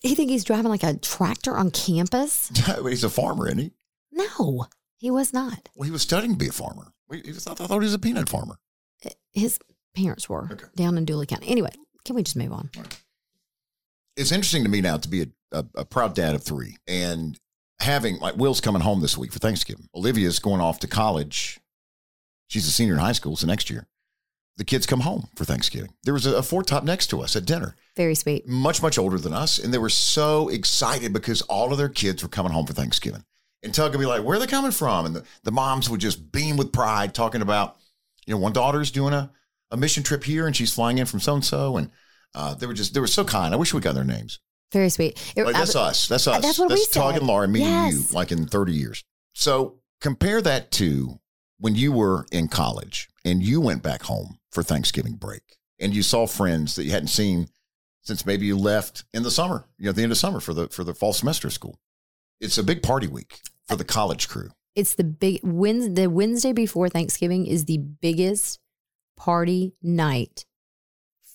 He 0.00 0.14
think 0.14 0.30
he's 0.30 0.44
driving 0.44 0.70
like 0.70 0.82
a 0.82 0.96
tractor 0.96 1.56
on 1.56 1.70
campus? 1.70 2.50
He's 2.88 3.04
a 3.04 3.10
farmer, 3.10 3.46
isn't 3.48 3.58
he? 3.58 3.72
No, 4.12 4.66
he 4.96 5.10
was 5.10 5.32
not. 5.32 5.68
Well, 5.76 5.84
he 5.86 5.92
was 5.92 6.02
studying 6.02 6.32
to 6.32 6.38
be 6.38 6.48
a 6.48 6.52
farmer. 6.52 6.92
Was, 7.08 7.46
I 7.46 7.54
thought 7.54 7.70
he 7.70 7.78
was 7.78 7.92
a 7.94 7.98
peanut 7.98 8.28
farmer. 8.28 8.58
Eh, 9.04 9.10
his 9.32 9.58
parents 9.94 10.28
were 10.28 10.48
Okay. 10.50 10.64
down 10.74 10.96
in 10.96 11.04
Dooly 11.04 11.28
County. 11.28 11.48
Anyway, 11.48 11.72
can 12.04 12.16
we 12.16 12.22
just 12.22 12.36
move 12.36 12.52
on? 12.52 12.70
it's 14.16 14.32
interesting 14.32 14.62
to 14.64 14.68
me 14.70 14.80
now 14.80 14.96
to 14.96 15.08
be 15.08 15.22
a, 15.22 15.26
a, 15.52 15.64
a 15.76 15.84
proud 15.84 16.14
dad 16.14 16.34
of 16.34 16.42
three 16.42 16.76
and 16.86 17.38
having 17.80 18.18
like 18.18 18.36
Will's 18.36 18.60
coming 18.60 18.82
home 18.82 19.00
this 19.00 19.16
week 19.16 19.32
for 19.32 19.38
Thanksgiving. 19.38 19.88
Olivia's 19.94 20.38
going 20.38 20.60
off 20.60 20.80
to 20.80 20.86
college. 20.88 21.58
She's 22.48 22.66
a 22.66 22.72
senior 22.72 22.94
in 22.94 23.00
high 23.00 23.12
school, 23.12 23.36
so 23.36 23.46
next 23.46 23.70
year. 23.70 23.86
The 24.60 24.64
kids 24.66 24.84
come 24.84 25.00
home 25.00 25.26
for 25.36 25.46
Thanksgiving. 25.46 25.94
There 26.04 26.12
was 26.12 26.26
a, 26.26 26.34
a 26.36 26.42
four 26.42 26.62
top 26.62 26.84
next 26.84 27.06
to 27.08 27.22
us 27.22 27.34
at 27.34 27.46
dinner, 27.46 27.76
Very 27.96 28.14
sweet. 28.14 28.46
much, 28.46 28.82
much 28.82 28.98
older 28.98 29.16
than 29.16 29.32
us. 29.32 29.58
And 29.58 29.72
they 29.72 29.78
were 29.78 29.88
so 29.88 30.50
excited 30.50 31.14
because 31.14 31.40
all 31.40 31.72
of 31.72 31.78
their 31.78 31.88
kids 31.88 32.22
were 32.22 32.28
coming 32.28 32.52
home 32.52 32.66
for 32.66 32.74
Thanksgiving. 32.74 33.24
And 33.62 33.72
Tug 33.72 33.92
would 33.92 33.98
be 33.98 34.04
like, 34.04 34.22
where 34.22 34.36
are 34.36 34.38
they 34.38 34.46
coming 34.46 34.70
from? 34.70 35.06
And 35.06 35.16
the, 35.16 35.24
the 35.44 35.50
moms 35.50 35.88
would 35.88 36.00
just 36.02 36.30
beam 36.30 36.58
with 36.58 36.72
pride, 36.74 37.14
talking 37.14 37.40
about, 37.40 37.78
you 38.26 38.34
know, 38.34 38.38
one 38.38 38.52
daughter's 38.52 38.90
doing 38.90 39.14
a, 39.14 39.30
a 39.70 39.78
mission 39.78 40.02
trip 40.02 40.24
here 40.24 40.46
and 40.46 40.54
she's 40.54 40.74
flying 40.74 40.98
in 40.98 41.06
from 41.06 41.20
so 41.20 41.32
and 41.36 41.44
so. 41.44 41.78
And 41.78 41.90
uh, 42.34 42.52
they 42.52 42.66
were 42.66 42.74
just, 42.74 42.92
they 42.92 43.00
were 43.00 43.06
so 43.06 43.24
kind. 43.24 43.54
I 43.54 43.56
wish 43.56 43.72
we 43.72 43.80
got 43.80 43.94
their 43.94 44.04
names. 44.04 44.40
Very 44.72 44.90
sweet. 44.90 45.18
It- 45.36 45.46
Like, 45.46 45.54
I- 45.54 45.60
that's 45.60 45.74
us. 45.74 46.06
That's 46.06 46.26
us. 46.26 46.42
that's 46.42 46.58
what 46.58 46.68
we 46.68 46.76
Tug 46.92 47.14
said. 47.14 47.16
and 47.20 47.26
Laura, 47.26 47.48
me 47.48 47.62
and 47.62 47.94
you, 47.94 48.02
like 48.12 48.30
in 48.30 48.44
30 48.46 48.74
years. 48.74 49.04
So 49.34 49.76
compare 50.02 50.42
that 50.42 50.70
to 50.72 51.18
when 51.58 51.76
you 51.76 51.92
were 51.92 52.26
in 52.30 52.48
college 52.48 53.08
and 53.24 53.42
you 53.42 53.58
went 53.62 53.82
back 53.82 54.02
home 54.02 54.36
for 54.50 54.62
Thanksgiving 54.62 55.14
break 55.14 55.58
and 55.80 55.94
you 55.94 56.02
saw 56.02 56.26
friends 56.26 56.74
that 56.74 56.84
you 56.84 56.90
hadn't 56.90 57.08
seen 57.08 57.48
since 58.02 58.24
maybe 58.26 58.46
you 58.46 58.56
left 58.56 59.04
in 59.12 59.22
the 59.22 59.30
summer, 59.30 59.64
you 59.78 59.84
know, 59.84 59.90
at 59.90 59.96
the 59.96 60.02
end 60.02 60.12
of 60.12 60.18
summer 60.18 60.40
for 60.40 60.54
the 60.54 60.68
for 60.68 60.84
the 60.84 60.94
fall 60.94 61.12
semester 61.12 61.48
of 61.48 61.54
school. 61.54 61.78
It's 62.40 62.58
a 62.58 62.62
big 62.62 62.82
party 62.82 63.06
week 63.06 63.40
for 63.68 63.76
the 63.76 63.84
college 63.84 64.28
crew. 64.28 64.50
it's 64.74 64.94
the 64.94 65.04
big 65.04 65.40
Wednesday, 65.42 66.02
the 66.02 66.10
Wednesday 66.10 66.52
before 66.52 66.88
Thanksgiving 66.88 67.46
is 67.46 67.64
the 67.66 67.78
biggest 67.78 68.58
party 69.16 69.74
night 69.82 70.46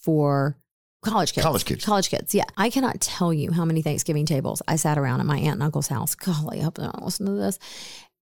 for 0.02 0.58
college 1.04 1.34
kids. 1.34 1.46
College 1.46 1.66
kids. 1.66 1.86
College 1.86 2.10
kids. 2.10 2.34
Yeah. 2.34 2.46
I 2.58 2.70
cannot 2.70 3.00
tell 3.00 3.32
you 3.32 3.52
how 3.52 3.66
many 3.66 3.82
Thanksgiving 3.82 4.26
tables 4.26 4.62
I 4.68 4.76
sat 4.76 4.98
around 4.98 5.20
at 5.20 5.26
my 5.28 5.38
aunt 5.38 5.54
and 5.54 5.64
uncle's 5.64 5.88
house. 5.88 6.16
Golly, 6.16 6.60
I 6.60 6.64
hope 6.64 6.76
they 6.76 6.84
don't 6.84 7.04
listen 7.04 7.28
to 7.28 7.34
this. 7.34 7.60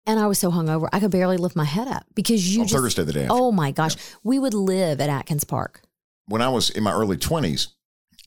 And 0.06 0.20
I 0.20 0.28
was 0.28 0.38
so 0.38 0.52
hungover, 0.52 0.90
I 0.92 1.00
could 1.00 1.12
barely 1.12 1.38
lift 1.38 1.56
my 1.56 1.64
head 1.64 1.88
up 1.88 2.06
because 2.14 2.54
you 2.54 2.62
on 2.62 2.68
just, 2.68 2.78
Thursday 2.82 3.04
the 3.04 3.14
day 3.14 3.22
after. 3.24 3.34
oh 3.34 3.52
my 3.52 3.72
gosh, 3.72 3.96
we 4.24 4.38
would 4.38 4.54
live 4.54 5.00
at 5.00 5.10
Atkins 5.10 5.44
Park. 5.46 5.82
When 6.28 6.42
I 6.42 6.50
was 6.50 6.70
in 6.70 6.84
my 6.84 6.92
early 6.92 7.18
20s 7.18 7.68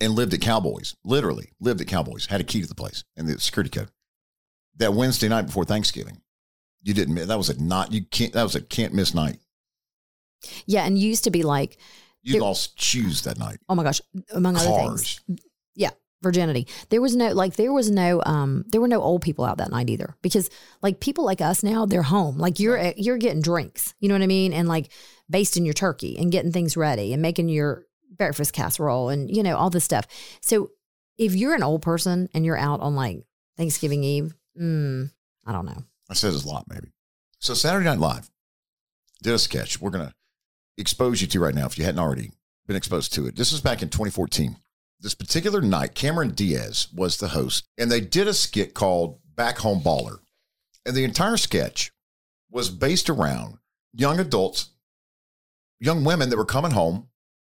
and 0.01 0.15
lived 0.15 0.33
at 0.35 0.41
Cowboys, 0.41 0.95
literally 1.05 1.53
lived 1.61 1.81
at 1.81 1.87
Cowboys, 1.87 2.27
had 2.27 2.41
a 2.41 2.45
key 2.45 2.63
to 2.63 2.67
the 2.69 2.75
place 2.75 3.05
and 3.17 3.29
the 3.29 3.39
security 3.41 3.71
code. 3.71 3.91
That 4.79 4.95
Wednesday 4.95 5.29
night 5.29 5.43
before 5.47 5.65
Thanksgiving, 5.65 6.21
you 6.83 6.95
didn't. 6.95 7.15
That 7.29 7.37
was 7.39 7.49
a 7.51 7.63
not 7.63 7.93
you 7.93 8.05
can't. 8.05 8.33
That 8.35 8.43
was 8.43 8.55
a 8.55 8.61
can't 8.61 8.93
miss 8.95 9.15
night. 9.15 9.39
Yeah. 10.67 10.85
And 10.85 10.99
you 10.99 11.09
used 11.09 11.25
to 11.25 11.31
be 11.31 11.43
like, 11.43 11.79
You 12.23 12.33
There- 12.35 12.43
lost 12.43 12.81
shoes 12.81 13.23
that 13.23 13.39
night. 13.39 13.59
oh 13.69 13.75
my 13.75 13.83
gosh, 13.83 14.01
among 14.33 14.57
other 14.57 14.67
things. 14.97 15.21
Virginity. 16.23 16.67
There 16.89 17.03
was 17.03 17.15
no 17.15 17.33
like 17.33 17.57
there 17.57 17.73
was 17.73 17.91
no 17.91 18.23
um 18.25 18.65
there 18.69 18.81
were 18.81 18.89
no 18.89 19.03
old 19.03 19.21
people 19.21 19.45
out 19.45 19.59
that 19.59 19.71
night 19.71 19.91
either 19.91 20.17
because 20.23 20.49
like 20.83 20.99
people 20.99 21.25
like 21.25 21.43
us 21.43 21.63
now 21.63 21.85
they're 21.85 22.03
home. 22.03 22.39
Like 22.39 22.59
you're 22.59 22.93
you're 22.97 23.19
getting 23.19 23.43
drinks, 23.43 23.95
you 24.01 24.09
know 24.09 24.15
what 24.15 24.23
I 24.23 24.27
mean, 24.27 24.53
and 24.55 24.67
like 24.67 24.91
basting 25.29 25.65
your 25.65 25.75
turkey 25.75 26.17
and 26.19 26.33
getting 26.33 26.53
things 26.53 26.77
ready 26.77 27.13
and 27.13 27.21
making 27.21 27.51
your 27.51 27.85
breakfast 28.17 28.55
casserole 28.55 29.11
and 29.11 29.35
you 29.35 29.43
know 29.43 29.57
all 29.57 29.69
this 29.69 29.85
stuff. 29.85 30.07
So 30.41 30.71
if 31.19 31.35
you're 31.35 31.55
an 31.55 31.63
old 31.63 31.83
person 31.83 32.29
and 32.33 32.47
you're 32.47 32.57
out 32.57 32.81
on 32.81 32.95
like 32.95 33.25
Thanksgiving 33.59 34.03
Eve, 34.03 34.35
mm, 34.59 35.11
I 35.45 35.53
don't 35.53 35.67
know. 35.67 35.85
I 36.09 36.15
says 36.15 36.45
a 36.45 36.49
lot, 36.49 36.65
maybe. 36.69 36.93
So 37.41 37.53
Saturday 37.55 37.85
Night 37.85 37.99
Live 37.99 38.31
did 39.23 39.35
a 39.35 39.39
sketch. 39.39 39.81
We're 39.81 39.91
gonna 39.91 40.15
expose 40.79 41.21
you 41.21 41.27
to 41.29 41.41
right 41.41 41.55
now 41.55 41.67
if 41.67 41.79
you 41.79 41.85
hadn't 41.85 42.01
already 42.01 42.33
been 42.67 42.77
exposed 42.77 43.13
to 43.15 43.27
it. 43.27 43.37
This 43.37 43.53
was 43.53 43.61
back 43.61 43.83
in 43.83 43.89
2014. 43.89 44.57
This 44.99 45.15
particular 45.15 45.61
night, 45.61 45.95
Cameron 45.95 46.31
Diaz 46.31 46.89
was 46.95 47.19
the 47.19 47.29
host, 47.29 47.69
and 47.77 47.91
they 47.91 48.01
did 48.01 48.27
a 48.27 48.35
skit 48.35 48.75
called 48.75 49.19
Back 49.35 49.59
Home 49.59 49.81
Baller. 49.81 50.19
And 50.87 50.97
the 50.97 51.05
entire 51.05 51.37
sketch 51.37 51.93
was 52.51 52.71
based 52.71 53.11
around 53.11 53.59
young 53.93 54.19
adults, 54.19 54.71
young 55.81 56.05
women 56.05 56.31
that 56.31 56.37
were 56.37 56.45
coming 56.45 56.71
home 56.71 57.09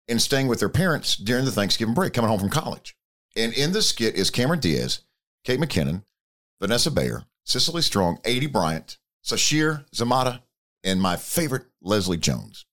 and 0.07 0.21
staying 0.21 0.47
with 0.47 0.59
their 0.59 0.69
parents 0.69 1.15
during 1.15 1.45
the 1.45 1.51
Thanksgiving 1.51 1.93
break, 1.93 2.13
coming 2.13 2.29
home 2.29 2.39
from 2.39 2.49
college. 2.49 2.95
And 3.35 3.53
in 3.53 3.71
the 3.71 3.81
skit 3.81 4.15
is 4.15 4.29
Cameron 4.29 4.59
Diaz, 4.59 5.01
Kate 5.43 5.59
McKinnon, 5.59 6.03
Vanessa 6.59 6.91
Bayer, 6.91 7.23
Cecily 7.45 7.81
Strong, 7.81 8.17
Aidy 8.23 8.51
Bryant, 8.51 8.97
Sasheer 9.25 9.85
Zamata, 9.95 10.41
and 10.83 11.01
my 11.01 11.15
favorite, 11.15 11.65
Leslie 11.81 12.17
Jones. 12.17 12.65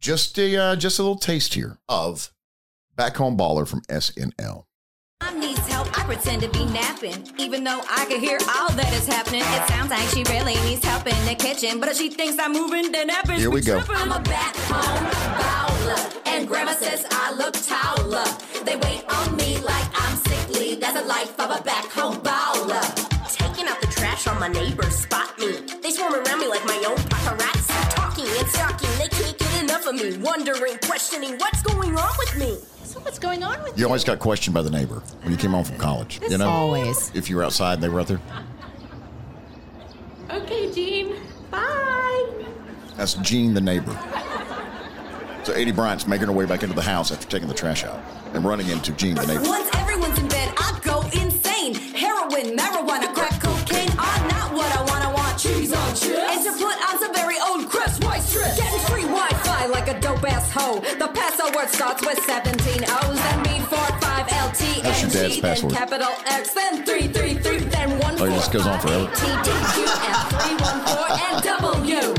Just 0.00 0.38
a, 0.38 0.56
uh, 0.56 0.76
just 0.76 0.98
a 0.98 1.02
little 1.02 1.18
taste 1.18 1.54
here 1.54 1.78
of 1.88 2.32
Back 2.94 3.16
Home 3.16 3.36
Baller 3.36 3.66
from 3.66 3.80
SNL. 3.82 4.64
Mom 5.22 5.40
needs 5.40 5.66
help. 5.68 5.86
I 5.98 6.04
pretend 6.04 6.42
to 6.42 6.48
be 6.48 6.64
napping, 6.66 7.26
even 7.38 7.64
though 7.64 7.80
I 7.90 8.04
can 8.06 8.20
hear 8.20 8.38
all 8.58 8.70
that 8.72 8.92
is 8.92 9.06
happening. 9.06 9.40
It 9.42 9.68
sounds 9.68 9.90
like 9.90 10.06
she 10.08 10.24
really 10.24 10.54
needs 10.68 10.84
help 10.84 11.06
in 11.06 11.24
the 11.24 11.34
kitchen, 11.34 11.80
but 11.80 11.88
if 11.88 11.96
she 11.96 12.10
thinks 12.10 12.38
I'm 12.38 12.52
moving, 12.52 12.92
then 12.92 13.06
that 13.06 13.24
bitch 13.26 13.38
Here 13.38 13.50
we 13.50 13.60
go. 13.60 13.80
tripping. 13.80 13.96
I'm 13.96 14.12
a 14.12 14.20
back 14.20 14.54
home 14.68 15.04
bowler, 15.40 16.22
and 16.26 16.46
grandma 16.46 16.72
says 16.72 17.06
I 17.10 17.32
look 17.32 17.54
taller. 17.54 18.26
They 18.64 18.76
wait 18.76 19.04
on 19.08 19.36
me 19.36 19.58
like 19.58 19.86
I'm 19.94 20.16
sickly. 20.16 20.74
That's 20.76 21.00
the 21.00 21.06
life 21.06 21.38
of 21.40 21.58
a 21.58 21.62
back 21.62 21.86
home 21.86 22.18
bowler. 22.20 22.82
Taking 23.30 23.68
out 23.68 23.80
the 23.80 23.86
trash 23.88 24.26
on 24.26 24.38
my 24.38 24.48
neighbors 24.48 24.96
spot 24.96 25.38
me. 25.38 25.52
They 25.82 25.92
swarm 25.92 26.14
around 26.14 26.40
me 26.40 26.48
like 26.48 26.64
my 26.66 26.82
own 26.86 26.96
paparazzi. 27.08 27.94
Talking 27.94 28.26
and 28.26 28.48
stalking, 28.48 28.90
they 28.98 29.08
can't 29.08 29.38
get 29.38 29.62
enough 29.62 29.86
of 29.86 29.94
me. 29.94 30.18
Wondering, 30.18 30.76
questioning, 30.82 31.38
what's 31.38 31.62
going 31.62 31.96
on 31.96 32.12
with 32.18 32.36
me? 32.36 32.58
So 33.22 33.28
what's 33.28 33.40
going 33.40 33.44
on 33.44 33.62
with 33.62 33.78
You 33.78 33.86
always 33.86 34.02
got 34.02 34.18
questioned 34.18 34.52
by 34.52 34.62
the 34.62 34.70
neighbor 34.70 35.00
when 35.22 35.30
you 35.30 35.38
came 35.38 35.52
home 35.52 35.62
from 35.62 35.76
college. 35.78 36.20
You 36.28 36.38
know, 36.38 36.48
Always. 36.48 37.12
if 37.14 37.30
you 37.30 37.36
were 37.36 37.44
outside 37.44 37.74
and 37.74 37.82
they 37.82 37.88
were 37.88 38.00
out 38.00 38.08
there. 38.08 38.20
Okay, 40.28 40.72
Gene. 40.72 41.14
Bye. 41.48 42.44
That's 42.96 43.14
Gene, 43.14 43.54
the 43.54 43.60
neighbor. 43.60 43.92
So 45.44 45.52
Aidy 45.54 45.74
Bryant's 45.74 46.06
making 46.08 46.26
her 46.26 46.32
way 46.32 46.46
back 46.46 46.64
into 46.64 46.74
the 46.74 46.82
house 46.82 47.12
after 47.12 47.28
taking 47.28 47.48
the 47.48 47.54
trash 47.54 47.84
out 47.84 48.00
and 48.34 48.44
running 48.44 48.68
into 48.68 48.90
Gene, 48.92 49.14
the 49.14 49.26
neighbor. 49.26 49.42
Once 49.44 49.68
everyone's 49.74 50.18
in 50.18 50.26
bed, 50.26 50.52
I 50.56 50.80
go 50.82 51.02
insane. 51.12 51.74
Heroin, 51.74 52.56
marijuana, 52.56 53.11
a 60.56 60.98
dope 60.98 61.16
ass 61.16 61.40
hoe. 61.40 61.50
The 61.52 61.58
password 61.58 61.68
starts 61.70 62.06
with 62.06 62.18
17 62.24 62.84
O's, 62.88 63.16
then 63.18 63.42
B 63.42 63.48
45 63.60 64.26
LT 64.26 64.82
That's 64.82 65.00
your 65.00 65.04
and 65.04 65.12
dad's 65.12 65.34
G, 65.34 65.40
then 65.40 65.42
password. 65.42 65.72
capital 65.72 66.14
X, 66.26 66.54
then 66.54 66.84
333, 66.84 67.58
then 67.68 67.98
1 67.98 68.20
Oh, 68.20 68.24
it 68.24 68.30
just 68.30 68.52
goes 68.52 68.66
on 68.66 68.80
forever. 68.80 69.06
TDQ 69.06 69.76
and 70.08 70.18
314 70.30 71.34
and 71.34 71.42
W. 71.44 72.14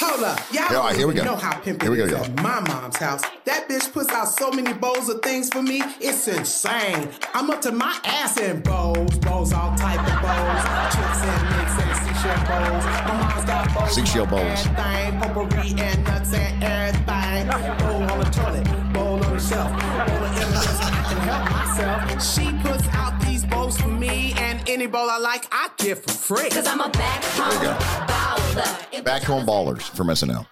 Hold 0.00 0.24
up. 0.24 0.40
Y'all 0.52 0.64
Yeah, 0.70 0.78
right, 0.78 0.96
here 0.96 1.06
we 1.06 1.14
go. 1.14 1.24
know 1.24 1.36
how 1.36 1.52
pimping 1.60 1.80
Here 1.80 1.90
we 1.90 1.96
go, 1.96 2.04
is 2.04 2.10
y'all. 2.10 2.24
at 2.24 2.42
my 2.42 2.60
mom's 2.60 2.96
house. 2.96 3.22
That 3.44 3.68
bitch 3.68 3.92
puts 3.92 4.10
out 4.10 4.28
so 4.28 4.50
many 4.50 4.72
bowls 4.72 5.08
of 5.08 5.22
things 5.22 5.48
for 5.50 5.62
me. 5.62 5.82
It's 6.00 6.26
insane. 6.28 7.08
I'm 7.32 7.48
up 7.50 7.60
to 7.62 7.72
my 7.72 7.96
ass 8.04 8.36
in 8.38 8.60
bowls. 8.60 9.16
Bowls, 9.18 9.52
all 9.52 9.74
type 9.76 10.00
of 10.00 10.20
bowls. 10.20 10.94
Chips 10.94 11.22
and 11.22 11.56
mix 11.56 11.72
and 11.82 11.83
seashell 12.24 12.46
bowls. 12.46 12.84
My 12.84 13.74
bowls. 13.74 13.94
Seashell 13.94 14.22
of 14.24 14.30
bowls. 14.30 14.66
Everything. 14.66 15.20
Potpourri 15.20 15.74
and 15.78 16.04
nuts 16.04 16.32
and 16.34 16.64
everything. 16.64 17.78
Bowl 17.78 18.02
on 18.02 18.18
the 18.18 18.30
toilet. 18.30 18.92
Bowl 18.92 19.24
on 19.24 19.32
the 19.34 19.38
shelf. 19.38 19.70
Bowl 19.70 20.24
of 20.24 20.36
evidence. 20.36 20.80
I 20.80 21.04
can 21.08 21.18
help 21.18 21.50
myself. 21.50 22.22
She 22.22 22.52
puts 22.62 22.88
out 22.94 23.20
these 23.20 23.44
bowls 23.44 23.78
for 23.80 23.88
me. 23.88 24.32
And 24.38 24.66
any 24.68 24.86
bowl 24.86 25.08
I 25.10 25.18
like, 25.18 25.46
I 25.52 25.68
get 25.76 25.98
for 25.98 26.12
free. 26.12 26.50
Cause 26.50 26.66
I'm 26.66 26.80
a 26.80 26.88
back 26.88 27.22
home 27.24 28.06
bowler. 28.06 29.02
Back 29.02 29.22
Home 29.24 29.44
Ballers 29.44 29.82
from 29.82 30.06
SNL. 30.06 30.46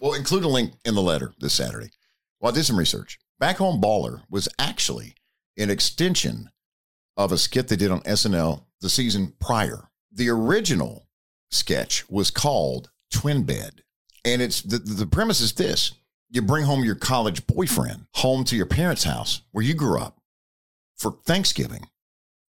We'll 0.00 0.14
include 0.14 0.44
a 0.44 0.48
link 0.48 0.74
in 0.84 0.94
the 0.94 1.02
letter 1.02 1.32
this 1.40 1.54
Saturday. 1.54 1.90
Well, 2.38 2.52
I 2.52 2.54
did 2.54 2.64
some 2.64 2.78
research. 2.78 3.18
Back 3.40 3.56
Home 3.56 3.80
Baller 3.80 4.22
was 4.30 4.48
actually 4.58 5.14
an 5.58 5.70
extension 5.70 6.50
of 7.16 7.32
a 7.32 7.38
skit 7.38 7.66
they 7.68 7.76
did 7.76 7.90
on 7.90 8.02
SNL 8.02 8.62
the 8.80 8.90
season 8.90 9.32
prior. 9.40 9.88
The 10.12 10.28
original 10.28 11.05
sketch 11.50 12.08
was 12.08 12.30
called 12.30 12.90
Twin 13.10 13.44
Bed. 13.44 13.82
And 14.24 14.42
it's 14.42 14.62
the, 14.62 14.78
the 14.78 15.06
premise 15.06 15.40
is 15.40 15.52
this 15.52 15.92
you 16.30 16.42
bring 16.42 16.64
home 16.64 16.84
your 16.84 16.94
college 16.96 17.46
boyfriend 17.46 18.06
home 18.14 18.44
to 18.44 18.56
your 18.56 18.66
parents' 18.66 19.04
house 19.04 19.42
where 19.52 19.64
you 19.64 19.74
grew 19.74 20.00
up 20.00 20.18
for 20.96 21.12
Thanksgiving. 21.24 21.88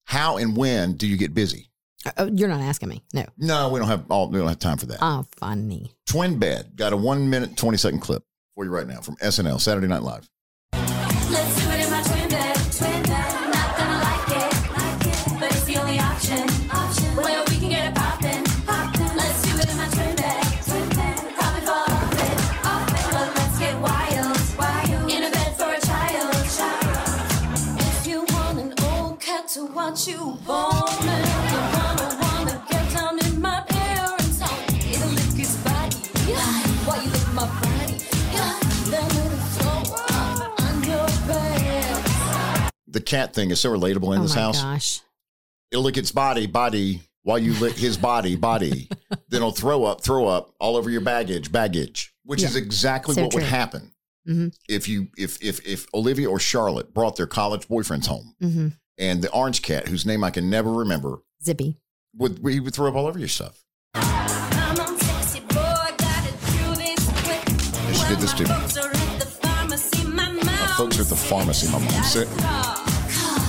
How 0.06 0.38
and 0.38 0.56
when 0.58 0.94
do 0.94 1.06
you 1.08 1.18
get 1.18 1.34
busy? 1.34 1.70
Uh, 2.06 2.12
oh, 2.18 2.26
you're 2.34 2.48
not 2.48 2.62
asking 2.62 2.90
me. 2.90 3.04
No. 3.14 3.26
No, 3.38 3.70
we 3.70 3.80
don't 3.80 3.90
have 3.90 4.10
all 4.10 4.30
we 4.30 4.40
don't 4.40 4.48
have 4.48 4.60
time 4.60 4.78
for 4.78 4.86
that. 4.88 5.00
Oh, 5.02 5.26
funny. 5.32 5.92
Twin 6.08 6.40
Bed 6.40 6.72
got 6.76 6.94
a 6.94 6.98
one 6.98 7.30
minute, 7.30 7.58
20 7.58 7.78
second 7.78 8.00
clip 8.00 8.24
for 8.56 8.66
you 8.66 8.72
right 8.72 8.88
now 8.88 9.02
from 9.02 9.16
SNL, 9.18 9.60
Saturday 9.60 9.88
Night 9.88 10.04
Live. 10.04 10.30
Your 30.08 30.36
bed. 30.48 31.24
The 42.90 43.02
cat 43.06 43.34
thing 43.34 43.52
is 43.52 43.60
so 43.60 43.70
relatable 43.72 44.14
in 44.16 44.20
oh 44.20 44.24
this 44.24 44.36
my 44.36 44.42
house. 44.42 44.62
gosh. 44.62 45.02
It'll 45.72 45.84
lick 45.84 45.98
its 45.98 46.12
body, 46.12 46.48
body, 46.48 47.02
while 47.24 47.38
you 47.38 47.54
lick 47.56 47.76
his 47.76 47.98
body, 47.98 48.36
body. 48.36 48.90
then 49.10 49.20
it'll 49.42 49.52
throw 49.52 49.84
up, 49.84 50.02
throw 50.02 50.28
up 50.28 50.54
all 50.60 50.78
over 50.78 50.90
your 50.90 51.02
baggage, 51.02 51.52
baggage, 51.52 52.14
which 52.24 52.42
is 52.42 52.56
exactly 52.56 53.14
So 53.16 53.24
what 53.24 53.34
would 53.34 53.42
true. 53.42 53.50
happen 53.50 53.92
Mhm. 54.28 54.54
if 54.68 54.88
you 54.90 55.08
if 55.18 55.42
if 55.42 55.66
if 55.66 55.88
Olivia 55.94 56.30
or 56.30 56.40
Charlotte 56.40 56.94
brought 56.94 57.16
their 57.18 57.28
college 57.28 57.68
boyfriends 57.70 58.08
home 58.08 58.36
hmm 58.42 58.68
and 58.98 59.22
the 59.22 59.32
orange 59.32 59.62
cat, 59.62 59.88
whose 59.88 60.06
name 60.06 60.24
I 60.24 60.32
can 60.32 60.50
never 60.50 60.72
remember, 60.72 61.20
Zippy. 61.44 61.78
would 62.16 62.40
he 62.48 62.60
would 62.60 62.74
throw 62.74 62.88
up 62.90 62.96
all 62.96 63.08
over 63.08 63.20
your 63.20 63.28
stuff. 63.28 63.64
Come 63.94 64.76
boy, 64.76 65.96
gotta 65.98 66.32
do 66.32 66.76
this 66.76 67.08
quick. 67.24 67.44
Yeah, 67.48 67.92
she 67.94 68.08
did 68.10 68.20
this 68.20 68.34
to 68.34 68.44
me. 68.44 68.50
Folks 68.50 68.78
are 68.78 68.90
at 68.90 69.20
the 69.20 69.26
pharmacy, 69.26 70.08
my 70.08 70.30
mom 70.32 70.46
My 70.46 70.74
folks 70.78 70.98
are 71.00 71.02
at 71.04 71.08
the 71.10 71.16
pharmacy. 71.16 71.68
My 71.72 71.80
mom 71.80 72.04
said, 72.04 72.28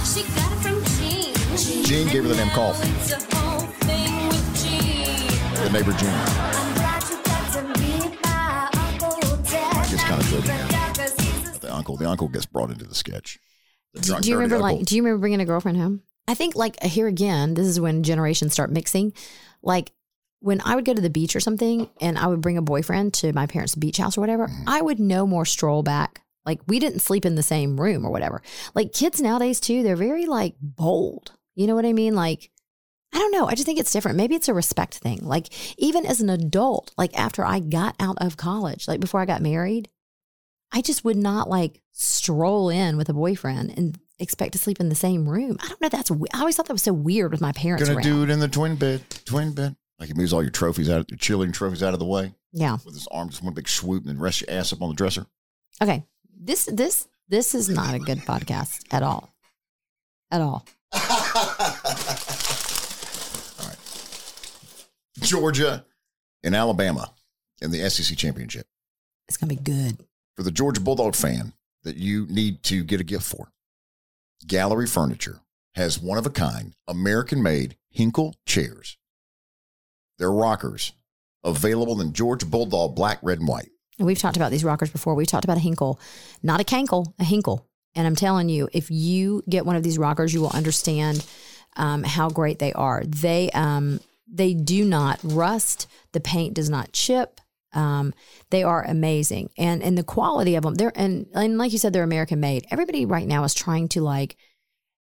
She 0.05 0.23
got 0.35 0.53
it 0.53 0.61
from 0.63 0.85
Jean. 0.97 1.85
Jean 1.85 2.09
gave 2.09 2.23
her 2.25 2.29
the 2.29 2.37
name 2.37 2.51
Call. 2.51 2.73
It's 2.75 3.13
a 3.13 3.37
whole 3.37 3.61
thing 3.61 4.29
with 4.29 4.63
Jean. 4.63 5.65
the 5.65 5.71
neighbor 5.73 5.93
Jean. 5.93 6.09
I'm 6.11 6.75
glad 6.75 7.03
you 7.09 7.17
got 7.25 7.53
to 7.55 7.63
meet 7.81 8.23
my 8.23 8.71
Uncle 8.75 9.37
Dad. 9.43 9.93
It's 9.93 10.05
kinda 10.05 10.25
good. 10.31 10.45
Cause 10.97 11.15
he's 11.17 11.57
a 11.57 11.61
The 11.61 11.75
uncle, 11.75 11.97
the 11.97 12.09
uncle 12.09 12.29
gets 12.29 12.47
brought 12.47 12.71
into 12.71 12.85
the 12.85 12.95
sketch. 12.95 13.39
The 13.95 14.01
drunk, 14.01 14.23
do 14.25 14.31
you 14.31 14.37
remember 14.37 14.57
uncle. 14.57 14.77
like 14.79 14.87
do 14.87 14.97
you 14.97 15.03
remember 15.03 15.21
bringing 15.21 15.41
a 15.41 15.45
girlfriend 15.45 15.79
home? 15.79 16.03
I 16.27 16.35
think 16.35 16.55
like 16.57 16.83
here 16.83 17.07
again, 17.07 17.55
this 17.55 17.67
is 17.67 17.81
when 17.81 18.03
generations 18.03 18.53
start 18.53 18.71
mixing. 18.71 19.13
Like 19.63 19.93
when 20.41 20.61
I 20.65 20.75
would 20.77 20.85
go 20.85 20.95
to 20.95 21.01
the 21.01 21.11
beach 21.11 21.35
or 21.35 21.41
something 21.41 21.89
and 22.01 22.19
I 22.19 22.27
would 22.27 22.41
bring 22.41 22.59
a 22.59 22.63
boyfriend 22.63 23.15
to 23.15 23.33
my 23.33 23.47
parents' 23.47 23.75
beach 23.75 23.97
house 23.97 24.17
or 24.17 24.21
whatever, 24.21 24.47
Mm-hmm. 24.47 24.69
I 24.69 24.83
would 24.83 25.01
no 25.01 25.27
more 25.27 25.45
stroll 25.45 25.83
back. 25.83 26.23
Like 26.45 26.61
we 26.67 26.79
didn't 26.79 27.01
sleep 27.01 27.27
in 27.27 27.35
the 27.35 27.43
same 27.43 27.81
room 27.81 28.05
or 28.05 28.11
whatever. 28.11 28.43
Like 28.75 28.93
kids 28.93 29.21
nowadays 29.21 29.59
too, 29.61 29.83
they're 29.83 29.97
very 29.97 30.27
like 30.27 30.55
bold. 30.61 31.33
You 31.55 31.67
know 31.67 31.75
what 31.75 31.87
I 31.87 31.93
mean? 31.93 32.15
Like 32.15 32.51
I 33.13 33.19
don't 33.19 33.33
know. 33.33 33.47
I 33.47 33.55
just 33.55 33.65
think 33.65 33.79
it's 33.81 33.93
different. 33.93 34.19
Maybe 34.19 34.35
it's 34.35 34.49
a 34.49 34.55
respect 34.55 34.95
thing. 34.99 35.21
Like 35.23 35.49
even 35.79 36.05
as 36.05 36.21
an 36.21 36.29
adult, 36.29 36.93
like 36.99 37.19
after 37.19 37.45
I 37.45 37.59
got 37.61 37.97
out 37.99 38.19
of 38.21 38.37
college, 38.37 38.87
like 38.87 39.01
before 39.01 39.21
I 39.21 39.25
got 39.25 39.41
married, 39.41 39.89
I 40.73 40.81
just 40.83 41.05
would 41.05 41.17
not 41.17 41.49
like 41.49 41.81
stroll 41.93 42.69
in 42.69 42.97
with 42.97 43.09
a 43.09 43.15
boyfriend 43.15 43.73
and 43.77 43.99
expect 44.19 44.53
to 44.53 44.59
sleep 44.59 44.81
in 44.81 44.89
the 44.89 44.95
same 44.95 45.29
room. 45.29 45.57
I 45.63 45.69
don't 45.69 45.81
know. 45.81 45.89
That's 45.89 46.11
I 46.11 46.41
always 46.41 46.57
thought 46.57 46.67
that 46.67 46.73
was 46.75 46.83
so 46.83 46.93
weird 46.93 47.31
with 47.33 47.41
my 47.41 47.53
parents. 47.53 47.85
Gonna 47.85 47.97
around. 47.97 48.03
do 48.05 48.23
it 48.25 48.31
in 48.31 48.41
the 48.41 48.49
twin 48.49 48.77
bed, 48.77 49.03
twin 49.25 49.53
bed. 49.55 49.77
Like 49.99 50.09
he 50.09 50.15
moves 50.15 50.33
all 50.33 50.43
your 50.43 50.51
trophies 50.51 50.91
out, 50.91 51.11
your 51.11 51.19
cheerleading 51.19 51.53
trophies 51.55 51.83
out 51.83 51.93
of 51.95 51.99
the 51.99 52.05
way 52.07 52.33
Yeah. 52.53 52.77
with 52.85 52.95
his 52.95 53.09
arm 53.11 53.31
just 53.31 53.43
one 53.43 53.55
big 53.55 53.69
swoop 53.69 54.05
and 54.05 54.11
then 54.15 54.21
rest 54.21 54.43
your 54.43 54.51
ass 54.51 54.73
up 54.73 54.83
on 54.83 54.89
the 54.91 54.95
dresser. 54.95 55.27
Okay. 55.83 56.05
This 56.41 56.67
this 56.73 57.09
this 57.29 57.55
is 57.55 57.69
not 57.69 57.95
a 57.95 57.99
good 57.99 58.19
podcast 58.19 58.85
at 58.93 59.03
all. 59.03 59.35
At 60.31 60.41
all. 60.41 60.65
All 60.93 61.01
right. 63.67 63.77
Georgia 65.21 65.85
and 66.45 66.55
Alabama 66.55 67.13
in 67.61 67.71
the 67.71 67.89
SEC 67.91 68.17
championship. 68.17 68.67
It's 69.29 69.37
gonna 69.37 69.49
be 69.55 69.57
good. 69.61 69.99
For 70.39 70.45
the 70.45 70.53
Georgia 70.53 70.81
Bulldog 70.81 71.17
fan 71.17 71.53
that 71.83 71.97
you 71.97 72.25
need 72.31 72.63
to 72.63 72.85
get 72.85 73.01
a 73.01 73.05
gift 73.05 73.25
for, 73.25 73.51
Gallery 74.47 74.87
Furniture 74.87 75.41
has 75.75 75.99
one 75.99 76.17
of 76.17 76.27
a 76.27 76.31
kind 76.31 76.75
American 76.87 77.43
made 77.43 77.77
Hinkle 77.91 78.37
chairs. 78.47 78.99
They're 80.17 80.31
rockers 80.31 80.93
available 81.43 82.01
in 82.01 82.13
Georgia 82.13 82.47
Bulldog 82.47 82.95
black, 82.95 83.19
red, 83.21 83.41
and 83.41 83.49
white. 83.49 83.71
We've 83.99 84.17
talked 84.17 84.37
about 84.37 84.53
these 84.53 84.63
rockers 84.63 84.91
before. 84.91 85.17
We've 85.17 85.27
talked 85.27 85.45
about 85.45 85.57
a 85.57 85.61
hinkle, 85.61 85.99
not 86.41 86.61
a 86.61 86.65
cankle, 86.65 87.13
a 87.19 87.25
hinkle. 87.25 87.67
And 87.97 88.07
I'm 88.07 88.15
telling 88.15 88.49
you, 88.49 88.69
if 88.73 88.93
you 88.93 89.43
get 89.49 89.67
one 89.67 89.75
of 89.75 89.83
these 89.83 89.99
rockers, 89.99 90.33
you 90.33 90.41
will 90.41 90.51
understand 90.51 91.27
um, 91.77 92.05
how 92.05 92.29
great 92.29 92.61
they 92.61 92.73
are. 92.75 93.03
They 93.05 93.51
um, 93.51 93.99
they 94.33 94.55
do 94.55 94.85
not 94.85 95.19
rust. 95.25 95.89
The 96.13 96.21
paint 96.21 96.55
does 96.55 96.71
not 96.71 96.93
chip. 96.93 97.41
Um, 97.75 98.15
they 98.51 98.63
are 98.63 98.83
amazing, 98.85 99.51
and 99.59 99.83
and 99.83 99.97
the 99.99 100.03
quality 100.05 100.55
of 100.55 100.63
them. 100.63 100.75
They're 100.75 100.93
and 100.95 101.27
and 101.35 101.59
like 101.59 101.73
you 101.73 101.79
said, 101.79 101.93
they're 101.93 102.03
American 102.03 102.41
made. 102.41 102.67
Everybody 102.71 103.05
right 103.05 103.27
now 103.27 103.45
is 103.45 103.53
trying 103.55 103.89
to 103.89 104.01
like, 104.01 104.37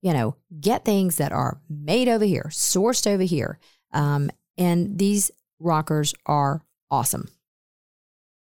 you 0.02 0.14
know, 0.14 0.36
get 0.60 0.84
things 0.86 1.18
that 1.18 1.32
are 1.32 1.62
made 1.70 2.08
over 2.08 2.26
here, 2.26 2.48
sourced 2.50 3.06
over 3.06 3.24
here. 3.24 3.60
Um, 3.94 4.30
and 4.58 4.98
these 4.98 5.30
rockers 5.60 6.14
are 6.26 6.64
awesome. 6.90 7.30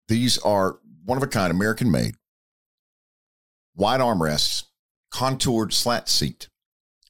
These 0.07 0.37
are 0.39 0.77
one 1.05 1.17
of 1.17 1.23
a 1.23 1.27
kind, 1.27 1.51
American 1.51 1.89
made, 1.89 2.15
wide 3.75 4.01
armrests, 4.01 4.65
contoured 5.11 5.73
slat 5.73 6.09
seat, 6.09 6.49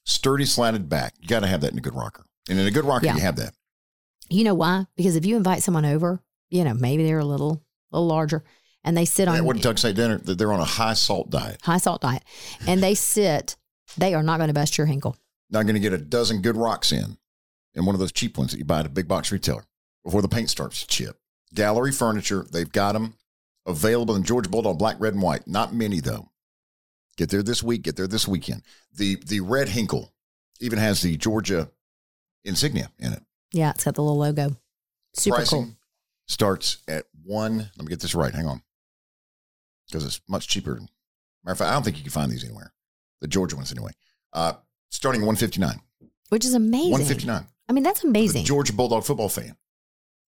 sturdy 0.05 0.45
slanted 0.45 0.87
back. 0.89 1.13
You 1.19 1.27
got 1.27 1.41
to 1.41 1.47
have 1.47 1.61
that 1.61 1.71
in 1.71 1.77
a 1.77 1.81
good 1.81 1.95
rocker. 1.95 2.25
And 2.49 2.59
in 2.59 2.67
a 2.67 2.71
good 2.71 2.85
rocker, 2.85 3.05
Yeah. 3.07 3.15
you 3.15 3.21
have 3.21 3.35
that. 3.37 3.53
You 4.29 4.43
know 4.43 4.53
why? 4.53 4.85
Because 4.95 5.15
if 5.15 5.25
you 5.25 5.35
invite 5.35 5.61
someone 5.63 5.85
over, 5.85 6.21
you 6.51 6.63
know, 6.63 6.73
maybe 6.75 7.03
they're 7.03 7.19
a 7.19 7.25
little, 7.25 7.63
little 7.91 8.07
larger, 8.07 8.43
and 8.83 8.95
they 8.95 9.05
sit 9.05 9.25
Yeah, 9.27 9.39
on 9.39 9.45
what 9.45 9.55
did 9.55 9.63
Tug 9.63 9.79
say 9.79 9.93
dinner? 9.93 10.17
They're 10.19 10.53
on 10.53 10.59
a 10.59 10.65
high 10.65 10.93
salt 10.93 11.29
diet. 11.31 11.59
high 11.63 11.77
salt 11.79 12.01
diet, 12.01 12.23
and 12.67 12.83
they 12.83 12.93
sit, 12.93 13.55
they 13.97 14.13
are 14.13 14.21
not 14.23 14.37
going 14.37 14.49
to 14.49 14.53
bust 14.53 14.77
your 14.77 14.85
hinkle. 14.87 15.15
Not 15.49 15.63
going 15.63 15.73
to 15.75 15.79
get 15.81 15.93
a 15.93 15.97
dozen 15.97 16.41
good 16.41 16.55
rocks 16.55 16.91
in, 16.91 17.17
in 17.73 17.85
one 17.85 17.95
of 17.95 17.99
those 17.99 18.11
cheap 18.11 18.37
ones 18.37 18.51
that 18.51 18.57
you 18.57 18.65
buy 18.65 18.81
at 18.81 18.85
a 18.85 18.89
big 18.89 19.07
box 19.07 19.31
retailer 19.31 19.63
before 20.03 20.21
the 20.21 20.27
paint 20.29 20.49
starts 20.49 20.81
to 20.81 20.87
chip. 20.87 21.17
Gallery 21.53 21.91
furniture, 21.91 22.45
they've 22.51 22.71
got 22.71 22.93
them 22.93 23.15
available 23.65 24.15
in 24.15 24.23
Georgia 24.23 24.49
Bulldog, 24.49 24.77
black, 24.79 24.95
red, 24.99 25.13
and 25.13 25.21
white. 25.21 25.45
Not 25.47 25.73
many 25.73 25.99
though. 25.99 26.29
Get 27.17 27.29
there 27.29 27.43
this 27.43 27.61
week. 27.61 27.81
Get 27.83 27.97
there 27.97 28.07
this 28.07 28.27
weekend. 28.27 28.63
The 28.93 29.15
the 29.25 29.41
red 29.41 29.67
Hinkle 29.67 30.13
even 30.61 30.79
has 30.79 31.01
the 31.01 31.17
Georgia 31.17 31.69
insignia 32.45 32.89
in 32.99 33.11
it. 33.13 33.21
Yeah, 33.51 33.71
it's 33.71 33.83
got 33.83 33.95
the 33.95 34.01
little 34.01 34.17
logo. 34.17 34.55
Super 35.13 35.35
Pricing 35.35 35.63
cool. 35.65 35.75
Starts 36.31 36.77
at 36.87 37.05
one. 37.23 37.57
Let 37.57 37.79
me 37.79 37.89
get 37.89 37.99
this 37.99 38.15
right. 38.15 38.33
Hang 38.33 38.47
on, 38.47 38.61
because 39.87 40.05
it's 40.05 40.21
much 40.27 40.47
cheaper. 40.47 40.75
Matter 40.75 41.53
of 41.53 41.57
fact, 41.57 41.69
I 41.69 41.73
don't 41.73 41.83
think 41.83 41.97
you 41.97 42.03
can 42.03 42.11
find 42.11 42.31
these 42.31 42.43
anywhere. 42.43 42.73
The 43.19 43.27
Georgia 43.27 43.55
ones, 43.55 43.71
anyway. 43.71 43.91
Uh, 44.33 44.53
starting 44.89 45.21
at 45.21 45.27
one 45.27 45.35
fifty 45.35 45.59
nine. 45.59 45.81
Which 46.29 46.45
is 46.45 46.53
amazing. 46.53 46.91
One 46.91 47.03
fifty 47.03 47.27
nine. 47.27 47.45
I 47.69 47.73
mean, 47.73 47.83
that's 47.83 48.03
amazing. 48.03 48.45
Georgia 48.45 48.73
Bulldog 48.73 49.03
football 49.03 49.29
fan 49.29 49.55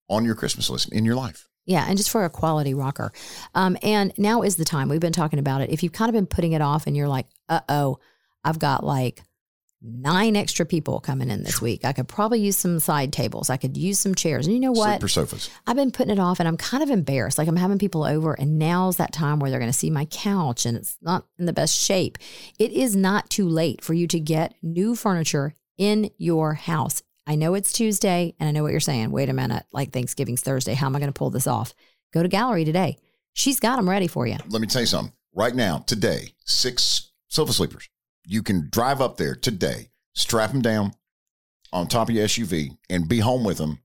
on 0.10 0.26
your 0.26 0.36
Christmas 0.36 0.70
list 0.70 0.92
in 0.92 1.06
your 1.06 1.16
life. 1.16 1.48
Yeah, 1.66 1.86
and 1.88 1.98
just 1.98 2.10
for 2.10 2.26
a 2.26 2.30
quality 2.30 2.74
rocker. 2.74 3.14
Um, 3.56 3.78
and 3.82 4.14
now 4.18 4.42
is 4.42 4.58
the 4.58 4.66
time. 4.66 4.90
We've 4.90 5.00
been 5.00 5.14
talking 5.14 5.40
about 5.40 5.62
it. 5.62 5.70
If 5.70 5.82
you've 5.82 5.94
kind 5.94 6.10
of 6.10 6.14
been 6.14 6.28
putting 6.28 6.52
it 6.52 6.62
off 6.62 6.88
and 6.88 6.96
you're 6.96 7.08
like, 7.08 7.28
uh 7.48 7.62
oh, 7.70 8.00
I've 8.44 8.60
got 8.60 8.84
like 8.84 9.24
nine 9.84 10.36
extra 10.36 10.66
people 10.66 11.00
coming 11.00 11.30
in 11.30 11.44
this 11.44 11.62
week. 11.62 11.84
I 11.84 11.92
could 11.92 12.08
probably 12.08 12.40
use 12.40 12.58
some 12.58 12.80
side 12.80 13.12
tables. 13.12 13.50
I 13.50 13.58
could 13.58 13.76
use 13.76 14.00
some 14.00 14.16
chairs. 14.16 14.48
And 14.48 14.54
you 14.54 14.60
know 14.60 14.72
what? 14.72 15.00
Sleeper 15.00 15.08
sofas. 15.08 15.50
I've 15.68 15.76
been 15.76 15.92
putting 15.92 16.14
it 16.14 16.20
off 16.20 16.40
and 16.40 16.48
I'm 16.48 16.58
kind 16.58 16.82
of 16.82 16.90
embarrassed. 16.90 17.38
Like 17.38 17.48
I'm 17.48 17.58
having 17.58 17.80
people 17.80 18.04
over 18.04 18.34
and 18.34 18.58
now's 18.58 18.98
that 18.98 19.12
time 19.12 19.40
where 19.40 19.52
they're 19.52 19.60
going 19.60 19.72
to 19.72 19.78
see 19.78 19.90
my 19.90 20.06
couch 20.06 20.66
and 20.66 20.78
it's 20.78 20.98
not 21.02 21.26
in 21.38 21.46
the 21.46 21.54
best 21.54 21.78
shape. 21.78 22.18
It 22.58 22.72
is 22.72 22.96
not 22.96 23.30
too 23.30 23.48
late 23.48 23.84
for 23.84 23.94
you 23.94 24.08
to 24.08 24.20
get 24.20 24.56
new 24.62 24.96
furniture 24.96 25.54
in 25.78 26.10
your 26.18 26.54
house. 26.54 27.04
I 27.28 27.36
know 27.36 27.54
it's 27.54 27.74
Tuesday 27.74 28.36
and 28.40 28.48
I 28.48 28.52
know 28.52 28.64
what 28.64 28.72
you're 28.72 28.80
saying. 28.80 29.12
Wait 29.12 29.30
a 29.30 29.34
minute, 29.34 29.66
like 29.72 29.92
Thanksgiving's 29.92 30.42
Thursday. 30.42 30.74
How 30.74 30.88
am 30.88 30.96
I 30.96 31.00
going 31.00 31.12
to 31.12 31.18
pull 31.18 31.30
this 31.30 31.48
off? 31.48 31.74
Go 32.14 32.24
to 32.24 32.30
gallery 32.30 32.64
today. 32.66 32.98
She's 33.34 33.60
got 33.60 33.78
them 33.78 33.90
ready 33.90 34.08
for 34.08 34.28
you. 34.28 34.38
Let 34.50 34.62
me 34.62 34.68
tell 34.68 34.82
you 34.82 34.88
something. 34.88 35.14
Right 35.34 35.56
now, 35.56 35.80
today, 35.80 36.36
six 36.46 37.12
sofa 37.28 37.54
sleepers. 37.54 37.90
You 38.26 38.44
can 38.44 38.70
drive 38.70 39.02
up 39.02 39.18
there 39.18 39.36
today, 39.36 39.90
strap 40.16 40.52
them 40.52 40.62
down 40.62 40.94
on 41.72 41.88
top 41.88 42.10
of 42.10 42.16
your 42.16 42.28
SUV, 42.28 42.78
and 42.90 43.10
be 43.10 43.20
home 43.20 43.44
with 43.44 43.58
them. 43.58 43.80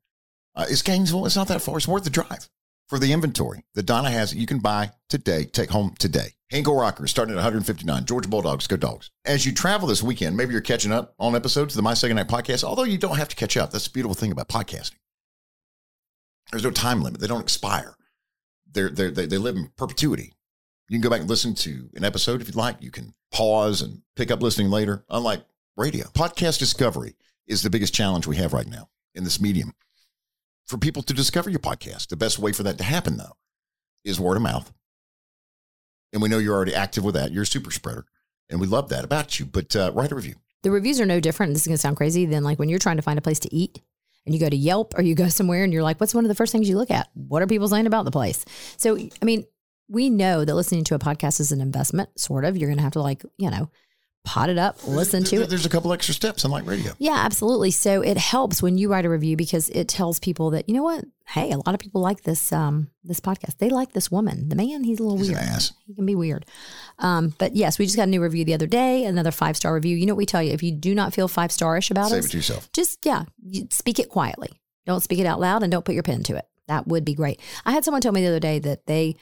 Uh, 0.54 0.66
it's 0.68 0.82
Gainesville. 0.82 1.26
It's 1.26 1.36
not 1.36 1.48
that 1.48 1.62
far. 1.62 1.76
It's 1.76 1.88
worth 1.88 2.04
the 2.04 2.10
drive. 2.10 2.48
For 2.88 2.98
the 2.98 3.12
inventory 3.12 3.64
that 3.74 3.84
Donna 3.84 4.10
has, 4.10 4.34
you 4.34 4.46
can 4.46 4.60
buy 4.60 4.92
today, 5.10 5.44
take 5.44 5.68
home 5.68 5.94
today. 5.98 6.32
Hinkle 6.48 6.74
Rockers 6.74 7.10
starting 7.10 7.34
at 7.34 7.36
159. 7.36 8.06
Georgia 8.06 8.30
Bulldogs, 8.30 8.66
go 8.66 8.78
dogs. 8.78 9.10
As 9.26 9.44
you 9.44 9.52
travel 9.52 9.86
this 9.86 10.02
weekend, 10.02 10.38
maybe 10.38 10.52
you're 10.52 10.62
catching 10.62 10.92
up 10.92 11.14
on 11.18 11.36
episodes 11.36 11.74
of 11.74 11.76
the 11.76 11.82
My 11.82 11.92
Second 11.92 12.16
Night 12.16 12.28
podcast, 12.28 12.64
although 12.64 12.84
you 12.84 12.96
don't 12.96 13.18
have 13.18 13.28
to 13.28 13.36
catch 13.36 13.58
up. 13.58 13.70
That's 13.70 13.84
the 13.86 13.92
beautiful 13.92 14.14
thing 14.14 14.32
about 14.32 14.48
podcasting. 14.48 14.96
There's 16.50 16.64
no 16.64 16.70
time 16.70 17.02
limit. 17.02 17.20
They 17.20 17.26
don't 17.26 17.42
expire. 17.42 17.94
They're, 18.72 18.88
they're, 18.88 19.10
they, 19.10 19.26
they 19.26 19.36
live 19.36 19.56
in 19.56 19.70
perpetuity. 19.76 20.32
You 20.88 20.98
can 20.98 21.02
go 21.02 21.10
back 21.10 21.20
and 21.20 21.28
listen 21.28 21.54
to 21.56 21.90
an 21.96 22.04
episode 22.04 22.40
if 22.40 22.48
you'd 22.48 22.56
like. 22.56 22.76
You 22.80 22.90
can 22.90 23.14
pause 23.30 23.82
and 23.82 24.00
pick 24.16 24.30
up 24.30 24.42
listening 24.42 24.70
later, 24.70 25.04
unlike 25.10 25.44
radio. 25.76 26.06
Podcast 26.08 26.58
discovery 26.58 27.14
is 27.46 27.62
the 27.62 27.68
biggest 27.70 27.92
challenge 27.92 28.26
we 28.26 28.36
have 28.36 28.54
right 28.54 28.66
now 28.66 28.88
in 29.14 29.24
this 29.24 29.40
medium. 29.40 29.74
For 30.64 30.78
people 30.78 31.02
to 31.02 31.12
discover 31.12 31.50
your 31.50 31.60
podcast, 31.60 32.08
the 32.08 32.16
best 32.16 32.38
way 32.38 32.52
for 32.52 32.62
that 32.62 32.78
to 32.78 32.84
happen, 32.84 33.18
though, 33.18 33.36
is 34.04 34.18
word 34.18 34.36
of 34.36 34.42
mouth. 34.42 34.72
And 36.12 36.22
we 36.22 36.30
know 36.30 36.38
you're 36.38 36.54
already 36.54 36.74
active 36.74 37.04
with 37.04 37.14
that. 37.14 37.32
You're 37.32 37.42
a 37.42 37.46
super 37.46 37.70
spreader. 37.70 38.06
And 38.48 38.58
we 38.58 38.66
love 38.66 38.88
that 38.88 39.04
about 39.04 39.38
you. 39.38 39.44
But 39.44 39.76
uh, 39.76 39.92
write 39.94 40.10
a 40.10 40.14
review. 40.14 40.36
The 40.62 40.70
reviews 40.70 41.00
are 41.00 41.06
no 41.06 41.20
different. 41.20 41.52
This 41.52 41.62
is 41.62 41.68
going 41.68 41.76
to 41.76 41.80
sound 41.80 41.98
crazy 41.98 42.24
than 42.24 42.44
like 42.44 42.58
when 42.58 42.70
you're 42.70 42.78
trying 42.78 42.96
to 42.96 43.02
find 43.02 43.18
a 43.18 43.22
place 43.22 43.38
to 43.40 43.54
eat 43.54 43.82
and 44.24 44.34
you 44.34 44.40
go 44.40 44.48
to 44.48 44.56
Yelp 44.56 44.98
or 44.98 45.02
you 45.02 45.14
go 45.14 45.28
somewhere 45.28 45.64
and 45.64 45.72
you're 45.72 45.82
like, 45.82 46.00
what's 46.00 46.14
one 46.14 46.24
of 46.24 46.28
the 46.28 46.34
first 46.34 46.52
things 46.52 46.68
you 46.68 46.76
look 46.76 46.90
at? 46.90 47.08
What 47.14 47.42
are 47.42 47.46
people 47.46 47.68
saying 47.68 47.86
about 47.86 48.06
the 48.06 48.10
place? 48.10 48.44
So, 48.78 48.96
I 48.96 49.24
mean, 49.24 49.46
we 49.88 50.10
know 50.10 50.44
that 50.44 50.54
listening 50.54 50.84
to 50.84 50.94
a 50.94 50.98
podcast 50.98 51.40
is 51.40 51.52
an 51.52 51.60
investment, 51.60 52.18
sort 52.18 52.44
of. 52.44 52.56
You're 52.56 52.68
going 52.68 52.78
to 52.78 52.82
have 52.84 52.92
to 52.92 53.02
like, 53.02 53.22
you 53.38 53.50
know, 53.50 53.70
pot 54.24 54.50
it 54.50 54.58
up, 54.58 54.86
listen 54.86 55.24
to 55.24 55.36
There- 55.36 55.44
it. 55.44 55.48
There's 55.48 55.64
a 55.64 55.70
couple 55.70 55.90
extra 55.92 56.12
steps, 56.12 56.44
unlike 56.44 56.66
radio. 56.66 56.92
Yeah, 56.98 57.14
absolutely. 57.16 57.70
So 57.70 58.02
it 58.02 58.18
helps 58.18 58.62
when 58.62 58.76
you 58.76 58.90
write 58.90 59.06
a 59.06 59.08
review 59.08 59.36
because 59.36 59.70
it 59.70 59.88
tells 59.88 60.18
people 60.20 60.50
that 60.50 60.68
you 60.68 60.74
know 60.74 60.82
what? 60.82 61.04
Hey, 61.26 61.50
a 61.50 61.56
lot 61.56 61.74
of 61.74 61.78
people 61.78 62.00
like 62.02 62.22
this 62.24 62.52
um 62.52 62.90
this 63.04 63.20
podcast. 63.20 63.56
They 63.58 63.70
like 63.70 63.92
this 63.92 64.10
woman. 64.10 64.48
The 64.50 64.56
man, 64.56 64.84
he's 64.84 64.98
a 65.00 65.02
little 65.02 65.16
He's 65.18 65.28
an 65.30 65.36
weird. 65.36 65.46
ass. 65.46 65.72
He 65.86 65.94
can 65.94 66.04
be 66.04 66.14
weird. 66.14 66.44
Um, 66.98 67.34
but 67.38 67.56
yes, 67.56 67.78
we 67.78 67.86
just 67.86 67.96
got 67.96 68.02
a 68.08 68.10
new 68.10 68.20
review 68.22 68.44
the 68.44 68.54
other 68.54 68.66
day. 68.66 69.04
Another 69.04 69.30
five 69.30 69.56
star 69.56 69.72
review. 69.72 69.96
You 69.96 70.04
know 70.04 70.12
what 70.14 70.18
we 70.18 70.26
tell 70.26 70.42
you? 70.42 70.52
If 70.52 70.62
you 70.62 70.72
do 70.72 70.94
not 70.94 71.14
feel 71.14 71.28
five 71.28 71.50
starish 71.50 71.90
about 71.90 72.10
Save 72.10 72.18
us, 72.20 72.26
it 72.26 72.30
to 72.30 72.36
yourself. 72.38 72.72
just 72.72 72.98
yeah, 73.06 73.24
speak 73.70 73.98
it 73.98 74.10
quietly. 74.10 74.50
Don't 74.84 75.02
speak 75.02 75.20
it 75.20 75.26
out 75.26 75.40
loud 75.40 75.62
and 75.62 75.70
don't 75.72 75.84
put 75.84 75.94
your 75.94 76.02
pen 76.02 76.22
to 76.24 76.36
it. 76.36 76.46
That 76.66 76.86
would 76.86 77.04
be 77.04 77.14
great. 77.14 77.40
I 77.64 77.72
had 77.72 77.84
someone 77.84 78.00
tell 78.02 78.12
me 78.12 78.20
the 78.22 78.28
other 78.28 78.40
day 78.40 78.58
that 78.58 78.84
they 78.86 79.16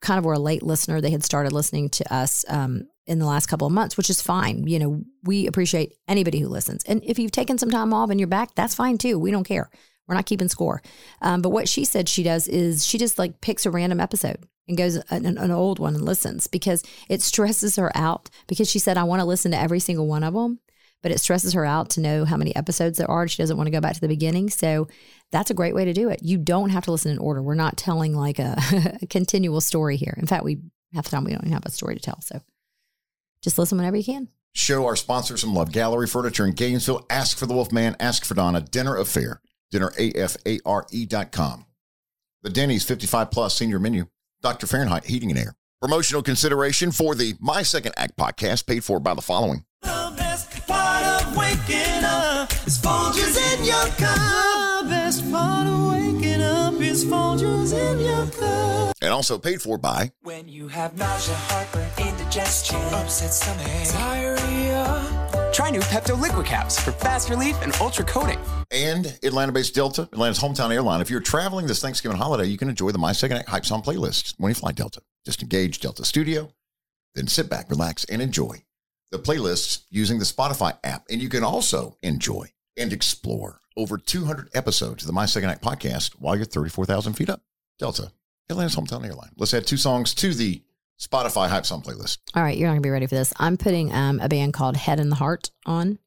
kind 0.00 0.18
of 0.18 0.24
were 0.24 0.32
a 0.32 0.38
late 0.38 0.62
listener. 0.62 1.00
They 1.00 1.10
had 1.10 1.24
started 1.24 1.52
listening 1.52 1.90
to 1.90 2.14
us 2.14 2.44
um, 2.48 2.88
in 3.06 3.18
the 3.18 3.26
last 3.26 3.46
couple 3.46 3.66
of 3.66 3.72
months, 3.72 3.96
which 3.96 4.10
is 4.10 4.22
fine. 4.22 4.66
You 4.66 4.78
know, 4.78 5.02
we 5.24 5.46
appreciate 5.46 5.94
anybody 6.08 6.40
who 6.40 6.48
listens. 6.48 6.84
And 6.84 7.02
if 7.04 7.18
you've 7.18 7.32
taken 7.32 7.58
some 7.58 7.70
time 7.70 7.92
off 7.92 8.10
and 8.10 8.18
you're 8.18 8.26
back, 8.26 8.54
that's 8.54 8.74
fine 8.74 8.98
too. 8.98 9.18
We 9.18 9.30
don't 9.30 9.44
care. 9.44 9.70
We're 10.06 10.16
not 10.16 10.26
keeping 10.26 10.48
score. 10.48 10.82
Um, 11.22 11.42
but 11.42 11.50
what 11.50 11.68
she 11.68 11.84
said 11.84 12.08
she 12.08 12.22
does 12.22 12.48
is 12.48 12.84
she 12.84 12.98
just 12.98 13.18
like 13.18 13.40
picks 13.40 13.66
a 13.66 13.70
random 13.70 14.00
episode 14.00 14.38
and 14.66 14.76
goes 14.76 14.96
an, 14.96 15.24
an 15.38 15.50
old 15.50 15.78
one 15.78 15.94
and 15.94 16.04
listens 16.04 16.46
because 16.46 16.82
it 17.08 17.22
stresses 17.22 17.76
her 17.76 17.96
out. 17.96 18.28
Because 18.48 18.68
she 18.68 18.78
said, 18.78 18.96
I 18.96 19.04
want 19.04 19.20
to 19.20 19.26
listen 19.26 19.52
to 19.52 19.60
every 19.60 19.80
single 19.80 20.06
one 20.06 20.24
of 20.24 20.34
them 20.34 20.58
but 21.02 21.12
it 21.12 21.20
stresses 21.20 21.52
her 21.54 21.64
out 21.64 21.90
to 21.90 22.00
know 22.00 22.24
how 22.24 22.36
many 22.36 22.54
episodes 22.54 22.98
there 22.98 23.10
are. 23.10 23.26
She 23.28 23.42
doesn't 23.42 23.56
want 23.56 23.66
to 23.66 23.72
go 23.72 23.80
back 23.80 23.94
to 23.94 24.00
the 24.00 24.08
beginning. 24.08 24.50
So 24.50 24.88
that's 25.32 25.50
a 25.50 25.54
great 25.54 25.74
way 25.74 25.84
to 25.84 25.92
do 25.92 26.08
it. 26.08 26.22
You 26.22 26.38
don't 26.38 26.70
have 26.70 26.84
to 26.84 26.92
listen 26.92 27.12
in 27.12 27.18
order. 27.18 27.42
We're 27.42 27.54
not 27.54 27.76
telling 27.76 28.14
like 28.14 28.38
a, 28.38 28.56
a 29.02 29.06
continual 29.10 29.60
story 29.60 29.96
here. 29.96 30.14
In 30.18 30.26
fact, 30.26 30.44
we 30.44 30.58
half 30.92 31.04
the 31.04 31.10
time 31.10 31.24
we 31.24 31.30
don't 31.30 31.42
even 31.42 31.52
have 31.52 31.64
a 31.64 31.70
story 31.70 31.94
to 31.94 32.00
tell. 32.00 32.20
So 32.20 32.40
just 33.42 33.58
listen 33.58 33.78
whenever 33.78 33.96
you 33.96 34.04
can. 34.04 34.28
Show 34.52 34.84
our 34.86 34.96
sponsor 34.96 35.36
some 35.36 35.54
love. 35.54 35.72
Gallery 35.72 36.06
Furniture 36.06 36.44
in 36.44 36.52
Gainesville. 36.52 37.06
Ask 37.08 37.38
for 37.38 37.46
the 37.46 37.54
Wolfman. 37.54 37.96
Ask 38.00 38.24
for 38.24 38.34
Donna. 38.34 38.60
Dinner 38.60 38.96
Affair. 38.96 39.40
Dinner, 39.70 39.92
A-F-A-R-E 39.96 41.06
dot 41.06 41.30
com. 41.30 41.66
The 42.42 42.50
Denny's 42.50 42.84
55 42.84 43.30
plus 43.30 43.54
senior 43.54 43.78
menu. 43.78 44.06
Dr. 44.42 44.66
Fahrenheit 44.66 45.04
Heating 45.04 45.30
and 45.30 45.38
Air. 45.38 45.54
Promotional 45.80 46.22
consideration 46.22 46.90
for 46.90 47.14
the 47.14 47.34
My 47.40 47.62
Second 47.62 47.94
Act 47.96 48.16
podcast 48.18 48.66
paid 48.66 48.82
for 48.82 48.98
by 48.98 49.14
the 49.14 49.22
following. 49.22 49.64
The 51.30 51.36
best 51.36 51.52
part 51.54 51.56
of 51.56 51.58
waking 51.68 52.04
up 52.04 52.66
is 52.66 52.78
Folgers 52.78 53.54
in 53.58 53.64
your 53.64 53.86
cup. 53.96 54.82
The 54.82 54.88
best 54.88 55.30
part 55.30 55.66
of 55.66 55.90
waking 55.92 56.42
up 56.42 56.74
is 56.74 57.04
Folgers 57.04 57.72
in 57.72 58.00
your 58.00 58.26
cup. 58.26 58.94
And 59.00 59.12
also 59.12 59.38
paid 59.38 59.62
for 59.62 59.78
by 59.78 60.10
When 60.22 60.48
you 60.48 60.66
have 60.68 60.98
nausea, 60.98 61.34
heartburn, 61.36 61.88
indigestion, 61.98 62.78
upset 62.94 63.32
stomach, 63.32 63.66
diarrhea. 63.92 65.50
Try 65.52 65.70
new 65.70 65.80
Pepto 65.80 66.20
Liquid 66.20 66.46
Caps 66.46 66.80
for 66.80 66.90
fast 66.92 67.30
relief 67.30 67.56
and 67.62 67.74
ultra 67.80 68.04
coating. 68.04 68.38
and 68.72 69.06
Atlanta-based 69.22 69.74
Delta, 69.74 70.02
Atlanta's 70.12 70.42
hometown 70.42 70.72
airline. 70.72 71.00
If 71.00 71.10
you're 71.10 71.20
traveling 71.20 71.66
this 71.66 71.80
Thanksgiving 71.80 72.18
holiday, 72.18 72.46
you 72.46 72.58
can 72.58 72.68
enjoy 72.68 72.90
the 72.90 72.98
My 72.98 73.12
Second 73.12 73.38
Act 73.38 73.48
Hype 73.48 73.66
Song 73.66 73.82
playlist 73.82 74.34
when 74.38 74.50
you 74.50 74.54
fly 74.54 74.72
Delta. 74.72 75.00
Just 75.24 75.42
engage 75.42 75.78
Delta 75.80 76.04
Studio, 76.04 76.50
then 77.14 77.26
sit 77.28 77.48
back, 77.48 77.70
relax, 77.70 78.04
and 78.04 78.20
enjoy 78.20 78.64
the 79.10 79.18
playlists 79.18 79.82
using 79.90 80.18
the 80.18 80.24
Spotify 80.24 80.76
app. 80.84 81.04
And 81.10 81.20
you 81.20 81.28
can 81.28 81.44
also 81.44 81.96
enjoy 82.02 82.48
and 82.76 82.92
explore 82.92 83.60
over 83.76 83.98
200 83.98 84.48
episodes 84.54 85.02
of 85.02 85.06
the 85.06 85.12
My 85.12 85.26
Second 85.26 85.50
Act 85.50 85.62
podcast 85.62 86.12
while 86.18 86.36
you're 86.36 86.44
34,000 86.44 87.14
feet 87.14 87.30
up. 87.30 87.42
Delta, 87.78 88.12
Atlanta's 88.48 88.76
hometown 88.76 89.04
airline. 89.06 89.30
Let's 89.36 89.54
add 89.54 89.66
two 89.66 89.76
songs 89.76 90.14
to 90.14 90.34
the 90.34 90.62
Spotify 91.00 91.48
Hype 91.48 91.64
Song 91.66 91.82
playlist. 91.82 92.18
All 92.34 92.42
right, 92.42 92.56
you're 92.56 92.68
not 92.68 92.74
gonna 92.74 92.82
be 92.82 92.90
ready 92.90 93.06
for 93.06 93.14
this. 93.14 93.32
I'm 93.38 93.56
putting 93.56 93.92
um, 93.94 94.20
a 94.20 94.28
band 94.28 94.52
called 94.52 94.76
Head 94.76 95.00
and 95.00 95.10
the 95.10 95.16
Heart 95.16 95.50
on. 95.64 95.98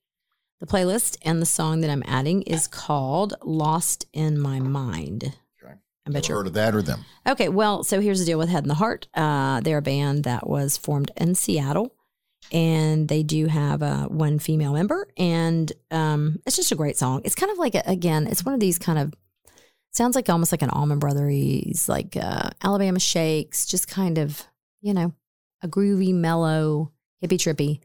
the 0.60 0.68
playlist, 0.68 1.18
and 1.24 1.42
the 1.42 1.46
song 1.48 1.82
that 1.82 1.89
I'm 1.89 2.04
adding 2.06 2.44
is 2.44 2.68
called 2.68 3.34
"Lost 3.44 4.06
in 4.13 4.39
My 4.39 4.60
Mind." 4.60 5.34
Okay. 5.63 5.74
I 6.08 6.12
bet 6.12 6.28
you're 6.30 6.38
heard 6.38 6.48
of 6.48 6.54
that 6.54 6.76
or 6.76 6.82
them. 6.84 7.06
Okay, 7.28 7.50
well, 7.50 7.84
so 7.84 8.00
here's 8.02 8.20
the 8.20 8.26
deal 8.26 8.38
with 8.38 8.50
Head 8.50 8.63
and 8.63 8.70
the 8.70 8.76
Heart. 8.76 9.08
Uh, 9.16 9.60
they're 9.62 9.80
a 9.80 9.82
band 9.82 10.24
that 10.26 10.48
was 10.48 10.78
formed 10.78 11.10
in 11.18 11.34
Seattle, 11.34 11.96
and 12.51 13.08
they 13.08 13.23
do 13.23 13.47
have 13.47 13.82
uh, 13.82 14.08
one 14.08 14.39
female 14.39 14.73
member, 14.73 15.08
and 15.17 15.71
um, 15.91 16.39
it's 16.45 16.56
just 16.56 16.71
a 16.71 16.75
great 16.75 16.97
song. 16.97 17.21
It's 17.23 17.36
kind 17.36 17.51
of 17.51 17.58
like 17.58 17.75
a, 17.75 17.84
again, 17.86 18.27
it's 18.27 18.45
one 18.45 18.53
of 18.53 18.60
these 18.60 18.77
kind 18.77 18.99
of 18.99 19.13
sounds 19.91 20.15
like 20.15 20.29
almost 20.29 20.51
like 20.51 20.62
an 20.62 20.69
Allman 20.69 20.99
Brothers, 20.99 21.88
like 21.88 22.17
uh, 22.17 22.49
Alabama 22.63 22.99
Shakes, 22.99 23.65
just 23.65 23.88
kind 23.88 24.17
of 24.17 24.43
you 24.82 24.93
know 24.93 25.13
a 25.62 25.67
groovy, 25.67 26.13
mellow, 26.13 26.91
hippie 27.23 27.38
trippy 27.38 27.79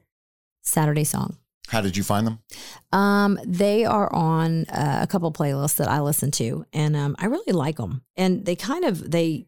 Saturday 0.62 1.05
song. 1.05 1.37
How 1.68 1.83
did 1.83 1.97
you 1.99 2.03
find 2.03 2.27
them? 2.27 2.38
Um, 2.92 3.38
they 3.44 3.85
are 3.85 4.12
on 4.12 4.64
uh, 4.66 5.01
a 5.03 5.07
couple 5.07 5.31
playlists 5.33 5.77
that 5.77 5.88
I 5.88 6.01
listen 6.01 6.31
to, 6.33 6.64
and 6.73 6.97
um, 6.97 7.14
I 7.18 7.27
really 7.27 7.53
like 7.53 7.77
them. 7.77 8.03
And 8.16 8.44
they 8.44 8.57
kind 8.57 8.85
of 8.85 9.11
they 9.11 9.47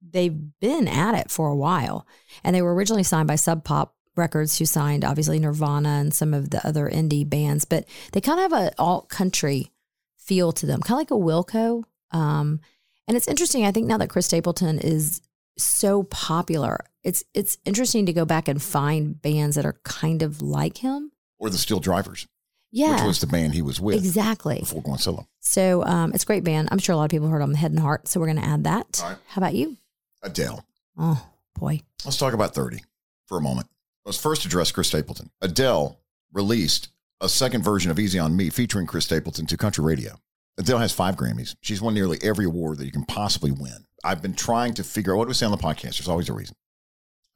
they've 0.00 0.36
been 0.60 0.88
at 0.88 1.14
it 1.14 1.30
for 1.30 1.48
a 1.48 1.56
while, 1.56 2.06
and 2.42 2.56
they 2.56 2.62
were 2.62 2.74
originally 2.74 3.02
signed 3.02 3.28
by 3.28 3.36
Sub 3.36 3.62
Pop 3.62 3.93
Records, 4.16 4.58
who 4.58 4.64
signed 4.64 5.04
obviously 5.04 5.38
Nirvana 5.38 5.88
and 5.88 6.14
some 6.14 6.34
of 6.34 6.50
the 6.50 6.66
other 6.66 6.88
indie 6.88 7.28
bands. 7.28 7.64
But 7.64 7.86
they 8.12 8.20
kind 8.20 8.40
of 8.40 8.52
have 8.52 8.62
an 8.66 8.70
alt 8.78 9.08
country 9.08 9.70
feel 10.18 10.52
to 10.52 10.66
them, 10.66 10.80
kind 10.80 10.96
of 10.96 11.00
like 11.00 11.10
a 11.10 11.22
Wilco. 11.22 11.84
Um, 12.10 12.60
and 13.06 13.16
it's 13.16 13.28
interesting. 13.28 13.64
I 13.66 13.72
think 13.72 13.86
now 13.86 13.98
that 13.98 14.08
Chris 14.08 14.26
Stapleton 14.26 14.78
is 14.78 15.20
so 15.58 16.04
popular, 16.04 16.86
it's 17.02 17.22
it's 17.34 17.58
interesting 17.64 18.06
to 18.06 18.12
go 18.12 18.24
back 18.24 18.48
and 18.48 18.62
find 18.62 19.20
bands 19.20 19.56
that 19.56 19.66
are 19.66 19.78
kind 19.84 20.22
of 20.22 20.40
like 20.40 20.78
him. 20.78 21.12
Or 21.38 21.50
the 21.50 21.58
Steel 21.58 21.80
Drivers, 21.80 22.26
Yeah, 22.70 22.94
which 22.94 23.04
was 23.04 23.20
the 23.20 23.26
band 23.26 23.54
he 23.54 23.60
was 23.62 23.80
with 23.80 23.96
exactly. 23.96 24.60
before 24.60 24.82
going 24.82 24.98
solo. 24.98 25.26
So 25.40 25.84
um, 25.84 26.12
it's 26.14 26.22
a 26.22 26.26
great 26.26 26.44
band. 26.44 26.68
I'm 26.70 26.78
sure 26.78 26.94
a 26.94 26.96
lot 26.96 27.04
of 27.04 27.10
people 27.10 27.28
heard 27.28 27.42
on 27.42 27.52
the 27.52 27.58
Head 27.58 27.72
and 27.72 27.80
Heart. 27.80 28.08
So 28.08 28.18
we're 28.20 28.26
going 28.26 28.38
to 28.40 28.46
add 28.46 28.64
that. 28.64 29.00
All 29.02 29.10
right. 29.10 29.18
How 29.26 29.40
about 29.40 29.54
you? 29.54 29.76
Adele. 30.22 30.64
Oh 30.96 31.26
boy, 31.58 31.80
Let's 32.04 32.16
talk 32.16 32.32
about 32.32 32.54
30 32.54 32.80
for 33.26 33.36
a 33.36 33.40
moment. 33.42 33.66
Let's 34.04 34.20
first 34.20 34.44
address 34.44 34.70
Chris 34.72 34.88
Stapleton. 34.88 35.30
Adele 35.40 35.98
released 36.32 36.88
a 37.20 37.28
second 37.28 37.62
version 37.62 37.90
of 37.90 37.98
Easy 37.98 38.18
on 38.18 38.36
Me 38.36 38.50
featuring 38.50 38.86
Chris 38.86 39.04
Stapleton 39.04 39.46
to 39.46 39.56
country 39.56 39.84
radio. 39.84 40.18
Adele 40.58 40.78
has 40.78 40.92
five 40.92 41.16
Grammys. 41.16 41.56
She's 41.62 41.80
won 41.80 41.94
nearly 41.94 42.18
every 42.22 42.44
award 42.44 42.78
that 42.78 42.84
you 42.84 42.92
can 42.92 43.04
possibly 43.04 43.50
win. 43.50 43.86
I've 44.04 44.20
been 44.22 44.34
trying 44.34 44.74
to 44.74 44.84
figure 44.84 45.14
out 45.14 45.18
what 45.18 45.24
do 45.24 45.28
we 45.28 45.34
say 45.34 45.46
on 45.46 45.52
the 45.52 45.58
podcast? 45.58 45.96
There's 45.98 46.08
always 46.08 46.28
a 46.28 46.34
reason. 46.34 46.54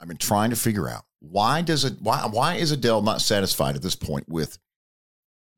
I've 0.00 0.09
been 0.09 0.16
trying 0.18 0.50
to 0.50 0.57
figure 0.57 0.88
out 0.88 1.04
why 1.20 1.62
does 1.62 1.85
it 1.85 1.94
why 2.00 2.26
why 2.31 2.54
is 2.57 2.70
Adele 2.70 3.02
not 3.02 3.20
satisfied 3.20 3.74
at 3.74 3.83
this 3.83 3.96
point 3.96 4.28
with 4.28 4.59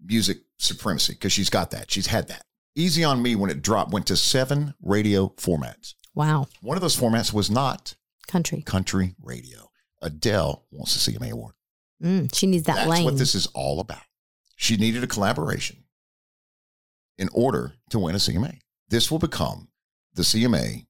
music 0.02 0.38
supremacy? 0.58 1.12
Because 1.14 1.32
she's 1.32 1.50
got 1.50 1.72
that. 1.72 1.90
She's 1.90 2.06
had 2.06 2.28
that. 2.28 2.44
Easy 2.76 3.04
on 3.04 3.20
Me 3.20 3.34
when 3.34 3.50
it 3.50 3.60
dropped 3.62 3.92
went 3.92 4.06
to 4.06 4.16
seven 4.16 4.72
radio 4.80 5.28
formats. 5.36 5.94
wow, 6.14 6.46
One 6.62 6.76
of 6.78 6.80
those 6.80 6.96
formats 6.96 7.32
was 7.34 7.50
not 7.50 7.96
country. 8.28 8.62
country 8.62 9.14
radio. 9.20 9.69
Adele 10.02 10.64
wants 10.70 11.04
the 11.04 11.12
CMA 11.12 11.30
award. 11.30 11.54
Mm, 12.02 12.34
she 12.34 12.46
needs 12.46 12.64
that 12.64 12.76
That's 12.76 12.88
lane. 12.88 13.04
what 13.04 13.18
this 13.18 13.34
is 13.34 13.46
all 13.54 13.80
about. 13.80 14.02
She 14.56 14.76
needed 14.76 15.04
a 15.04 15.06
collaboration 15.06 15.84
in 17.18 17.28
order 17.32 17.74
to 17.90 17.98
win 17.98 18.14
a 18.14 18.18
CMA. 18.18 18.58
This 18.88 19.10
will 19.10 19.18
become 19.18 19.68
the 20.14 20.22
CMA 20.22 20.86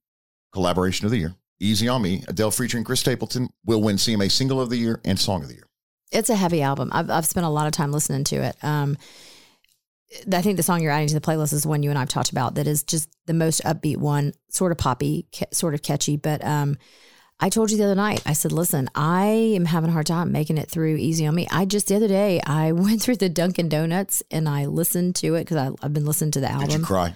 collaboration 0.53 1.05
of 1.07 1.11
the 1.11 1.19
year. 1.19 1.35
Easy 1.59 1.89
on 1.89 2.03
Me, 2.03 2.25
Adele 2.29 2.51
featuring 2.53 2.85
Chris 2.85 3.01
Stapleton 3.01 3.49
will 3.67 3.83
win 3.83 3.97
CMA 3.97 4.31
single 4.31 4.61
of 4.61 4.71
the 4.71 4.77
year 4.79 5.01
and 5.05 5.19
song 5.19 5.43
of 5.43 5.49
the 5.49 5.55
year. 5.55 5.67
it's 6.13 6.31
a 6.31 6.35
heavy 6.37 6.63
album. 6.63 6.89
I've 6.93 7.11
I've 7.11 7.27
spent 7.27 7.45
a 7.47 7.51
lot 7.51 7.67
of 7.67 7.73
time 7.73 7.93
listening 7.93 8.25
to 8.25 8.37
it. 8.37 8.57
Um, 8.63 8.97
I 10.33 10.43
think 10.43 10.57
the 10.57 10.63
song 10.63 10.83
you're 10.83 10.91
adding 10.91 11.09
to 11.09 11.15
the 11.15 11.21
playlist 11.21 11.53
is 11.53 11.67
one 11.67 11.83
you 11.83 11.91
and 11.91 11.99
I've 11.99 12.09
talked 12.09 12.31
about. 12.31 12.55
That 12.57 12.67
is 12.67 12.83
just 12.83 13.09
the 13.27 13.35
most 13.35 13.63
upbeat 13.65 13.99
one, 13.99 14.33
sort 14.49 14.73
of 14.73 14.79
poppy, 14.79 15.27
ca- 15.33 15.47
sort 15.53 15.75
of 15.75 15.83
catchy. 15.83 16.17
But 16.17 16.45
um, 16.45 16.79
I 17.41 17.49
told 17.49 17.71
you 17.71 17.79
the 17.79 17.85
other 17.85 17.95
night. 17.95 18.23
I 18.27 18.35
said, 18.35 18.53
"Listen, 18.53 18.89
I 18.95 19.25
am 19.27 19.65
having 19.65 19.91
a 19.91 19.93
hard 19.93 20.07
time 20.07 20.31
making 20.31 20.59
it 20.59 20.71
through 20.71 20.97
Easy 20.97 21.27
on 21.27 21.35
Me." 21.35 21.49
I 21.51 21.65
just 21.65 21.89
the 21.89 21.97
other 21.97 22.09
day 22.09 22.41
I 22.47 22.73
went 22.85 23.03
through 23.03 23.17
the 23.17 23.29
Dunkin' 23.29 23.69
Donuts 23.69 24.23
and 24.31 24.49
I 24.49 24.67
listened 24.67 25.17
to 25.17 25.35
it 25.37 25.45
because 25.45 25.75
I've 25.83 25.93
been 25.93 26.07
listening 26.07 26.33
to 26.33 26.41
the 26.41 26.51
album. 26.51 26.69
Did 26.69 26.79
you 26.81 26.85
cry? 26.85 27.15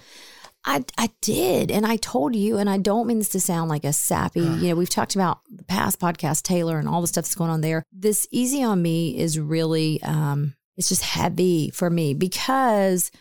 I, 0.65 0.83
I 0.97 1.11
did. 1.21 1.69
And 1.69 1.85
I 1.85 1.97
told 1.97 2.35
you, 2.35 2.57
and 2.57 2.69
I 2.69 2.77
don't 2.79 3.05
mean 3.05 3.19
this 3.19 3.29
to 3.29 3.39
sound 3.39 3.69
like 3.69 3.85
a 3.85 3.93
sappy, 3.93 4.41
you 4.41 4.69
know, 4.69 4.75
we've 4.75 4.89
talked 4.89 5.13
about 5.13 5.41
the 5.49 5.63
past 5.63 5.99
podcast, 5.99 6.41
Taylor, 6.41 6.79
and 6.79 6.89
all 6.89 7.01
the 7.01 7.07
stuff 7.07 7.25
that's 7.25 7.35
going 7.35 7.51
on 7.51 7.61
there. 7.61 7.83
This 7.91 8.27
Easy 8.31 8.63
on 8.63 8.81
Me 8.81 9.15
is 9.15 9.39
really, 9.39 10.01
um, 10.01 10.55
it's 10.75 10.89
just 10.89 11.03
heavy 11.03 11.69
for 11.69 11.89
me 11.89 12.15
because 12.15 13.11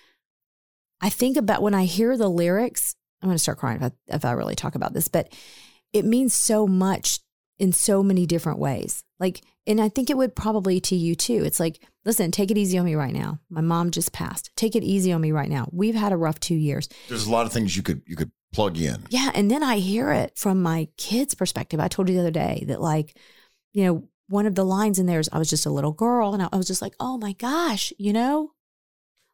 I 1.02 1.10
think 1.10 1.36
about 1.36 1.60
when 1.60 1.74
I 1.74 1.84
hear 1.84 2.16
the 2.16 2.30
lyrics, 2.30 2.96
I'm 3.20 3.28
going 3.28 3.36
to 3.36 3.42
start 3.42 3.58
crying 3.58 3.76
if 3.76 3.92
I, 3.92 4.14
if 4.16 4.24
I 4.24 4.32
really 4.32 4.54
talk 4.54 4.74
about 4.74 4.94
this, 4.94 5.08
but 5.08 5.30
it 5.94 6.04
means 6.04 6.34
so 6.34 6.66
much 6.66 7.20
in 7.58 7.72
so 7.72 8.02
many 8.02 8.26
different 8.26 8.58
ways. 8.58 9.04
Like, 9.20 9.40
and 9.66 9.80
I 9.80 9.88
think 9.88 10.10
it 10.10 10.16
would 10.16 10.34
probably 10.34 10.80
to 10.80 10.96
you 10.96 11.14
too. 11.14 11.44
It's 11.44 11.60
like, 11.60 11.82
listen, 12.04 12.30
take 12.30 12.50
it 12.50 12.58
easy 12.58 12.76
on 12.76 12.84
me 12.84 12.96
right 12.96 13.12
now. 13.12 13.38
My 13.48 13.60
mom 13.60 13.92
just 13.92 14.12
passed. 14.12 14.50
Take 14.56 14.74
it 14.76 14.82
easy 14.82 15.12
on 15.12 15.20
me 15.20 15.32
right 15.32 15.48
now. 15.48 15.68
We've 15.72 15.94
had 15.94 16.12
a 16.12 16.16
rough 16.16 16.40
two 16.40 16.56
years. 16.56 16.88
There's 17.08 17.26
a 17.26 17.30
lot 17.30 17.46
of 17.46 17.52
things 17.52 17.76
you 17.76 17.82
could 17.82 18.02
you 18.06 18.16
could 18.16 18.32
plug 18.52 18.76
in. 18.76 19.06
Yeah. 19.08 19.30
And 19.34 19.50
then 19.50 19.62
I 19.62 19.78
hear 19.78 20.12
it 20.12 20.36
from 20.36 20.62
my 20.62 20.88
kids' 20.96 21.34
perspective. 21.34 21.80
I 21.80 21.88
told 21.88 22.08
you 22.08 22.16
the 22.16 22.20
other 22.20 22.30
day 22.30 22.64
that, 22.66 22.80
like, 22.80 23.16
you 23.72 23.84
know, 23.84 24.08
one 24.28 24.46
of 24.46 24.54
the 24.54 24.64
lines 24.64 24.98
in 24.98 25.06
there 25.06 25.20
is 25.20 25.28
I 25.32 25.38
was 25.38 25.50
just 25.50 25.66
a 25.66 25.70
little 25.70 25.92
girl 25.92 26.34
and 26.34 26.42
I 26.42 26.48
I 26.52 26.56
was 26.56 26.66
just 26.66 26.82
like, 26.82 26.94
oh 26.98 27.18
my 27.18 27.32
gosh, 27.32 27.92
you 27.98 28.12
know, 28.12 28.50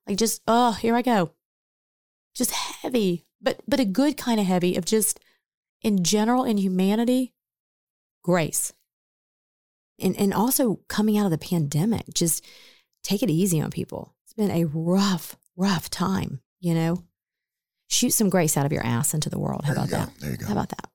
like 0.07 0.19
just, 0.19 0.43
oh, 0.47 0.73
here 0.73 0.95
I 0.95 1.03
go. 1.03 1.33
Just 2.35 2.51
heavy, 2.53 3.25
but, 3.41 3.61
but 3.67 3.81
a 3.81 3.85
good 3.85 4.17
kind 4.17 4.39
of 4.39 4.47
heavy 4.47 4.77
of 4.77 4.85
just 4.85 5.21
in 5.83 6.05
general 6.05 6.45
in 6.45 6.57
humanity, 6.59 7.33
grace. 8.23 8.73
And, 9.99 10.17
and 10.17 10.33
also 10.33 10.81
coming 10.89 11.19
out 11.19 11.27
of 11.27 11.31
the 11.31 11.39
pandemic, 11.39 12.07
just 12.15 12.45
take 13.03 13.23
it 13.23 13.31
easy 13.31 13.61
on 13.61 13.71
people. 13.71 14.15
It's 14.25 14.33
been 14.33 14.51
a 14.51 14.65
rough, 14.65 15.37
rough 15.57 15.91
time, 15.91 16.41
you 16.61 16.75
know? 16.75 17.05
Shoot 17.89 18.13
some 18.13 18.31
grace 18.31 18.57
out 18.57 18.67
of 18.67 18.73
your 18.73 18.87
ass 18.87 19.15
into 19.15 19.29
the 19.29 19.39
world. 19.39 19.65
How 19.65 19.75
There 19.75 19.85
about 19.85 19.91
that? 19.91 20.19
There 20.21 20.31
you 20.31 20.37
go. 20.37 20.47
How 20.47 20.53
about 20.53 20.69
that? 20.69 20.89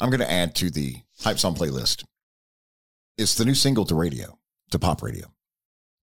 I'm 0.00 0.10
going 0.10 0.20
to 0.20 0.30
add 0.30 0.54
to 0.56 0.70
the 0.70 0.96
hype 1.20 1.38
song 1.38 1.54
playlist. 1.54 2.04
It's 3.16 3.34
the 3.36 3.44
new 3.44 3.54
single 3.54 3.84
to 3.86 3.94
radio, 3.94 4.38
to 4.70 4.78
pop 4.78 5.02
radio, 5.02 5.26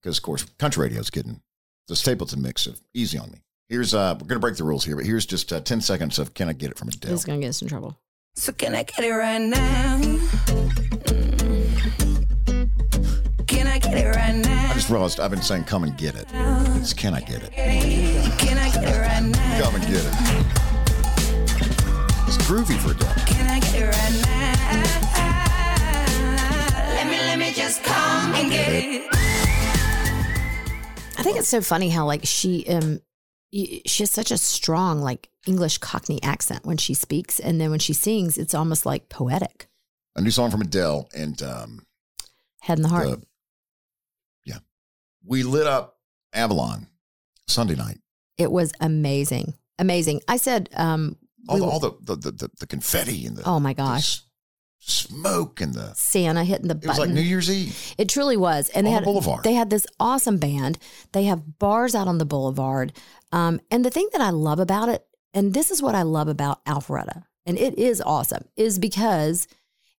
because 0.02 0.18
of 0.18 0.24
course 0.24 0.46
country 0.58 0.84
radio 0.84 1.00
is 1.00 1.10
getting 1.10 1.42
the 1.88 1.96
Stapleton 1.96 2.42
mix 2.42 2.66
of 2.68 2.82
"Easy 2.94 3.18
on 3.18 3.32
Me." 3.32 3.44
Here's 3.72 3.94
uh, 3.94 4.16
we're 4.20 4.28
going 4.28 4.36
to 4.36 4.40
break 4.42 4.58
the 4.58 4.66
rules 4.66 4.84
here, 4.84 4.98
but 4.98 5.06
here's 5.06 5.26
just 5.26 5.54
uh, 5.54 5.62
ten 5.62 5.80
seconds 5.80 6.20
of 6.20 6.34
"Can 6.34 6.50
I 6.50 6.54
Get 6.54 6.72
It" 6.72 6.78
from 6.78 6.90
Adele. 6.90 7.12
This 7.12 7.22
is 7.22 7.26
going 7.26 7.40
to 7.40 7.46
get 7.46 7.52
us 7.52 7.62
in 7.62 7.70
trouble. 7.70 7.98
So 8.36 8.52
can 8.52 8.76
I 8.76 8.84
get 8.84 9.00
it 9.00 9.12
right 9.12 9.40
now? 9.40 9.98
Mm. 9.98 10.20
Can 13.48 13.68
I 13.68 13.80
get 13.80 13.94
it 13.94 14.14
right 14.14 14.36
now? 14.36 14.72
I 14.72 14.74
just 14.74 14.90
realized 14.90 15.22
I've 15.22 15.32
been 15.32 15.42
saying 15.42 15.64
"Come 15.64 15.86
and 15.86 15.98
get 15.98 16.16
it." 16.16 16.26
It's 16.34 16.92
"Can 16.94 17.14
I 17.14 17.22
Get 17.22 17.44
It"? 17.44 17.54
Can 17.54 18.58
I 18.58 18.70
get 18.72 18.84
it 18.84 19.00
right 19.00 19.24
now? 19.24 19.62
Come 19.64 19.76
and 19.76 19.84
get 19.86 20.04
it. 20.04 20.14
It's 22.28 22.36
groovy 22.40 22.78
for 22.78 22.92
Adele. 22.92 23.14
Can 23.26 23.48
I 23.50 23.60
get 23.62 23.76
it 23.76 23.86
right 23.86 24.14
now? 24.22 24.52
Let 26.96 27.08
me, 27.08 27.18
let 27.20 27.40
me 27.40 27.54
just 27.54 27.82
come 27.86 28.36
and 28.36 28.52
get 28.52 28.68
it. 28.74 29.08
I 31.18 31.24
think 31.24 31.38
it's 31.38 31.48
so 31.48 31.62
funny 31.62 31.88
how 31.90 32.06
like 32.06 32.26
she 32.26 32.68
um 32.68 32.90
y- 32.92 33.00
she 33.52 34.04
has 34.04 34.12
such 34.12 34.32
a 34.32 34.38
strong 34.38 35.02
like 35.02 35.30
English 35.46 35.78
Cockney 35.80 36.22
accent 36.24 36.66
when 36.66 36.78
she 36.78 36.94
speaks, 36.94 37.40
and 37.40 37.60
then 37.60 37.70
when 37.70 37.80
she 37.80 37.94
sings, 37.94 38.38
it's 38.38 38.54
almost 38.54 38.86
like 38.86 39.10
poetic. 39.10 39.68
A 40.16 40.22
new 40.22 40.32
song 40.32 40.52
from 40.52 40.62
Adele, 40.62 41.10
and 41.16 41.42
um, 41.42 41.86
Head 42.62 42.78
and 42.78 42.86
the 42.86 42.90
Heart. 42.90 43.08
the, 43.08 43.22
yeah, 44.46 44.60
we 45.26 45.44
lit 45.44 45.68
up 45.68 45.98
Avalon 46.34 46.88
Sunday 47.48 47.76
night. 47.76 48.00
it 48.38 48.52
was 48.52 48.72
amazing, 48.80 49.54
amazing. 49.80 50.22
I 50.28 50.38
said, 50.38 50.70
um, 50.76 51.18
All, 51.48 51.56
we 51.56 51.60
the, 51.62 51.66
were- 51.66 51.72
all 51.72 51.80
the, 51.80 51.92
the, 52.02 52.16
the, 52.32 52.50
the, 52.60 52.68
confetti 52.68 53.26
and 53.26 53.38
the 53.38 53.44
oh 53.48 53.60
my 53.60 53.74
gosh, 53.74 54.22
smoke 54.84 55.62
and 55.62 55.74
the 55.74 55.94
Santa 55.94 56.44
hitting 56.44 56.68
the 56.68 56.76
button. 56.76 56.88
it 56.90 56.92
was 56.92 57.00
like 57.00 57.10
New 57.12 57.22
Year's 57.22 57.50
Eve. 57.50 57.96
It 57.98 58.10
truly 58.10 58.36
was, 58.36 58.70
and 58.70 58.86
they 58.86 58.90
On 58.90 58.94
the 58.96 59.00
had 59.00 59.06
boulevard. 59.06 59.44
they 59.44 59.54
had 59.54 59.70
this 59.70 59.86
awesome 60.00 60.38
band. 60.38 60.78
They 61.14 61.24
have 61.26 61.60
bars 61.60 61.96
out 61.96 62.08
on 62.08 62.18
the 62.18 62.26
boulevard, 62.26 62.92
um, 63.32 63.62
and 63.70 63.86
the 63.86 63.90
thing 63.92 64.10
that 64.12 64.22
I 64.22 64.32
love 64.32 64.60
about 64.60 64.90
it, 64.90 65.06
and 65.34 65.54
this 65.54 65.72
is 65.72 65.82
what 65.82 65.96
I 65.96 66.02
love 66.02 66.28
about 66.28 66.66
Alpharetta, 66.66 67.24
and 67.46 67.58
it 67.58 67.78
is 67.78 68.02
awesome, 68.02 68.46
is 68.58 68.80
because 68.80 69.48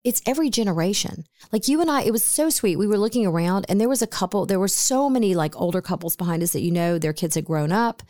it's 0.05 0.21
every 0.27 0.51
generation. 0.51 1.25
Like 1.53 1.69
you 1.69 1.81
and 1.81 1.89
I, 1.91 2.03
it 2.03 2.11
was 2.13 2.25
so 2.25 2.51
sweet. 2.51 2.77
We 2.77 2.89
were 2.89 2.99
looking 2.99 3.25
around, 3.25 3.67
and 3.69 3.81
there 3.81 3.89
was 3.89 4.03
a 4.03 4.07
couple. 4.09 4.47
There 4.47 4.59
were 4.61 4.69
so 4.69 5.09
many 5.09 5.35
like 5.37 5.55
older 5.61 5.81
couples 5.81 6.17
behind 6.17 6.43
us 6.43 6.53
that 6.55 6.63
you 6.63 6.73
know 6.73 6.99
their 6.99 7.13
kids 7.13 7.35
had 7.37 7.45
grown 7.45 7.73
up. 7.73 8.03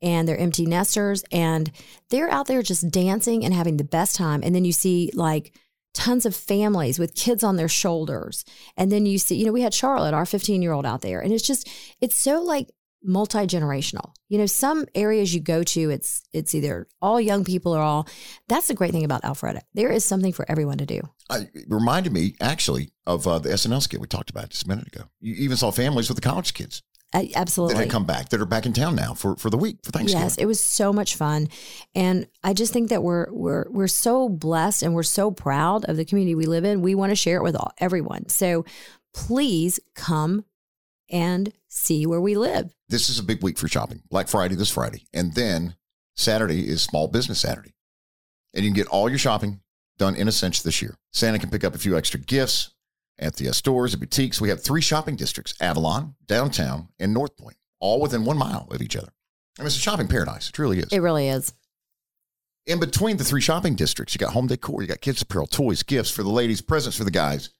And 0.00 0.28
they're 0.28 0.38
empty 0.38 0.64
nesters, 0.64 1.24
and 1.32 1.72
they're 2.10 2.30
out 2.30 2.46
there 2.46 2.62
just 2.62 2.88
dancing 2.88 3.44
and 3.44 3.52
having 3.52 3.78
the 3.78 3.82
best 3.82 4.14
time. 4.14 4.42
And 4.44 4.54
then 4.54 4.64
you 4.64 4.70
see 4.70 5.10
like 5.12 5.52
tons 5.94 6.26
of 6.26 6.34
families 6.34 6.98
with 6.98 7.14
kids 7.14 7.42
on 7.42 7.56
their 7.56 7.68
shoulders. 7.68 8.44
And 8.76 8.92
then 8.92 9.06
you 9.06 9.18
see, 9.18 9.36
you 9.36 9.46
know, 9.46 9.52
we 9.52 9.62
had 9.62 9.74
Charlotte, 9.74 10.14
our 10.14 10.26
15 10.26 10.62
year 10.62 10.72
old 10.72 10.86
out 10.86 11.02
there. 11.02 11.20
And 11.20 11.32
it's 11.32 11.46
just, 11.46 11.68
it's 12.00 12.16
so 12.16 12.42
like 12.42 12.68
multi 13.02 13.46
generational. 13.46 14.12
You 14.28 14.38
know, 14.38 14.46
some 14.46 14.86
areas 14.94 15.34
you 15.34 15.40
go 15.40 15.62
to, 15.62 15.90
it's 15.90 16.22
it's 16.32 16.54
either 16.54 16.86
all 17.00 17.20
young 17.20 17.44
people 17.44 17.74
or 17.74 17.80
all. 17.80 18.08
That's 18.48 18.68
the 18.68 18.74
great 18.74 18.92
thing 18.92 19.04
about 19.04 19.22
Alpharetta. 19.22 19.60
There 19.74 19.90
is 19.90 20.04
something 20.04 20.32
for 20.32 20.44
everyone 20.48 20.78
to 20.78 20.86
do. 20.86 21.00
I, 21.30 21.48
it 21.54 21.66
reminded 21.68 22.12
me 22.12 22.34
actually 22.40 22.92
of 23.06 23.26
uh, 23.26 23.38
the 23.38 23.50
SNL 23.50 23.82
skit 23.82 24.00
we 24.00 24.06
talked 24.06 24.30
about 24.30 24.50
just 24.50 24.66
a 24.66 24.68
minute 24.68 24.88
ago. 24.88 25.04
You 25.20 25.34
even 25.34 25.56
saw 25.56 25.70
families 25.70 26.08
with 26.08 26.16
the 26.16 26.28
college 26.28 26.54
kids 26.54 26.82
That 27.12 27.26
absolutely. 27.34 27.76
had 27.76 27.90
come 27.90 28.04
back 28.04 28.28
that 28.28 28.40
are 28.40 28.46
back 28.46 28.66
in 28.66 28.74
town 28.74 28.94
now 28.94 29.14
for, 29.14 29.34
for 29.36 29.48
the 29.48 29.56
week 29.56 29.78
for 29.82 29.92
Thanksgiving. 29.92 30.22
Yes, 30.22 30.36
it 30.36 30.44
was 30.44 30.62
so 30.62 30.92
much 30.92 31.16
fun, 31.16 31.48
and 31.94 32.26
I 32.44 32.52
just 32.52 32.72
think 32.72 32.90
that 32.90 33.02
we're 33.02 33.28
we're 33.30 33.66
we're 33.70 33.88
so 33.88 34.28
blessed 34.28 34.82
and 34.82 34.94
we're 34.94 35.02
so 35.02 35.30
proud 35.30 35.86
of 35.86 35.96
the 35.96 36.04
community 36.04 36.34
we 36.34 36.44
live 36.44 36.64
in. 36.64 36.82
We 36.82 36.94
want 36.94 37.10
to 37.10 37.16
share 37.16 37.38
it 37.38 37.42
with 37.42 37.56
all, 37.56 37.72
everyone. 37.78 38.28
So 38.28 38.66
please 39.14 39.80
come 39.94 40.44
and 41.10 41.52
see 41.68 42.06
where 42.06 42.20
we 42.20 42.36
live. 42.36 42.74
This 42.88 43.08
is 43.08 43.18
a 43.18 43.22
big 43.22 43.42
week 43.42 43.58
for 43.58 43.68
shopping. 43.68 44.02
Black 44.10 44.28
Friday 44.28 44.54
this 44.54 44.70
Friday. 44.70 45.06
And 45.12 45.34
then 45.34 45.76
Saturday 46.16 46.68
is 46.68 46.82
Small 46.82 47.08
Business 47.08 47.40
Saturday. 47.40 47.74
And 48.54 48.64
you 48.64 48.70
can 48.70 48.76
get 48.76 48.88
all 48.88 49.08
your 49.08 49.18
shopping 49.18 49.60
done 49.98 50.14
in 50.14 50.28
a 50.28 50.32
cinch 50.32 50.62
this 50.62 50.82
year. 50.82 50.96
Santa 51.12 51.38
can 51.38 51.50
pick 51.50 51.64
up 51.64 51.74
a 51.74 51.78
few 51.78 51.96
extra 51.96 52.20
gifts 52.20 52.72
at 53.18 53.36
the 53.36 53.48
uh, 53.48 53.52
stores 53.52 53.94
and 53.94 54.00
boutiques. 54.00 54.40
We 54.40 54.48
have 54.48 54.62
three 54.62 54.80
shopping 54.80 55.16
districts 55.16 55.54
Avalon, 55.60 56.14
downtown, 56.26 56.88
and 56.98 57.12
North 57.12 57.36
Point, 57.36 57.56
all 57.80 58.00
within 58.00 58.24
one 58.24 58.38
mile 58.38 58.68
of 58.70 58.80
each 58.82 58.96
other. 58.96 59.12
I 59.58 59.62
mean, 59.62 59.66
it's 59.66 59.76
a 59.76 59.80
shopping 59.80 60.08
paradise. 60.08 60.50
It 60.50 60.58
really 60.58 60.78
is. 60.78 60.92
It 60.92 61.00
really 61.00 61.28
is. 61.28 61.52
in 62.66 62.78
between 62.78 63.16
the 63.16 63.24
three 63.24 63.40
shopping 63.40 63.74
districts, 63.74 64.14
you 64.14 64.18
got 64.18 64.32
home 64.32 64.46
decor, 64.46 64.82
you 64.82 64.88
got 64.88 65.00
kids 65.00 65.22
apparel, 65.22 65.46
toys, 65.46 65.82
gifts 65.82 66.10
for 66.10 66.22
the 66.22 66.28
ladies, 66.28 66.60
presents 66.60 66.96
for 66.98 67.04
the 67.04 67.10
guys, 67.10 67.50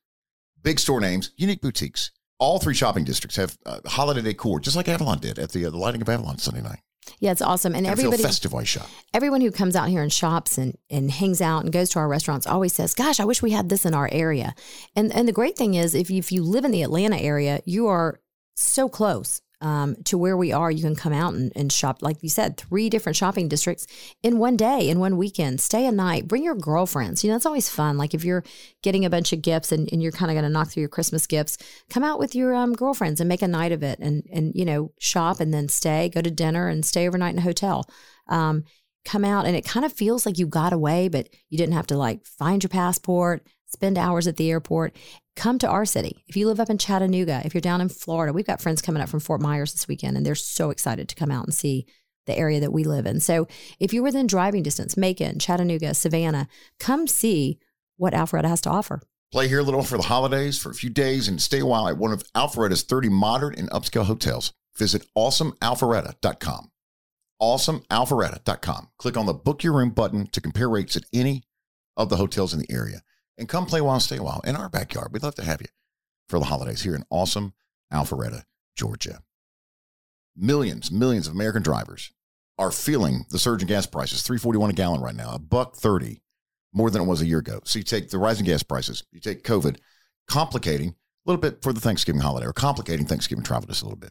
big 0.63 0.79
store 0.79 1.01
names, 1.01 1.31
unique 1.37 1.61
boutiques. 1.63 2.11
All 2.39 2.59
three 2.61 2.75
shopping 2.75 3.05
districts 3.05 3.37
have 3.37 3.59
uh, 3.67 3.81
holiday 3.87 4.23
decor, 4.23 4.61
just 4.61 4.77
like 4.77 4.87
Avalon 4.89 5.19
did 5.19 5.39
at 5.39 5.51
the, 5.51 5.67
uh, 5.67 5.71
the 5.71 5.77
lighting 5.79 6.03
of 6.03 6.09
Avalon 6.09 6.39
Sunday 6.39 6.63
night. 6.63 6.81
Yeah, 7.21 7.33
it's 7.33 7.43
awesome, 7.43 7.75
and 7.75 7.87
And 7.87 7.97
feel 7.97 8.07
everybody 8.07 8.23
festive 8.23 8.53
shop. 8.67 8.89
everyone 9.15 9.41
who 9.41 9.51
comes 9.51 9.77
out 9.77 9.89
here 9.89 10.03
and 10.03 10.13
shops 10.13 10.59
and, 10.59 10.77
and 10.91 11.11
hangs 11.11 11.41
out 11.41 11.65
and 11.65 11.73
goes 11.73 11.91
to 11.91 11.99
our 11.99 12.09
restaurants 12.09 12.47
always 12.47 12.73
says, 12.73 12.95
"Gosh, 12.95 13.21
I 13.21 13.25
wish 13.25 13.43
we 13.43 13.53
had 13.53 13.69
this 13.69 13.85
in 13.85 13.95
our 13.95 14.09
area." 14.13 14.55
And 14.95 15.13
and 15.15 15.27
the 15.27 15.33
great 15.33 15.57
thing 15.57 15.75
is, 15.75 15.95
if 15.95 16.11
you, 16.11 16.19
if 16.19 16.33
you 16.33 16.43
live 16.43 16.65
in 16.65 16.71
the 16.71 16.83
Atlanta 16.83 17.17
area, 17.17 17.61
you 17.65 17.87
are 17.89 18.21
so 18.55 18.89
close 18.89 19.41
um, 19.61 19.97
to 20.05 20.17
where 20.17 20.37
we 20.37 20.53
are. 20.53 20.71
You 20.71 20.83
can 20.83 20.95
come 20.95 21.13
out 21.13 21.35
and, 21.35 21.53
and 21.57 21.73
shop, 21.73 21.99
like 22.01 22.23
you 22.23 22.29
said, 22.29 22.57
three 22.57 22.89
different 22.89 23.17
shopping 23.17 23.49
districts 23.49 23.87
in 24.23 24.39
one 24.39 24.57
day, 24.57 24.89
in 24.89 25.01
one 25.01 25.17
weekend. 25.17 25.61
Stay 25.61 25.87
a 25.87 25.93
night. 25.93 26.29
Bring 26.29 26.45
your 26.45 26.55
girlfriends. 26.55 27.25
You 27.25 27.31
know, 27.31 27.37
it's 27.37 27.47
always 27.47 27.69
fun. 27.69 27.99
Like 27.99 28.15
if 28.15 28.25
you're 28.25 28.45
getting 28.83 29.05
a 29.05 29.11
bunch 29.11 29.33
of 29.33 29.43
gifts 29.43 29.73
and, 29.73 29.89
and 29.93 30.03
you're 30.03 30.13
kind 30.13 30.31
of 30.31 30.35
going 30.35 30.45
to 30.45 30.51
knock 30.51 30.71
through 30.71 30.83
your 30.83 30.89
Christmas 30.89 31.27
gifts, 31.27 31.59
come 31.91 32.05
out 32.05 32.19
with 32.19 32.35
your 32.35 32.55
um, 32.55 32.73
girlfriends 32.73 33.21
and 33.21 33.29
make 33.29 33.43
a 33.43 33.49
night 33.49 33.73
of 33.73 33.83
it, 33.83 33.99
and 33.99 34.23
and 34.33 34.53
you 34.55 34.65
know, 34.65 34.93
shop 34.99 35.41
and 35.41 35.53
then 35.53 35.69
stay, 35.69 36.09
go 36.09 36.21
to 36.21 36.31
dinner 36.31 36.69
and 36.69 36.85
stay 36.85 37.07
overnight 37.07 37.33
in 37.33 37.39
a 37.39 37.43
hotel. 37.43 37.89
Um, 38.29 38.65
come 39.05 39.25
out 39.25 39.47
and 39.47 39.57
it 39.57 39.65
kind 39.65 39.87
of 39.87 39.93
feels 39.93 40.27
like 40.27 40.39
you 40.39 40.47
got 40.47 40.73
away, 40.73 41.09
but 41.09 41.29
you 41.49 41.57
didn't 41.57 41.75
have 41.75 41.87
to 41.87 41.97
like 41.97 42.25
find 42.27 42.63
your 42.63 42.69
passport, 42.69 43.47
spend 43.67 43.97
hours 43.97 44.27
at 44.27 44.37
the 44.37 44.51
airport. 44.51 44.95
Come 45.39 45.61
to 45.61 45.69
our 45.69 45.85
city. 45.85 46.25
If 46.27 46.37
you 46.37 46.49
live 46.49 46.59
up 46.59 46.69
in 46.69 46.79
Chattanooga, 46.79 47.43
if 47.45 47.55
you're 47.55 47.61
down 47.61 47.81
in 47.81 47.89
Florida, 47.89 48.33
we've 48.33 48.45
got 48.45 48.61
friends 48.61 48.83
coming 48.83 49.01
up 49.01 49.09
from 49.09 49.21
Fort 49.21 49.41
Myers 49.41 49.71
this 49.71 49.87
weekend 49.87 50.17
and 50.17 50.27
they're 50.27 50.35
so 50.35 50.71
excited 50.71 51.09
to 51.09 51.15
come 51.15 51.31
out 51.31 51.45
and 51.45 51.55
see 51.55 51.87
the 52.27 52.37
area 52.37 52.59
that 52.59 52.73
we 52.73 52.83
live 52.83 53.07
in. 53.07 53.21
So 53.21 53.47
if 53.79 53.93
you're 53.93 54.03
within 54.03 54.27
driving 54.27 54.65
distance, 54.65 54.97
Macon, 54.97 55.39
Chattanooga, 55.39 55.95
Savannah, 55.95 56.49
come 56.81 57.07
see 57.07 57.61
what 57.97 58.15
Alpharetta 58.15 58.49
has 58.49 58.61
to 58.63 58.71
offer. 58.71 59.01
Play 59.31 59.47
here 59.47 59.61
a 59.61 59.63
little 59.63 59.85
for 59.85 59.97
the 59.97 60.03
holidays 60.03 60.59
for 60.59 60.71
a 60.71 60.75
few 60.75 60.91
days 60.91 61.29
and 61.29 61.41
stay 61.41 61.61
a 61.61 61.67
while 61.67 61.87
at 61.87 61.99
one 61.99 62.13
of 62.13 62.25
Alpharetta's 62.33 62.83
30 62.83 63.09
modern 63.09 63.55
and 63.55 63.71
upscale 63.71 64.07
hotels. 64.07 64.53
Visit 64.77 65.07
awesomealpharetta.com. 65.17 66.73
Awesomealpharetta.com. 67.41 68.89
Click 68.99 69.17
on 69.17 69.27
the 69.27 69.35
book 69.35 69.63
your 69.63 69.75
room 69.75 69.91
button 69.91 70.27
to 70.33 70.41
compare 70.41 70.69
rates 70.69 70.97
at 70.97 71.05
any 71.13 71.45
of 71.97 72.09
the 72.09 72.17
hotels 72.17 72.53
in 72.53 72.59
the 72.59 72.73
area. 72.73 73.03
And 73.39 73.49
come 73.49 73.67
play 73.67 73.81
while, 73.81 74.01
stay 74.01 74.17
a 74.17 74.23
while 74.23 74.41
in 74.45 74.57
our 74.57 74.69
backyard. 74.69 75.13
We'd 75.13 75.23
love 75.23 75.37
to 75.37 75.45
have 75.45 75.61
you 75.61 75.69
for 76.29 76.39
the 76.39 76.47
holidays 76.47 76.83
here 76.83 76.95
in 76.95 77.05
awesome 77.09 77.55
Alpharetta, 77.93 78.43
Georgia. 78.77 79.23
Millions, 80.37 80.91
millions 80.91 81.29
of 81.29 81.35
American 81.35 81.63
drivers 81.63 82.13
are 82.59 82.73
feeling 82.73 83.25
the 83.31 83.39
surge 83.39 83.63
in 83.63 83.69
gas 83.69 83.87
prices. 83.87 84.23
341 84.23 84.71
a 84.71 84.73
gallon 84.73 85.01
right 85.01 85.15
now, 85.15 85.33
a 85.33 85.39
buck 85.39 85.77
30 85.77 86.21
more 86.73 86.91
than 86.91 87.01
it 87.01 87.07
was 87.07 87.23
a 87.23 87.27
year 87.27 87.39
ago. 87.39 87.61
So 87.65 87.79
you 87.79 87.85
take 87.85 88.11
the 88.11 88.19
rising 88.19 88.45
gas 88.45 88.63
prices, 88.63 89.05
you 89.13 89.21
take 89.21 89.45
COVID, 89.45 89.79
complicating 90.29 90.91
a 90.91 90.95
little 91.25 91.41
bit 91.41 91.63
for 91.63 91.73
the 91.73 91.81
Thanksgiving 91.81 92.21
holiday 92.21 92.47
or 92.47 92.53
complicating 92.53 93.07
Thanksgiving 93.07 93.45
travel 93.45 93.69
just 93.69 93.83
a 93.83 93.85
little 93.85 93.99
bit. 93.99 94.11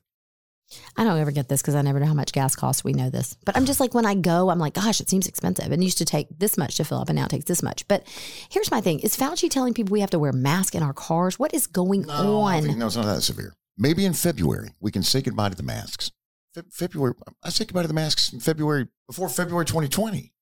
I 0.97 1.03
don't 1.03 1.17
ever 1.17 1.31
get 1.31 1.47
this 1.47 1.61
because 1.61 1.75
I 1.75 1.81
never 1.81 1.99
know 1.99 2.07
how 2.07 2.13
much 2.13 2.33
gas 2.33 2.55
costs. 2.55 2.83
We 2.83 2.91
know 2.93 3.09
this. 3.09 3.37
But 3.45 3.55
I'm 3.55 3.65
just 3.65 3.79
like, 3.79 3.93
when 3.93 4.05
I 4.05 4.15
go, 4.15 4.49
I'm 4.49 4.59
like, 4.59 4.73
gosh, 4.73 4.99
it 4.99 5.09
seems 5.09 5.27
expensive. 5.27 5.71
And 5.71 5.81
it 5.81 5.85
used 5.85 5.97
to 5.99 6.05
take 6.05 6.27
this 6.37 6.57
much 6.57 6.75
to 6.75 6.83
fill 6.83 6.99
up, 6.99 7.09
and 7.09 7.15
now 7.17 7.25
it 7.25 7.29
takes 7.29 7.45
this 7.45 7.63
much. 7.63 7.87
But 7.87 8.05
here's 8.49 8.69
my 8.71 8.81
thing 8.81 8.99
Is 8.99 9.15
Fauci 9.15 9.49
telling 9.49 9.73
people 9.73 9.93
we 9.93 10.01
have 10.01 10.09
to 10.11 10.19
wear 10.19 10.33
masks 10.33 10.75
in 10.75 10.83
our 10.83 10.93
cars? 10.93 11.39
What 11.39 11.53
is 11.53 11.67
going 11.67 12.09
I 12.09 12.15
on? 12.23 12.63
think- 12.63 12.77
no, 12.77 12.87
it's 12.87 12.95
not 12.95 13.05
that 13.05 13.21
severe. 13.21 13.53
Maybe 13.77 14.05
in 14.05 14.13
February 14.13 14.71
we 14.79 14.91
can 14.91 15.03
say 15.03 15.21
goodbye 15.21 15.49
to 15.49 15.55
the 15.55 15.63
masks. 15.63 16.11
Fe- 16.53 16.61
February, 16.71 17.13
I 17.43 17.49
say 17.49 17.65
goodbye 17.65 17.83
to 17.83 17.87
the 17.87 17.93
masks 17.93 18.33
in 18.33 18.39
February 18.39 18.87
before 19.07 19.29
February 19.29 19.65
2020, 19.65 20.33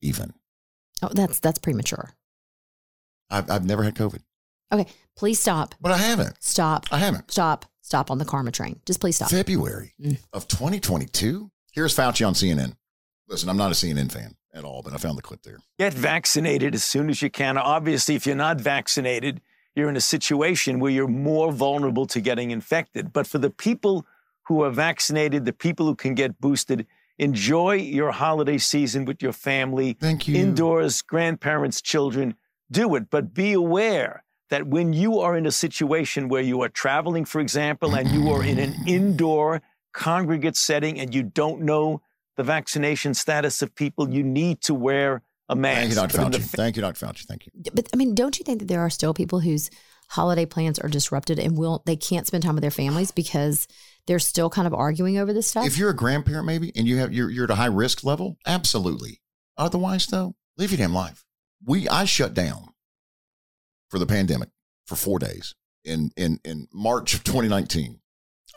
even. 0.00 0.32
Oh, 1.02 1.08
that's 1.12 1.40
that's 1.40 1.58
premature. 1.58 2.10
I've, 3.30 3.50
I've 3.50 3.64
never 3.64 3.82
had 3.82 3.94
COVID, 3.96 4.22
Okay, 4.72 4.86
please 5.16 5.40
stop. 5.40 5.74
but 5.80 5.92
I 5.92 5.98
haven't. 5.98 6.34
Stop. 6.42 6.86
I 6.90 6.98
haven't. 6.98 7.30
Stop. 7.30 7.66
Stop 7.82 8.10
on 8.10 8.18
the 8.18 8.24
karma 8.24 8.50
train. 8.50 8.80
Just 8.86 9.00
please 9.00 9.16
stop. 9.16 9.30
February 9.30 9.92
Mm. 10.02 10.18
of 10.32 10.48
2022. 10.48 11.50
Here's 11.72 11.94
Fauci 11.94 12.26
on 12.26 12.34
CNN. 12.34 12.76
Listen, 13.28 13.48
I'm 13.48 13.56
not 13.56 13.70
a 13.70 13.74
CNN 13.74 14.10
fan 14.10 14.36
at 14.54 14.64
all, 14.64 14.82
but 14.82 14.92
I 14.92 14.96
found 14.96 15.18
the 15.18 15.22
clip 15.22 15.42
there. 15.42 15.58
Get 15.78 15.92
vaccinated 15.92 16.74
as 16.74 16.84
soon 16.84 17.10
as 17.10 17.20
you 17.22 17.30
can. 17.30 17.58
Obviously, 17.58 18.14
if 18.14 18.26
you're 18.26 18.36
not 18.36 18.60
vaccinated, 18.60 19.40
you're 19.74 19.88
in 19.88 19.96
a 19.96 20.00
situation 20.00 20.78
where 20.80 20.90
you're 20.92 21.08
more 21.08 21.52
vulnerable 21.52 22.06
to 22.06 22.20
getting 22.20 22.50
infected. 22.50 23.12
But 23.12 23.26
for 23.26 23.38
the 23.38 23.50
people 23.50 24.06
who 24.46 24.62
are 24.62 24.70
vaccinated, 24.70 25.44
the 25.44 25.52
people 25.52 25.86
who 25.86 25.94
can 25.94 26.14
get 26.14 26.40
boosted, 26.40 26.86
enjoy 27.18 27.72
your 27.74 28.12
holiday 28.12 28.58
season 28.58 29.04
with 29.04 29.22
your 29.22 29.32
family. 29.32 29.94
Thank 30.00 30.26
you. 30.28 30.36
Indoors, 30.36 31.02
grandparents, 31.02 31.80
children, 31.82 32.34
do 32.70 32.94
it. 32.94 33.08
But 33.10 33.34
be 33.34 33.52
aware 33.52 34.23
that 34.50 34.66
when 34.66 34.92
you 34.92 35.18
are 35.20 35.36
in 35.36 35.46
a 35.46 35.52
situation 35.52 36.28
where 36.28 36.42
you 36.42 36.62
are 36.62 36.68
traveling, 36.68 37.24
for 37.24 37.40
example, 37.40 37.94
and 37.94 38.10
you 38.10 38.30
are 38.30 38.44
in 38.44 38.58
an 38.58 38.74
indoor 38.86 39.62
congregate 39.92 40.56
setting 40.56 40.98
and 41.00 41.14
you 41.14 41.22
don't 41.22 41.62
know 41.62 42.02
the 42.36 42.42
vaccination 42.42 43.14
status 43.14 43.62
of 43.62 43.74
people, 43.74 44.12
you 44.12 44.22
need 44.22 44.60
to 44.62 44.74
wear 44.74 45.22
a 45.48 45.56
mask. 45.56 45.78
Thank 45.78 45.90
you, 45.90 45.94
Dr. 45.96 46.16
But 46.16 46.26
in 46.26 46.32
the 46.32 46.38
Fauci. 46.38 46.56
Thank 46.56 46.76
you, 46.76 46.82
Dr. 46.82 47.06
Fauci. 47.06 47.24
Thank 47.24 47.46
you. 47.46 47.52
But 47.72 47.88
I 47.92 47.96
mean, 47.96 48.14
don't 48.14 48.38
you 48.38 48.44
think 48.44 48.60
that 48.60 48.68
there 48.68 48.80
are 48.80 48.90
still 48.90 49.14
people 49.14 49.40
whose 49.40 49.70
holiday 50.08 50.46
plans 50.46 50.78
are 50.78 50.88
disrupted 50.88 51.38
and 51.38 51.56
will 51.56 51.82
they 51.86 51.96
can't 51.96 52.26
spend 52.26 52.42
time 52.42 52.54
with 52.54 52.62
their 52.62 52.70
families 52.70 53.10
because 53.10 53.66
they're 54.06 54.18
still 54.18 54.50
kind 54.50 54.66
of 54.66 54.74
arguing 54.74 55.18
over 55.18 55.32
this 55.32 55.48
stuff? 55.48 55.66
If 55.66 55.78
you're 55.78 55.90
a 55.90 55.96
grandparent, 55.96 56.46
maybe, 56.46 56.72
and 56.76 56.86
you 56.86 56.98
have 56.98 57.12
you're, 57.12 57.30
you're 57.30 57.44
at 57.44 57.50
a 57.50 57.56
high 57.56 57.66
risk 57.66 58.04
level, 58.04 58.36
absolutely. 58.46 59.20
Otherwise, 59.56 60.06
though, 60.06 60.34
live 60.58 60.70
your 60.70 60.78
damn 60.78 60.94
life. 60.94 61.24
We 61.64 61.88
I 61.88 62.04
shut 62.04 62.34
down 62.34 62.73
for 63.90 63.98
the 63.98 64.06
pandemic 64.06 64.48
for 64.86 64.96
four 64.96 65.18
days 65.18 65.54
in 65.84 66.10
in 66.16 66.40
in 66.44 66.68
March 66.72 67.14
of 67.14 67.24
2019. 67.24 68.00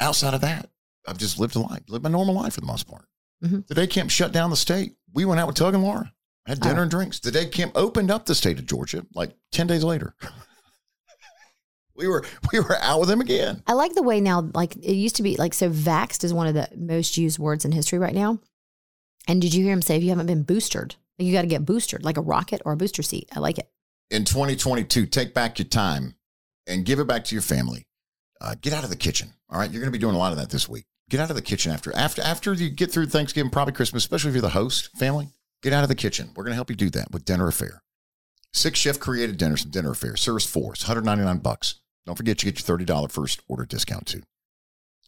Outside 0.02 0.34
of 0.34 0.42
that, 0.42 0.70
I've 1.08 1.18
just 1.18 1.40
lived 1.40 1.56
a 1.56 1.60
life, 1.60 1.82
lived 1.88 2.04
my 2.04 2.10
normal 2.10 2.36
life 2.36 2.54
for 2.54 2.62
the 2.62 2.68
most 2.68 2.88
part. 2.88 3.06
Mhm. 3.44 3.66
The 3.68 3.76
day 3.76 3.88
camp 3.88 4.10
shut 4.10 4.32
down 4.32 4.50
the 4.50 4.56
state. 4.56 4.96
We 5.13 5.26
went 5.26 5.40
out 5.40 5.48
with 5.48 5.56
Tug 5.56 5.74
and 5.74 5.84
Laura, 5.84 6.13
had 6.46 6.60
dinner 6.60 6.80
Oh. 6.80 6.84
and 6.84 6.92
drinks. 6.92 7.20
The 7.20 7.32
day 7.32 7.46
camp 7.48 7.74
opened 7.76 8.12
up 8.12 8.26
the 8.26 8.36
state 8.36 8.60
of 8.60 8.66
Georgia 8.66 9.06
like 9.13 9.36
ten 9.52 9.68
days 9.68 9.84
later. 9.84 10.16
we 11.96 12.08
were 12.08 12.24
we 12.54 12.60
were 12.60 12.78
out 12.82 13.00
with 13.00 13.10
them 13.10 13.22
again. 13.22 13.63
I 13.68 13.74
like 13.74 13.94
the 13.96 14.04
way 14.04 14.22
now, 14.22 14.50
like 14.54 14.76
it 14.76 14.94
used 14.96 15.16
to 15.18 15.24
be 15.24 15.36
like, 15.38 15.54
so 15.54 15.70
vaxxed 15.70 16.24
is 16.24 16.34
one 16.34 16.48
of 16.48 16.54
the 16.54 16.70
most 16.76 17.18
used 17.18 17.40
words 17.40 17.66
in 17.66 17.72
history 17.72 18.00
right 18.00 18.14
now. 18.16 18.39
And 19.28 19.41
did 19.41 19.54
you 19.54 19.64
hear 19.64 19.74
him 19.74 19.82
say, 19.82 19.97
if 19.97 20.04
you 20.04 20.10
haven't 20.10 20.28
been 20.28 20.43
boosted, 20.43 20.95
you 21.18 21.34
got 21.34 21.41
to 21.41 21.47
get 21.47 21.66
boosted, 21.66 22.04
like 22.06 22.16
a 22.18 22.22
rocket 22.22 22.62
or 22.64 22.72
a 22.74 22.78
booster 22.78 23.01
seat? 23.04 23.28
I 23.36 23.39
like 23.39 23.58
it. 23.58 23.70
In 24.10 24.24
2022, 24.26 25.05
take 25.05 25.34
back 25.34 25.60
your 25.60 25.68
time 25.68 26.16
and 26.66 26.86
give 26.86 26.99
it 26.99 27.08
back 27.08 27.24
to 27.26 27.36
your 27.36 27.41
family. 27.41 27.88
Uh, 28.39 28.55
get 28.62 28.74
out 28.74 28.84
of 28.84 28.89
the 28.89 28.95
kitchen. 28.95 29.34
All 29.49 29.60
right, 29.60 29.72
you're 29.72 29.82
going 29.82 29.91
to 29.91 29.97
be 29.97 30.01
doing 30.01 30.16
a 30.16 30.20
lot 30.20 30.32
of 30.32 30.38
that 30.38 30.49
this 30.49 30.70
week. 30.70 30.86
Get 31.10 31.20
out 31.20 31.30
of 31.30 31.36
the 31.36 31.41
kitchen 31.41 31.72
after 31.72 31.95
after 31.95 32.22
after 32.22 32.53
you 32.53 32.70
get 32.70 32.91
through 32.91 33.08
Thanksgiving, 33.08 33.49
probably 33.49 33.74
Christmas, 33.74 34.03
especially 34.03 34.30
if 34.30 34.36
you're 34.36 34.41
the 34.41 34.49
host 34.49 34.89
family. 34.97 35.30
Get 35.64 35.74
out 35.74 35.84
of 35.84 35.89
the 35.89 35.95
kitchen. 35.95 36.32
We're 36.36 36.43
going 36.43 36.51
to 36.51 36.55
help 36.55 36.70
you 36.70 36.76
do 36.76 36.89
that 36.91 37.12
with 37.12 37.26
Dinner 37.26 37.47
Affair. 37.47 37.82
Six 38.53 38.78
chef 38.78 38.99
created 38.99 39.38
dinners 39.38 39.62
from 39.62 39.72
Dinner 39.72 39.91
Affair. 39.91 40.16
Serves 40.18 40.45
four. 40.45 40.74
It's 40.74 40.84
199 40.84 41.39
bucks. 41.39 41.76
Don't 42.05 42.16
forget 42.16 42.43
you 42.43 42.51
get 42.51 42.68
your 42.68 42.78
$30 42.78 43.12
first 43.12 43.41
order 43.47 43.66
discount 43.66 44.05
too. 44.05 44.22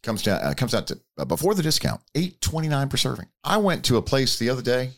Comes 0.02 0.22
down 0.22 0.42
uh, 0.42 0.54
comes 0.56 0.74
out 0.74 0.86
to 0.86 1.00
uh, 1.18 1.26
before 1.26 1.54
the 1.54 1.62
discount, 1.62 2.00
829 2.14 2.88
per 2.88 2.96
serving. 2.96 3.26
I 3.44 3.58
went 3.58 3.84
to 3.84 3.98
a 3.98 4.02
place 4.02 4.38
the 4.38 4.48
other 4.48 4.62
day 4.62 4.92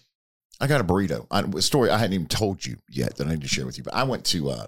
I 0.60 0.66
got 0.66 0.80
a 0.80 0.84
burrito. 0.84 1.26
I, 1.30 1.40
a 1.40 1.62
story 1.62 1.90
I 1.90 1.98
hadn't 1.98 2.14
even 2.14 2.26
told 2.28 2.64
you 2.64 2.76
yet 2.88 3.16
that 3.16 3.26
I 3.26 3.30
need 3.30 3.42
to 3.42 3.48
share 3.48 3.66
with 3.66 3.78
you. 3.78 3.84
But 3.84 3.94
I 3.94 4.04
went 4.04 4.24
to 4.26 4.50
uh, 4.50 4.66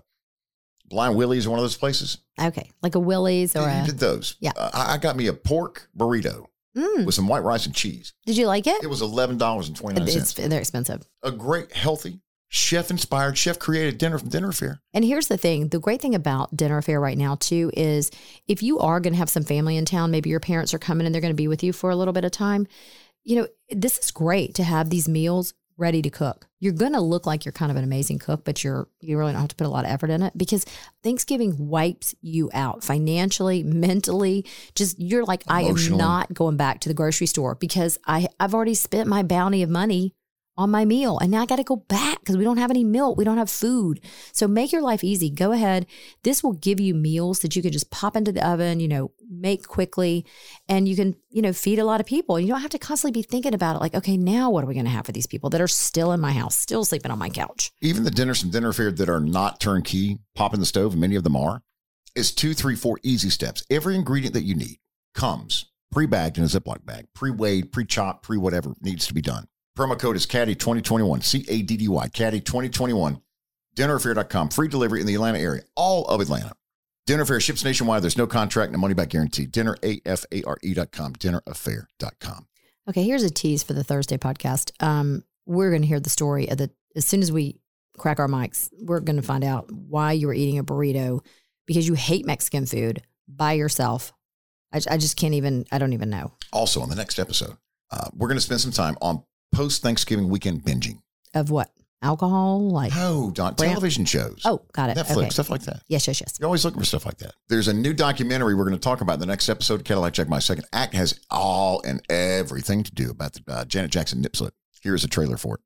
Blind 0.86 1.16
Willie's, 1.16 1.46
one 1.48 1.58
of 1.58 1.62
those 1.64 1.76
places. 1.76 2.18
Okay, 2.40 2.70
like 2.82 2.94
a 2.94 3.00
Willie's 3.00 3.54
or 3.56 3.60
You 3.62 3.82
a. 3.82 3.86
did 3.86 3.98
those. 3.98 4.36
Yeah. 4.40 4.52
Uh, 4.56 4.70
I 4.74 4.94
I 4.94 4.98
got 4.98 5.16
me 5.16 5.26
a 5.28 5.32
pork 5.32 5.88
burrito 5.96 6.46
Mm. 6.76 7.06
with 7.06 7.14
some 7.14 7.28
white 7.28 7.44
rice 7.44 7.66
and 7.66 7.74
cheese. 7.74 8.14
Did 8.26 8.36
you 8.36 8.48
like 8.48 8.66
it? 8.66 8.82
It 8.82 8.88
was 8.88 9.00
eleven 9.00 9.38
dollars 9.38 9.68
and 9.68 9.76
twenty 9.76 10.00
nine 10.00 10.08
they're 10.50 10.58
expensive. 10.58 11.06
A 11.22 11.30
great, 11.30 11.72
healthy, 11.72 12.18
chef 12.48 12.90
inspired, 12.90 13.38
chef 13.38 13.60
created 13.60 13.96
dinner 13.96 14.18
from 14.18 14.28
Dinner 14.30 14.48
Affair. 14.48 14.80
And 14.92 15.04
here's 15.04 15.28
the 15.28 15.36
thing 15.36 15.68
the 15.68 15.78
great 15.78 16.02
thing 16.02 16.16
about 16.16 16.56
dinner 16.56 16.76
affair 16.78 17.00
right 17.00 17.16
now, 17.16 17.36
too, 17.36 17.70
is 17.76 18.10
if 18.48 18.60
you 18.60 18.80
are 18.80 18.98
going 18.98 19.12
to 19.12 19.18
have 19.18 19.30
some 19.30 19.44
family 19.44 19.76
in 19.76 19.84
town, 19.84 20.10
maybe 20.10 20.30
your 20.30 20.40
parents 20.40 20.74
are 20.74 20.80
coming 20.80 21.06
and 21.06 21.14
they're 21.14 21.22
going 21.22 21.32
to 21.32 21.36
be 21.36 21.46
with 21.46 21.62
you 21.62 21.72
for 21.72 21.90
a 21.90 21.96
little 21.96 22.12
bit 22.12 22.24
of 22.24 22.32
time, 22.32 22.66
you 23.22 23.36
know, 23.36 23.46
this 23.70 23.96
is 23.98 24.10
great 24.10 24.56
to 24.56 24.64
have 24.64 24.90
these 24.90 25.08
meals 25.08 25.54
ready 25.76 26.02
to 26.02 26.10
cook. 26.10 26.46
You're 26.60 26.72
going 26.72 26.92
to 26.92 27.00
look 27.00 27.26
like 27.26 27.44
you're 27.44 27.52
kind 27.52 27.70
of 27.70 27.76
an 27.76 27.84
amazing 27.84 28.18
cook, 28.18 28.44
but 28.44 28.62
you're 28.62 28.88
you 29.00 29.18
really 29.18 29.32
don't 29.32 29.40
have 29.40 29.50
to 29.50 29.56
put 29.56 29.66
a 29.66 29.70
lot 29.70 29.84
of 29.84 29.90
effort 29.90 30.10
in 30.10 30.22
it 30.22 30.36
because 30.36 30.64
Thanksgiving 31.02 31.68
wipes 31.68 32.14
you 32.20 32.50
out 32.54 32.84
financially, 32.84 33.62
mentally. 33.62 34.46
Just 34.74 34.98
you're 34.98 35.24
like 35.24 35.42
I 35.48 35.62
am 35.62 35.76
not 35.96 36.32
going 36.32 36.56
back 36.56 36.80
to 36.80 36.88
the 36.88 36.94
grocery 36.94 37.26
store 37.26 37.54
because 37.54 37.98
I 38.06 38.28
I've 38.38 38.54
already 38.54 38.74
spent 38.74 39.08
my 39.08 39.22
bounty 39.22 39.62
of 39.62 39.70
money 39.70 40.14
on 40.56 40.70
my 40.70 40.84
meal 40.84 41.18
and 41.18 41.30
now 41.30 41.42
I 41.42 41.46
got 41.46 41.56
to 41.56 41.64
go 41.64 41.76
back 41.76 42.20
because 42.20 42.36
we 42.36 42.44
don't 42.44 42.58
have 42.58 42.70
any 42.70 42.84
milk, 42.84 43.16
we 43.16 43.24
don't 43.24 43.38
have 43.38 43.50
food. 43.50 44.00
So 44.32 44.46
make 44.46 44.72
your 44.72 44.82
life 44.82 45.02
easy. 45.02 45.30
Go 45.30 45.52
ahead. 45.52 45.86
This 46.22 46.42
will 46.42 46.52
give 46.52 46.80
you 46.80 46.94
meals 46.94 47.40
that 47.40 47.56
you 47.56 47.62
can 47.62 47.72
just 47.72 47.90
pop 47.90 48.16
into 48.16 48.32
the 48.32 48.46
oven, 48.46 48.80
you 48.80 48.88
know, 48.88 49.10
make 49.28 49.66
quickly 49.66 50.24
and 50.68 50.88
you 50.88 50.96
can, 50.96 51.16
you 51.30 51.42
know, 51.42 51.52
feed 51.52 51.78
a 51.78 51.84
lot 51.84 52.00
of 52.00 52.06
people. 52.06 52.38
You 52.38 52.48
don't 52.48 52.60
have 52.60 52.70
to 52.70 52.78
constantly 52.78 53.20
be 53.20 53.26
thinking 53.26 53.54
about 53.54 53.76
it 53.76 53.80
like, 53.80 53.94
okay, 53.94 54.16
now 54.16 54.50
what 54.50 54.64
are 54.64 54.66
we 54.66 54.74
going 54.74 54.86
to 54.86 54.90
have 54.90 55.06
for 55.06 55.12
these 55.12 55.26
people 55.26 55.50
that 55.50 55.60
are 55.60 55.68
still 55.68 56.12
in 56.12 56.20
my 56.20 56.32
house, 56.32 56.56
still 56.56 56.84
sleeping 56.84 57.10
on 57.10 57.18
my 57.18 57.30
couch? 57.30 57.72
Even 57.80 58.04
the 58.04 58.10
dinners 58.10 58.40
from 58.40 58.50
Dinner 58.50 58.68
Affair 58.68 58.92
that 58.92 59.08
are 59.08 59.20
not 59.20 59.60
turnkey, 59.60 60.18
pop 60.34 60.54
in 60.54 60.60
the 60.60 60.66
stove, 60.66 60.96
many 60.96 61.16
of 61.16 61.24
them 61.24 61.36
are, 61.36 61.62
is 62.14 62.32
two, 62.32 62.54
three, 62.54 62.76
four 62.76 62.98
easy 63.02 63.30
steps. 63.30 63.64
Every 63.70 63.96
ingredient 63.96 64.34
that 64.34 64.44
you 64.44 64.54
need 64.54 64.78
comes 65.14 65.66
pre-bagged 65.90 66.38
in 66.38 66.44
a 66.44 66.48
Ziploc 66.48 66.84
bag, 66.84 67.06
pre-weighed, 67.14 67.72
pre-chopped, 67.72 68.22
pre-whatever 68.24 68.74
needs 68.80 69.06
to 69.06 69.14
be 69.14 69.22
done. 69.22 69.46
Promo 69.76 69.98
code 69.98 70.16
is 70.16 70.26
CADDY2021, 70.26 71.24
C-A-D-D-Y, 71.24 72.08
CADDY2021, 72.08 73.20
dinneraffair.com, 73.76 74.48
free 74.50 74.68
delivery 74.68 75.00
in 75.00 75.06
the 75.06 75.14
Atlanta 75.14 75.38
area, 75.38 75.62
all 75.74 76.06
of 76.06 76.20
Atlanta. 76.20 76.52
Dinner 77.06 77.24
Affair 77.24 77.40
ships 77.40 77.64
nationwide. 77.64 78.02
There's 78.02 78.16
no 78.16 78.26
contract, 78.26 78.72
no 78.72 78.78
money 78.78 78.94
back 78.94 79.10
guarantee. 79.10 79.46
Dinnerafare.com, 79.46 81.12
dinneraffair.com. 81.14 82.46
Okay, 82.88 83.02
here's 83.02 83.22
a 83.22 83.30
tease 83.30 83.62
for 83.62 83.74
the 83.74 83.84
Thursday 83.84 84.16
podcast. 84.16 84.70
Um, 84.82 85.22
we're 85.44 85.70
going 85.70 85.82
to 85.82 85.88
hear 85.88 86.00
the 86.00 86.08
story 86.08 86.48
of 86.48 86.56
the 86.56 86.70
as 86.96 87.04
soon 87.04 87.20
as 87.20 87.30
we 87.30 87.60
crack 87.98 88.20
our 88.20 88.28
mics, 88.28 88.70
we're 88.80 89.00
going 89.00 89.16
to 89.16 89.22
find 89.22 89.44
out 89.44 89.70
why 89.70 90.12
you 90.12 90.28
were 90.28 90.34
eating 90.34 90.58
a 90.58 90.64
burrito 90.64 91.20
because 91.66 91.86
you 91.86 91.94
hate 91.94 92.24
Mexican 92.24 92.64
food 92.66 93.02
by 93.28 93.52
yourself. 93.52 94.12
I, 94.72 94.80
I 94.90 94.96
just 94.96 95.16
can't 95.16 95.34
even. 95.34 95.66
I 95.72 95.78
don't 95.78 95.92
even 95.92 96.08
know 96.08 96.32
Also, 96.52 96.80
on 96.80 96.88
the 96.88 96.96
next 96.96 97.18
episode, 97.18 97.56
uh, 97.90 98.08
we're 98.14 98.28
going 98.28 98.38
to 98.38 98.42
spend 98.42 98.60
some 98.60 98.72
time 98.72 98.96
on 99.02 99.22
post 99.54 99.82
Thanksgiving 99.82 100.28
weekend 100.28 100.62
binging. 100.62 100.98
of 101.34 101.50
what 101.50 101.70
alcohol 102.02 102.68
like. 102.70 102.92
Oh, 102.94 103.32
not 103.38 103.56
Brand- 103.56 103.72
television 103.72 104.04
shows. 104.04 104.42
Oh, 104.44 104.62
got 104.72 104.90
it. 104.90 104.96
Netflix, 104.96 105.16
okay. 105.16 105.30
stuff 105.30 105.50
like 105.50 105.62
that. 105.62 105.80
Yes, 105.88 106.06
yes, 106.06 106.20
yes. 106.20 106.34
You're 106.38 106.46
always 106.46 106.64
looking 106.64 106.80
for 106.80 106.86
stuff 106.86 107.06
like 107.06 107.18
that. 107.18 107.34
There's 107.48 107.66
a 107.66 107.72
new 107.72 107.94
documentary 107.94 108.54
we're 108.54 108.64
going 108.64 108.76
to 108.76 108.80
talk 108.80 109.00
about 109.00 109.14
in 109.14 109.20
the 109.20 109.26
next 109.26 109.48
episode 109.48 109.76
of 109.76 109.84
Cadillac 109.84 110.12
Jack. 110.12 110.28
My 110.28 110.38
second 110.38 110.66
act 110.72 110.94
has 110.94 111.18
all 111.30 111.80
and 111.82 112.02
everything 112.10 112.82
to 112.82 112.92
do 112.94 113.10
about 113.10 113.32
the 113.32 113.42
uh, 113.48 113.64
Janet 113.64 113.90
Jackson 113.90 114.20
nip 114.20 114.36
slip. 114.36 114.54
Here's 114.82 115.02
a 115.04 115.08
trailer 115.08 115.38
for 115.38 115.56
it. 115.56 115.60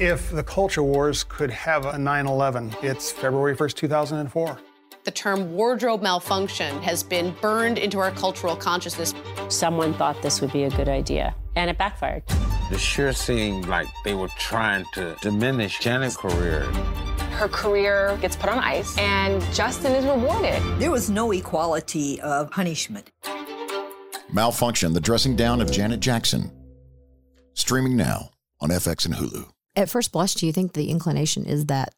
If 0.00 0.30
the 0.32 0.42
culture 0.42 0.82
wars 0.82 1.22
could 1.22 1.52
have 1.52 1.86
a 1.86 1.96
9 1.96 2.26
11, 2.26 2.74
it's 2.82 3.12
February 3.12 3.56
1st, 3.56 3.74
2004. 3.74 4.58
The 5.04 5.10
term 5.12 5.52
wardrobe 5.52 6.02
malfunction 6.02 6.82
has 6.82 7.02
been 7.04 7.32
burned 7.40 7.78
into 7.78 7.98
our 8.00 8.10
cultural 8.10 8.56
consciousness. 8.56 9.14
Someone 9.50 9.94
thought 9.94 10.20
this 10.20 10.40
would 10.40 10.52
be 10.52 10.64
a 10.64 10.70
good 10.70 10.88
idea, 10.88 11.34
and 11.56 11.70
it 11.70 11.78
backfired. 11.78 12.22
It 12.70 12.80
sure 12.80 13.12
seemed 13.12 13.66
like 13.66 13.86
they 14.04 14.14
were 14.14 14.28
trying 14.38 14.84
to 14.94 15.16
diminish 15.22 15.78
Janet's 15.78 16.16
career. 16.16 16.62
Her 17.32 17.48
career 17.48 18.18
gets 18.20 18.36
put 18.36 18.48
on 18.50 18.58
ice, 18.58 18.96
and 18.98 19.42
Justin 19.52 19.92
is 19.92 20.04
rewarded. 20.04 20.62
There 20.78 20.90
was 20.90 21.10
no 21.10 21.32
equality 21.32 22.20
of 22.20 22.50
punishment. 22.50 23.10
Malfunction, 24.32 24.92
the 24.92 25.00
dressing 25.00 25.36
down 25.36 25.60
of 25.60 25.70
Janet 25.70 26.00
Jackson. 26.00 26.50
Streaming 27.54 27.96
now 27.96 28.30
on 28.60 28.70
FX 28.70 29.06
and 29.06 29.14
Hulu. 29.14 29.48
At 29.76 29.90
first 29.90 30.12
blush, 30.12 30.34
do 30.34 30.46
you 30.46 30.52
think 30.52 30.72
the 30.72 30.90
inclination 30.90 31.44
is 31.44 31.66
that 31.66 31.94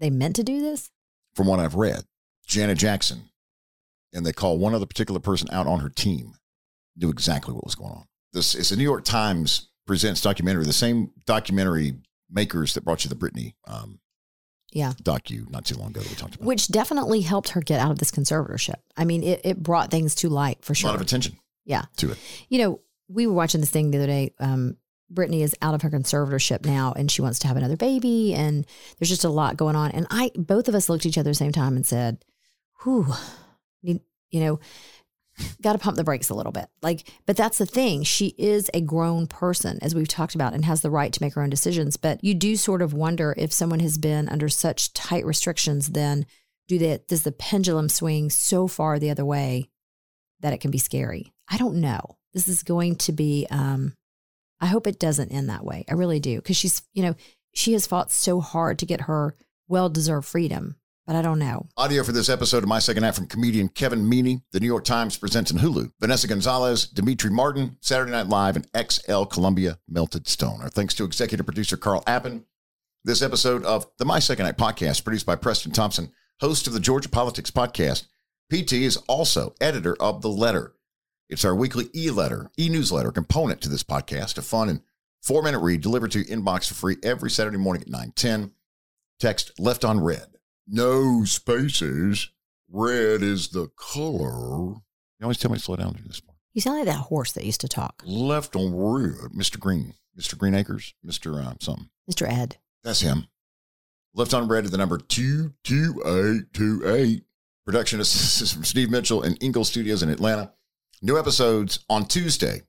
they 0.00 0.10
meant 0.10 0.36
to 0.36 0.42
do 0.42 0.60
this? 0.60 0.90
From 1.34 1.46
what 1.46 1.60
I've 1.60 1.74
read, 1.74 2.04
Janet 2.46 2.78
Jackson, 2.78 3.30
and 4.12 4.24
they 4.24 4.32
call 4.32 4.58
one 4.58 4.74
other 4.74 4.86
particular 4.86 5.20
person 5.20 5.48
out 5.52 5.66
on 5.66 5.80
her 5.80 5.90
team, 5.90 6.34
knew 6.96 7.10
exactly 7.10 7.54
what 7.54 7.64
was 7.64 7.74
going 7.74 7.92
on. 7.92 8.04
This 8.36 8.54
is 8.54 8.68
the 8.68 8.76
New 8.76 8.82
York 8.84 9.02
Times 9.02 9.70
presents 9.86 10.20
documentary, 10.20 10.66
the 10.66 10.72
same 10.74 11.10
documentary 11.24 11.94
makers 12.30 12.74
that 12.74 12.84
brought 12.84 13.02
you 13.02 13.08
the 13.08 13.14
Britney 13.16 13.54
um, 13.66 13.98
Yeah. 14.72 14.92
docu 15.02 15.48
not 15.50 15.64
too 15.64 15.76
long 15.76 15.88
ago 15.88 16.00
that 16.00 16.10
we 16.10 16.16
talked 16.16 16.34
about. 16.34 16.44
Which 16.44 16.68
definitely 16.68 17.22
helped 17.22 17.48
her 17.50 17.62
get 17.62 17.80
out 17.80 17.90
of 17.92 17.98
this 17.98 18.10
conservatorship. 18.10 18.74
I 18.94 19.06
mean, 19.06 19.22
it, 19.22 19.40
it 19.44 19.62
brought 19.62 19.90
things 19.90 20.14
to 20.16 20.28
light 20.28 20.62
for 20.62 20.74
sure. 20.74 20.90
A 20.90 20.92
lot 20.92 20.96
of 20.96 21.06
attention 21.06 21.38
Yeah. 21.64 21.84
to 21.96 22.10
it. 22.10 22.18
You 22.50 22.58
know, 22.58 22.80
we 23.08 23.26
were 23.26 23.32
watching 23.32 23.62
this 23.62 23.70
thing 23.70 23.90
the 23.90 23.96
other 23.96 24.06
day. 24.06 24.34
Um, 24.38 24.76
Britney 25.10 25.40
is 25.40 25.54
out 25.62 25.72
of 25.74 25.80
her 25.80 25.88
conservatorship 25.88 26.66
now 26.66 26.92
and 26.94 27.10
she 27.10 27.22
wants 27.22 27.38
to 27.38 27.46
have 27.48 27.56
another 27.56 27.76
baby. 27.78 28.34
And 28.34 28.66
there's 28.98 29.08
just 29.08 29.24
a 29.24 29.30
lot 29.30 29.56
going 29.56 29.76
on. 29.76 29.92
And 29.92 30.06
I, 30.10 30.30
both 30.34 30.68
of 30.68 30.74
us 30.74 30.90
looked 30.90 31.06
at 31.06 31.08
each 31.08 31.16
other 31.16 31.30
at 31.30 31.32
the 31.32 31.36
same 31.36 31.52
time 31.52 31.74
and 31.74 31.86
said, 31.86 32.22
whew, 32.82 33.06
you 33.82 34.00
know, 34.40 34.58
got 35.62 35.72
to 35.72 35.78
pump 35.78 35.96
the 35.96 36.04
brakes 36.04 36.30
a 36.30 36.34
little 36.34 36.52
bit. 36.52 36.66
Like, 36.82 37.10
but 37.26 37.36
that's 37.36 37.58
the 37.58 37.66
thing. 37.66 38.02
She 38.02 38.34
is 38.38 38.70
a 38.72 38.80
grown 38.80 39.26
person, 39.26 39.78
as 39.82 39.94
we've 39.94 40.08
talked 40.08 40.34
about, 40.34 40.54
and 40.54 40.64
has 40.64 40.80
the 40.80 40.90
right 40.90 41.12
to 41.12 41.22
make 41.22 41.34
her 41.34 41.42
own 41.42 41.50
decisions. 41.50 41.96
But 41.96 42.22
you 42.22 42.34
do 42.34 42.56
sort 42.56 42.82
of 42.82 42.92
wonder 42.92 43.34
if 43.36 43.52
someone 43.52 43.80
has 43.80 43.98
been 43.98 44.28
under 44.28 44.48
such 44.48 44.92
tight 44.92 45.24
restrictions, 45.24 45.88
then 45.88 46.26
do 46.68 46.78
that, 46.78 47.06
does 47.08 47.22
the 47.22 47.32
pendulum 47.32 47.88
swing 47.88 48.30
so 48.30 48.66
far 48.66 48.98
the 48.98 49.10
other 49.10 49.24
way 49.24 49.70
that 50.40 50.52
it 50.52 50.60
can 50.60 50.70
be 50.70 50.78
scary? 50.78 51.32
I 51.48 51.58
don't 51.58 51.80
know. 51.80 52.16
This 52.34 52.48
is 52.48 52.62
going 52.62 52.96
to 52.96 53.12
be, 53.12 53.46
um, 53.50 53.94
I 54.60 54.66
hope 54.66 54.86
it 54.86 54.98
doesn't 54.98 55.32
end 55.32 55.48
that 55.48 55.64
way. 55.64 55.84
I 55.88 55.94
really 55.94 56.20
do. 56.20 56.40
Cause 56.40 56.56
she's, 56.56 56.82
you 56.92 57.02
know, 57.02 57.14
she 57.54 57.72
has 57.72 57.86
fought 57.86 58.10
so 58.10 58.40
hard 58.40 58.78
to 58.80 58.86
get 58.86 59.02
her 59.02 59.34
well 59.68 59.88
deserved 59.88 60.26
freedom, 60.26 60.76
but 61.06 61.16
I 61.16 61.22
don't 61.22 61.38
know. 61.38 61.68
Audio 61.76 62.02
for 62.02 62.12
this 62.12 62.28
episode 62.28 62.62
of 62.64 62.68
My 62.68 62.80
Second 62.80 63.04
Act 63.04 63.16
from 63.16 63.26
comedian 63.28 63.68
Kevin 63.68 64.10
Meaney, 64.10 64.42
The 64.52 64.60
New 64.60 64.66
York 64.66 64.84
Times 64.84 65.16
presents 65.16 65.50
in 65.50 65.58
Hulu, 65.58 65.92
Vanessa 66.00 66.26
Gonzalez, 66.26 66.86
Demetri 66.86 67.30
Martin, 67.30 67.76
Saturday 67.80 68.10
Night 68.10 68.26
Live, 68.26 68.56
and 68.56 68.66
XL 68.90 69.24
Columbia 69.24 69.78
Melted 69.88 70.26
Stone. 70.26 70.60
Our 70.62 70.68
thanks 70.68 70.94
to 70.94 71.04
executive 71.04 71.46
producer 71.46 71.76
Carl 71.76 72.02
Appen. 72.06 72.44
This 73.04 73.22
episode 73.22 73.64
of 73.64 73.86
the 73.98 74.04
My 74.04 74.18
Second 74.18 74.46
Act 74.46 74.58
podcast, 74.58 75.04
produced 75.04 75.26
by 75.26 75.36
Preston 75.36 75.70
Thompson, 75.70 76.10
host 76.40 76.66
of 76.66 76.72
the 76.72 76.80
Georgia 76.80 77.08
Politics 77.08 77.52
podcast. 77.52 78.08
PT 78.52 78.74
is 78.74 78.96
also 79.08 79.54
editor 79.60 79.96
of 80.00 80.22
The 80.22 80.28
Letter. 80.28 80.74
It's 81.28 81.44
our 81.44 81.54
weekly 81.54 81.88
e 81.94 82.10
letter, 82.10 82.50
e 82.58 82.68
newsletter 82.68 83.12
component 83.12 83.60
to 83.60 83.68
this 83.68 83.82
podcast, 83.84 84.38
a 84.38 84.42
fun 84.42 84.68
and 84.68 84.80
four 85.22 85.42
minute 85.42 85.58
read 85.60 85.80
delivered 85.80 86.10
to 86.12 86.18
your 86.20 86.36
inbox 86.36 86.68
for 86.68 86.74
free 86.74 86.96
every 87.02 87.30
Saturday 87.30 87.58
morning 87.58 87.82
at 87.82 87.88
9 87.88 88.12
10. 88.14 88.52
Text 89.20 89.58
left 89.58 89.84
on 89.84 90.00
red. 90.00 90.35
No 90.66 91.24
spaces. 91.24 92.30
Red 92.68 93.22
is 93.22 93.48
the 93.48 93.68
color. 93.76 94.74
You 95.18 95.22
always 95.22 95.38
tell 95.38 95.50
me 95.50 95.56
to 95.58 95.62
slow 95.62 95.76
down 95.76 95.94
to 95.94 96.02
this 96.02 96.20
one. 96.24 96.36
You 96.52 96.60
sound 96.60 96.78
like 96.78 96.86
that 96.86 96.94
horse 96.94 97.32
that 97.32 97.44
used 97.44 97.60
to 97.60 97.68
talk, 97.68 98.02
Left 98.04 98.56
on 98.56 98.74
red. 98.74 99.30
Mr. 99.32 99.60
Green. 99.60 99.94
Mr. 100.18 100.36
Green 100.38 100.54
Acres. 100.54 100.94
Mr. 101.04 101.44
Uh, 101.44 101.54
something. 101.60 101.90
Mr. 102.10 102.26
Ed. 102.28 102.56
That's 102.82 103.00
him. 103.00 103.26
Left 104.14 104.32
on 104.32 104.48
red 104.48 104.64
to 104.64 104.70
the 104.70 104.78
number 104.78 104.96
22828. 104.98 107.22
Production 107.66 108.00
assistance 108.00 108.52
from 108.52 108.64
Steve 108.64 108.90
Mitchell 108.90 109.22
and 109.22 109.36
Ingle 109.42 109.64
Studios 109.64 110.02
in 110.02 110.08
Atlanta. 110.08 110.52
New 111.02 111.18
episodes 111.18 111.80
on 111.90 112.06
Tuesday 112.06 112.62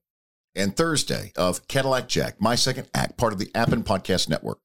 and 0.56 0.76
Thursday 0.76 1.32
of 1.38 1.66
Cadillac 1.68 2.10
Jack, 2.10 2.42
my 2.42 2.56
second 2.56 2.90
act, 2.94 3.16
part 3.18 3.32
of 3.32 3.40
the 3.40 3.50
Appen 3.56 3.84
Podcast 3.84 4.28
Network. 4.28 4.60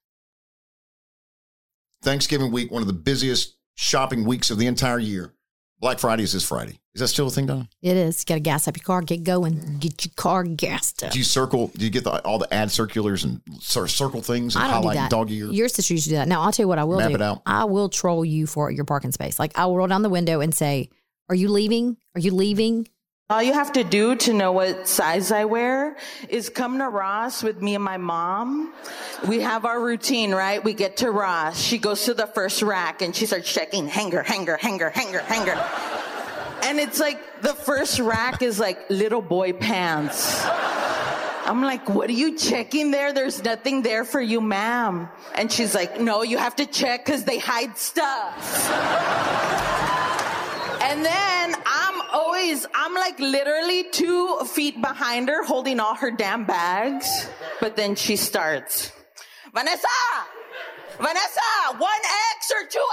Thanksgiving 2.03 2.51
week, 2.53 2.71
one 2.71 2.83
of 2.83 2.89
the 2.89 2.93
busiest 2.93 3.57
shopping 3.75 4.25
weeks 4.25 4.51
of 4.51 4.59
the 4.59 4.67
entire 4.67 4.99
year. 4.99 5.33
Black 5.81 5.99
Friday 5.99 6.23
is 6.23 6.33
this 6.33 6.47
Friday. 6.47 6.79
Is 6.95 7.01
that 7.01 7.09
still 7.09 7.27
a 7.27 7.31
thing, 7.31 7.47
Don? 7.47 7.69
It 7.81 7.97
is. 7.97 8.21
You 8.21 8.27
got 8.27 8.35
to 8.35 8.41
gas 8.41 8.69
up 8.69 8.77
your 8.77 8.85
car, 8.85 9.03
get 9.03 9.25
going, 9.25 9.79
get 9.81 10.05
your 10.05 10.13
car 10.15 10.45
gassed 10.45 11.03
up. 11.03 11.11
Do 11.11 11.19
you 11.19 11.25
circle? 11.25 11.73
Do 11.77 11.85
you 11.85 11.91
get 11.91 12.05
the, 12.05 12.25
all 12.25 12.39
the 12.39 12.53
ad 12.55 12.71
circulars 12.71 13.25
and 13.25 13.41
sort 13.61 13.87
of 13.87 13.91
circle 13.91 14.23
things 14.23 14.55
and 14.55 14.63
I 14.65 14.69
don't 14.69 14.83
do 14.83 14.89
highlight 14.89 14.97
that. 14.97 15.11
dog 15.11 15.31
ear? 15.33 15.47
Your 15.47 15.69
sister 15.69 15.95
used 15.95 16.05
to 16.05 16.11
do 16.11 16.17
that. 16.17 16.29
Now 16.29 16.43
I'll 16.43 16.53
tell 16.53 16.65
you 16.65 16.69
what 16.69 16.79
I 16.79 16.85
will 16.85 16.99
Map 16.99 17.09
do. 17.09 17.15
it 17.17 17.23
out. 17.23 17.43
I 17.47 17.65
will 17.65 17.89
troll 17.89 18.25
you 18.25 18.47
for 18.47 18.71
your 18.71 18.85
parking 18.85 19.11
space. 19.11 19.39
Like 19.41 19.59
I 19.59 19.67
will 19.67 19.77
roll 19.77 19.89
down 19.89 20.03
the 20.03 20.11
window 20.11 20.41
and 20.41 20.55
say, 20.55 20.91
"Are 21.29 21.35
you 21.35 21.49
leaving? 21.49 21.97
Are 22.15 22.21
you 22.21 22.33
leaving?" 22.33 22.87
All 23.31 23.43
you 23.43 23.53
have 23.55 23.73
to 23.73 23.85
do 23.85 24.15
to 24.17 24.35
know 24.35 24.53
what 24.53 24.87
size 24.89 25.33
I 25.33 25.45
wear 25.47 25.97
is 26.29 26.51
come 26.51 26.79
to 26.79 26.89
Ross 26.89 27.43
with 27.43 27.63
me 27.63 27.75
and 27.75 27.83
my 27.83 27.97
mom. 27.97 28.75
We 29.27 29.41
have 29.41 29.65
our 29.65 29.81
routine, 29.81 30.33
right? 30.33 30.63
We 30.63 30.75
get 30.75 30.99
to 30.99 31.11
Ross. 31.11 31.59
She 31.59 31.79
goes 31.79 32.05
to 32.07 32.15
the 32.15 32.27
first 32.27 32.63
rack 32.63 33.01
and 33.01 33.15
she 33.17 33.25
starts 33.25 33.51
checking 33.51 33.87
hanger, 33.87 34.23
hanger, 34.23 34.57
hanger, 34.59 34.91
hanger, 34.91 35.21
hanger. 35.21 35.55
And 36.65 36.79
it's 36.79 37.01
like 37.01 37.43
the 37.43 37.55
first 37.55 38.01
rack 38.01 38.43
is 38.43 38.61
like 38.61 38.91
little 38.91 39.23
boy 39.23 39.53
pants. 39.53 40.45
I'm 41.45 41.63
like, 41.63 41.89
what 41.89 42.11
are 42.11 42.15
you 42.15 42.37
checking 42.37 42.91
there? 42.91 43.13
There's 43.13 43.43
nothing 43.43 43.83
there 43.83 44.05
for 44.05 44.21
you, 44.21 44.41
ma'am. 44.41 45.09
And 45.35 45.51
she's 45.51 45.75
like, 45.75 46.01
no, 46.01 46.23
you 46.23 46.39
have 46.39 46.57
to 46.57 46.67
check 46.67 47.07
because 47.07 47.25
they 47.25 47.39
hide 47.39 47.79
stuff. 47.79 48.69
And 50.83 51.05
then 51.05 51.55
I'm 52.43 52.67
I'm 52.75 52.95
like 52.95 53.19
literally 53.21 53.85
two 53.91 54.39
feet 54.47 54.81
behind 54.81 55.29
her 55.29 55.45
holding 55.45 55.79
all 55.79 55.95
her 55.95 56.11
damn 56.11 56.45
bags. 56.45 57.29
But 57.61 57.77
then 57.77 57.95
she 57.95 58.17
starts, 58.17 58.91
Vanessa! 59.55 59.87
Vanessa! 60.99 61.41
One 61.79 62.03
X 62.37 62.53
or 62.53 62.67
two 62.67 62.87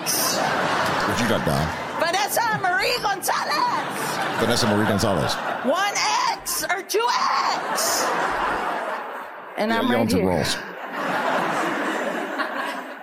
X? 0.00 0.36
What 0.38 1.20
you 1.20 1.28
got, 1.28 1.44
Don? 1.44 2.00
Vanessa 2.00 2.58
Marie 2.62 2.96
Gonzalez! 3.02 4.40
Vanessa 4.40 4.66
Marie 4.66 4.86
Gonzalez. 4.86 5.34
One 5.64 5.94
X 6.32 6.64
or 6.64 6.82
two 6.82 7.06
X? 7.06 8.02
And 9.58 9.70
Yeah, 9.70 9.78
I'm 9.78 9.90
right 9.90 10.10
here. 10.10 10.26
roles. 10.26 10.56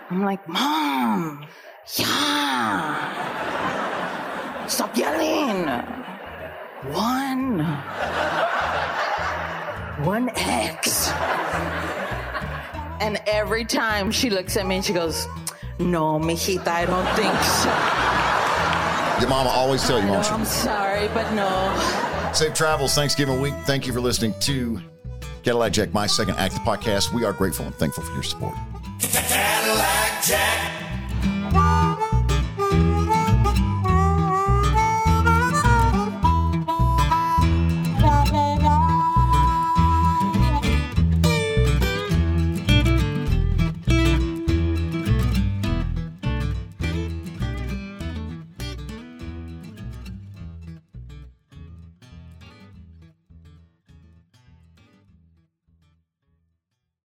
I'm 0.09 0.23
like, 0.25 0.47
Mom, 0.47 1.45
yeah. 1.97 3.92
Stop 4.67 4.95
yelling. 4.97 5.67
One. 6.93 7.59
One 10.05 10.29
X. 10.35 11.09
And 13.01 13.21
every 13.27 13.65
time 13.65 14.11
she 14.11 14.29
looks 14.29 14.55
at 14.57 14.65
me 14.65 14.77
and 14.77 14.85
she 14.85 14.93
goes, 14.93 15.27
No, 15.79 16.19
mijita, 16.19 16.67
I 16.67 16.85
don't 16.85 17.05
think 17.15 17.33
so. 17.43 19.21
Your 19.21 19.29
mama 19.29 19.49
always 19.49 19.85
tell 19.85 19.99
you, 19.99 20.05
No, 20.05 20.13
won't 20.13 20.31
I'm 20.31 20.45
sorry, 20.45 21.07
but 21.09 21.31
no. 21.33 22.31
Safe 22.33 22.53
travels 22.53 22.95
Thanksgiving 22.95 23.41
week. 23.41 23.53
Thank 23.65 23.85
you 23.85 23.93
for 23.93 24.01
listening 24.01 24.33
to 24.41 24.81
Cadillac 25.43 25.73
Jack, 25.73 25.93
my 25.93 26.07
second 26.07 26.35
act 26.37 26.53
the 26.53 26.61
podcast. 26.61 27.13
We 27.13 27.25
are 27.25 27.33
grateful 27.33 27.65
and 27.65 27.75
thankful 27.75 28.03
for 28.03 28.13
your 28.13 28.23
support. 28.23 28.55
Cadillac 28.99 30.23
Jack. 30.23 30.82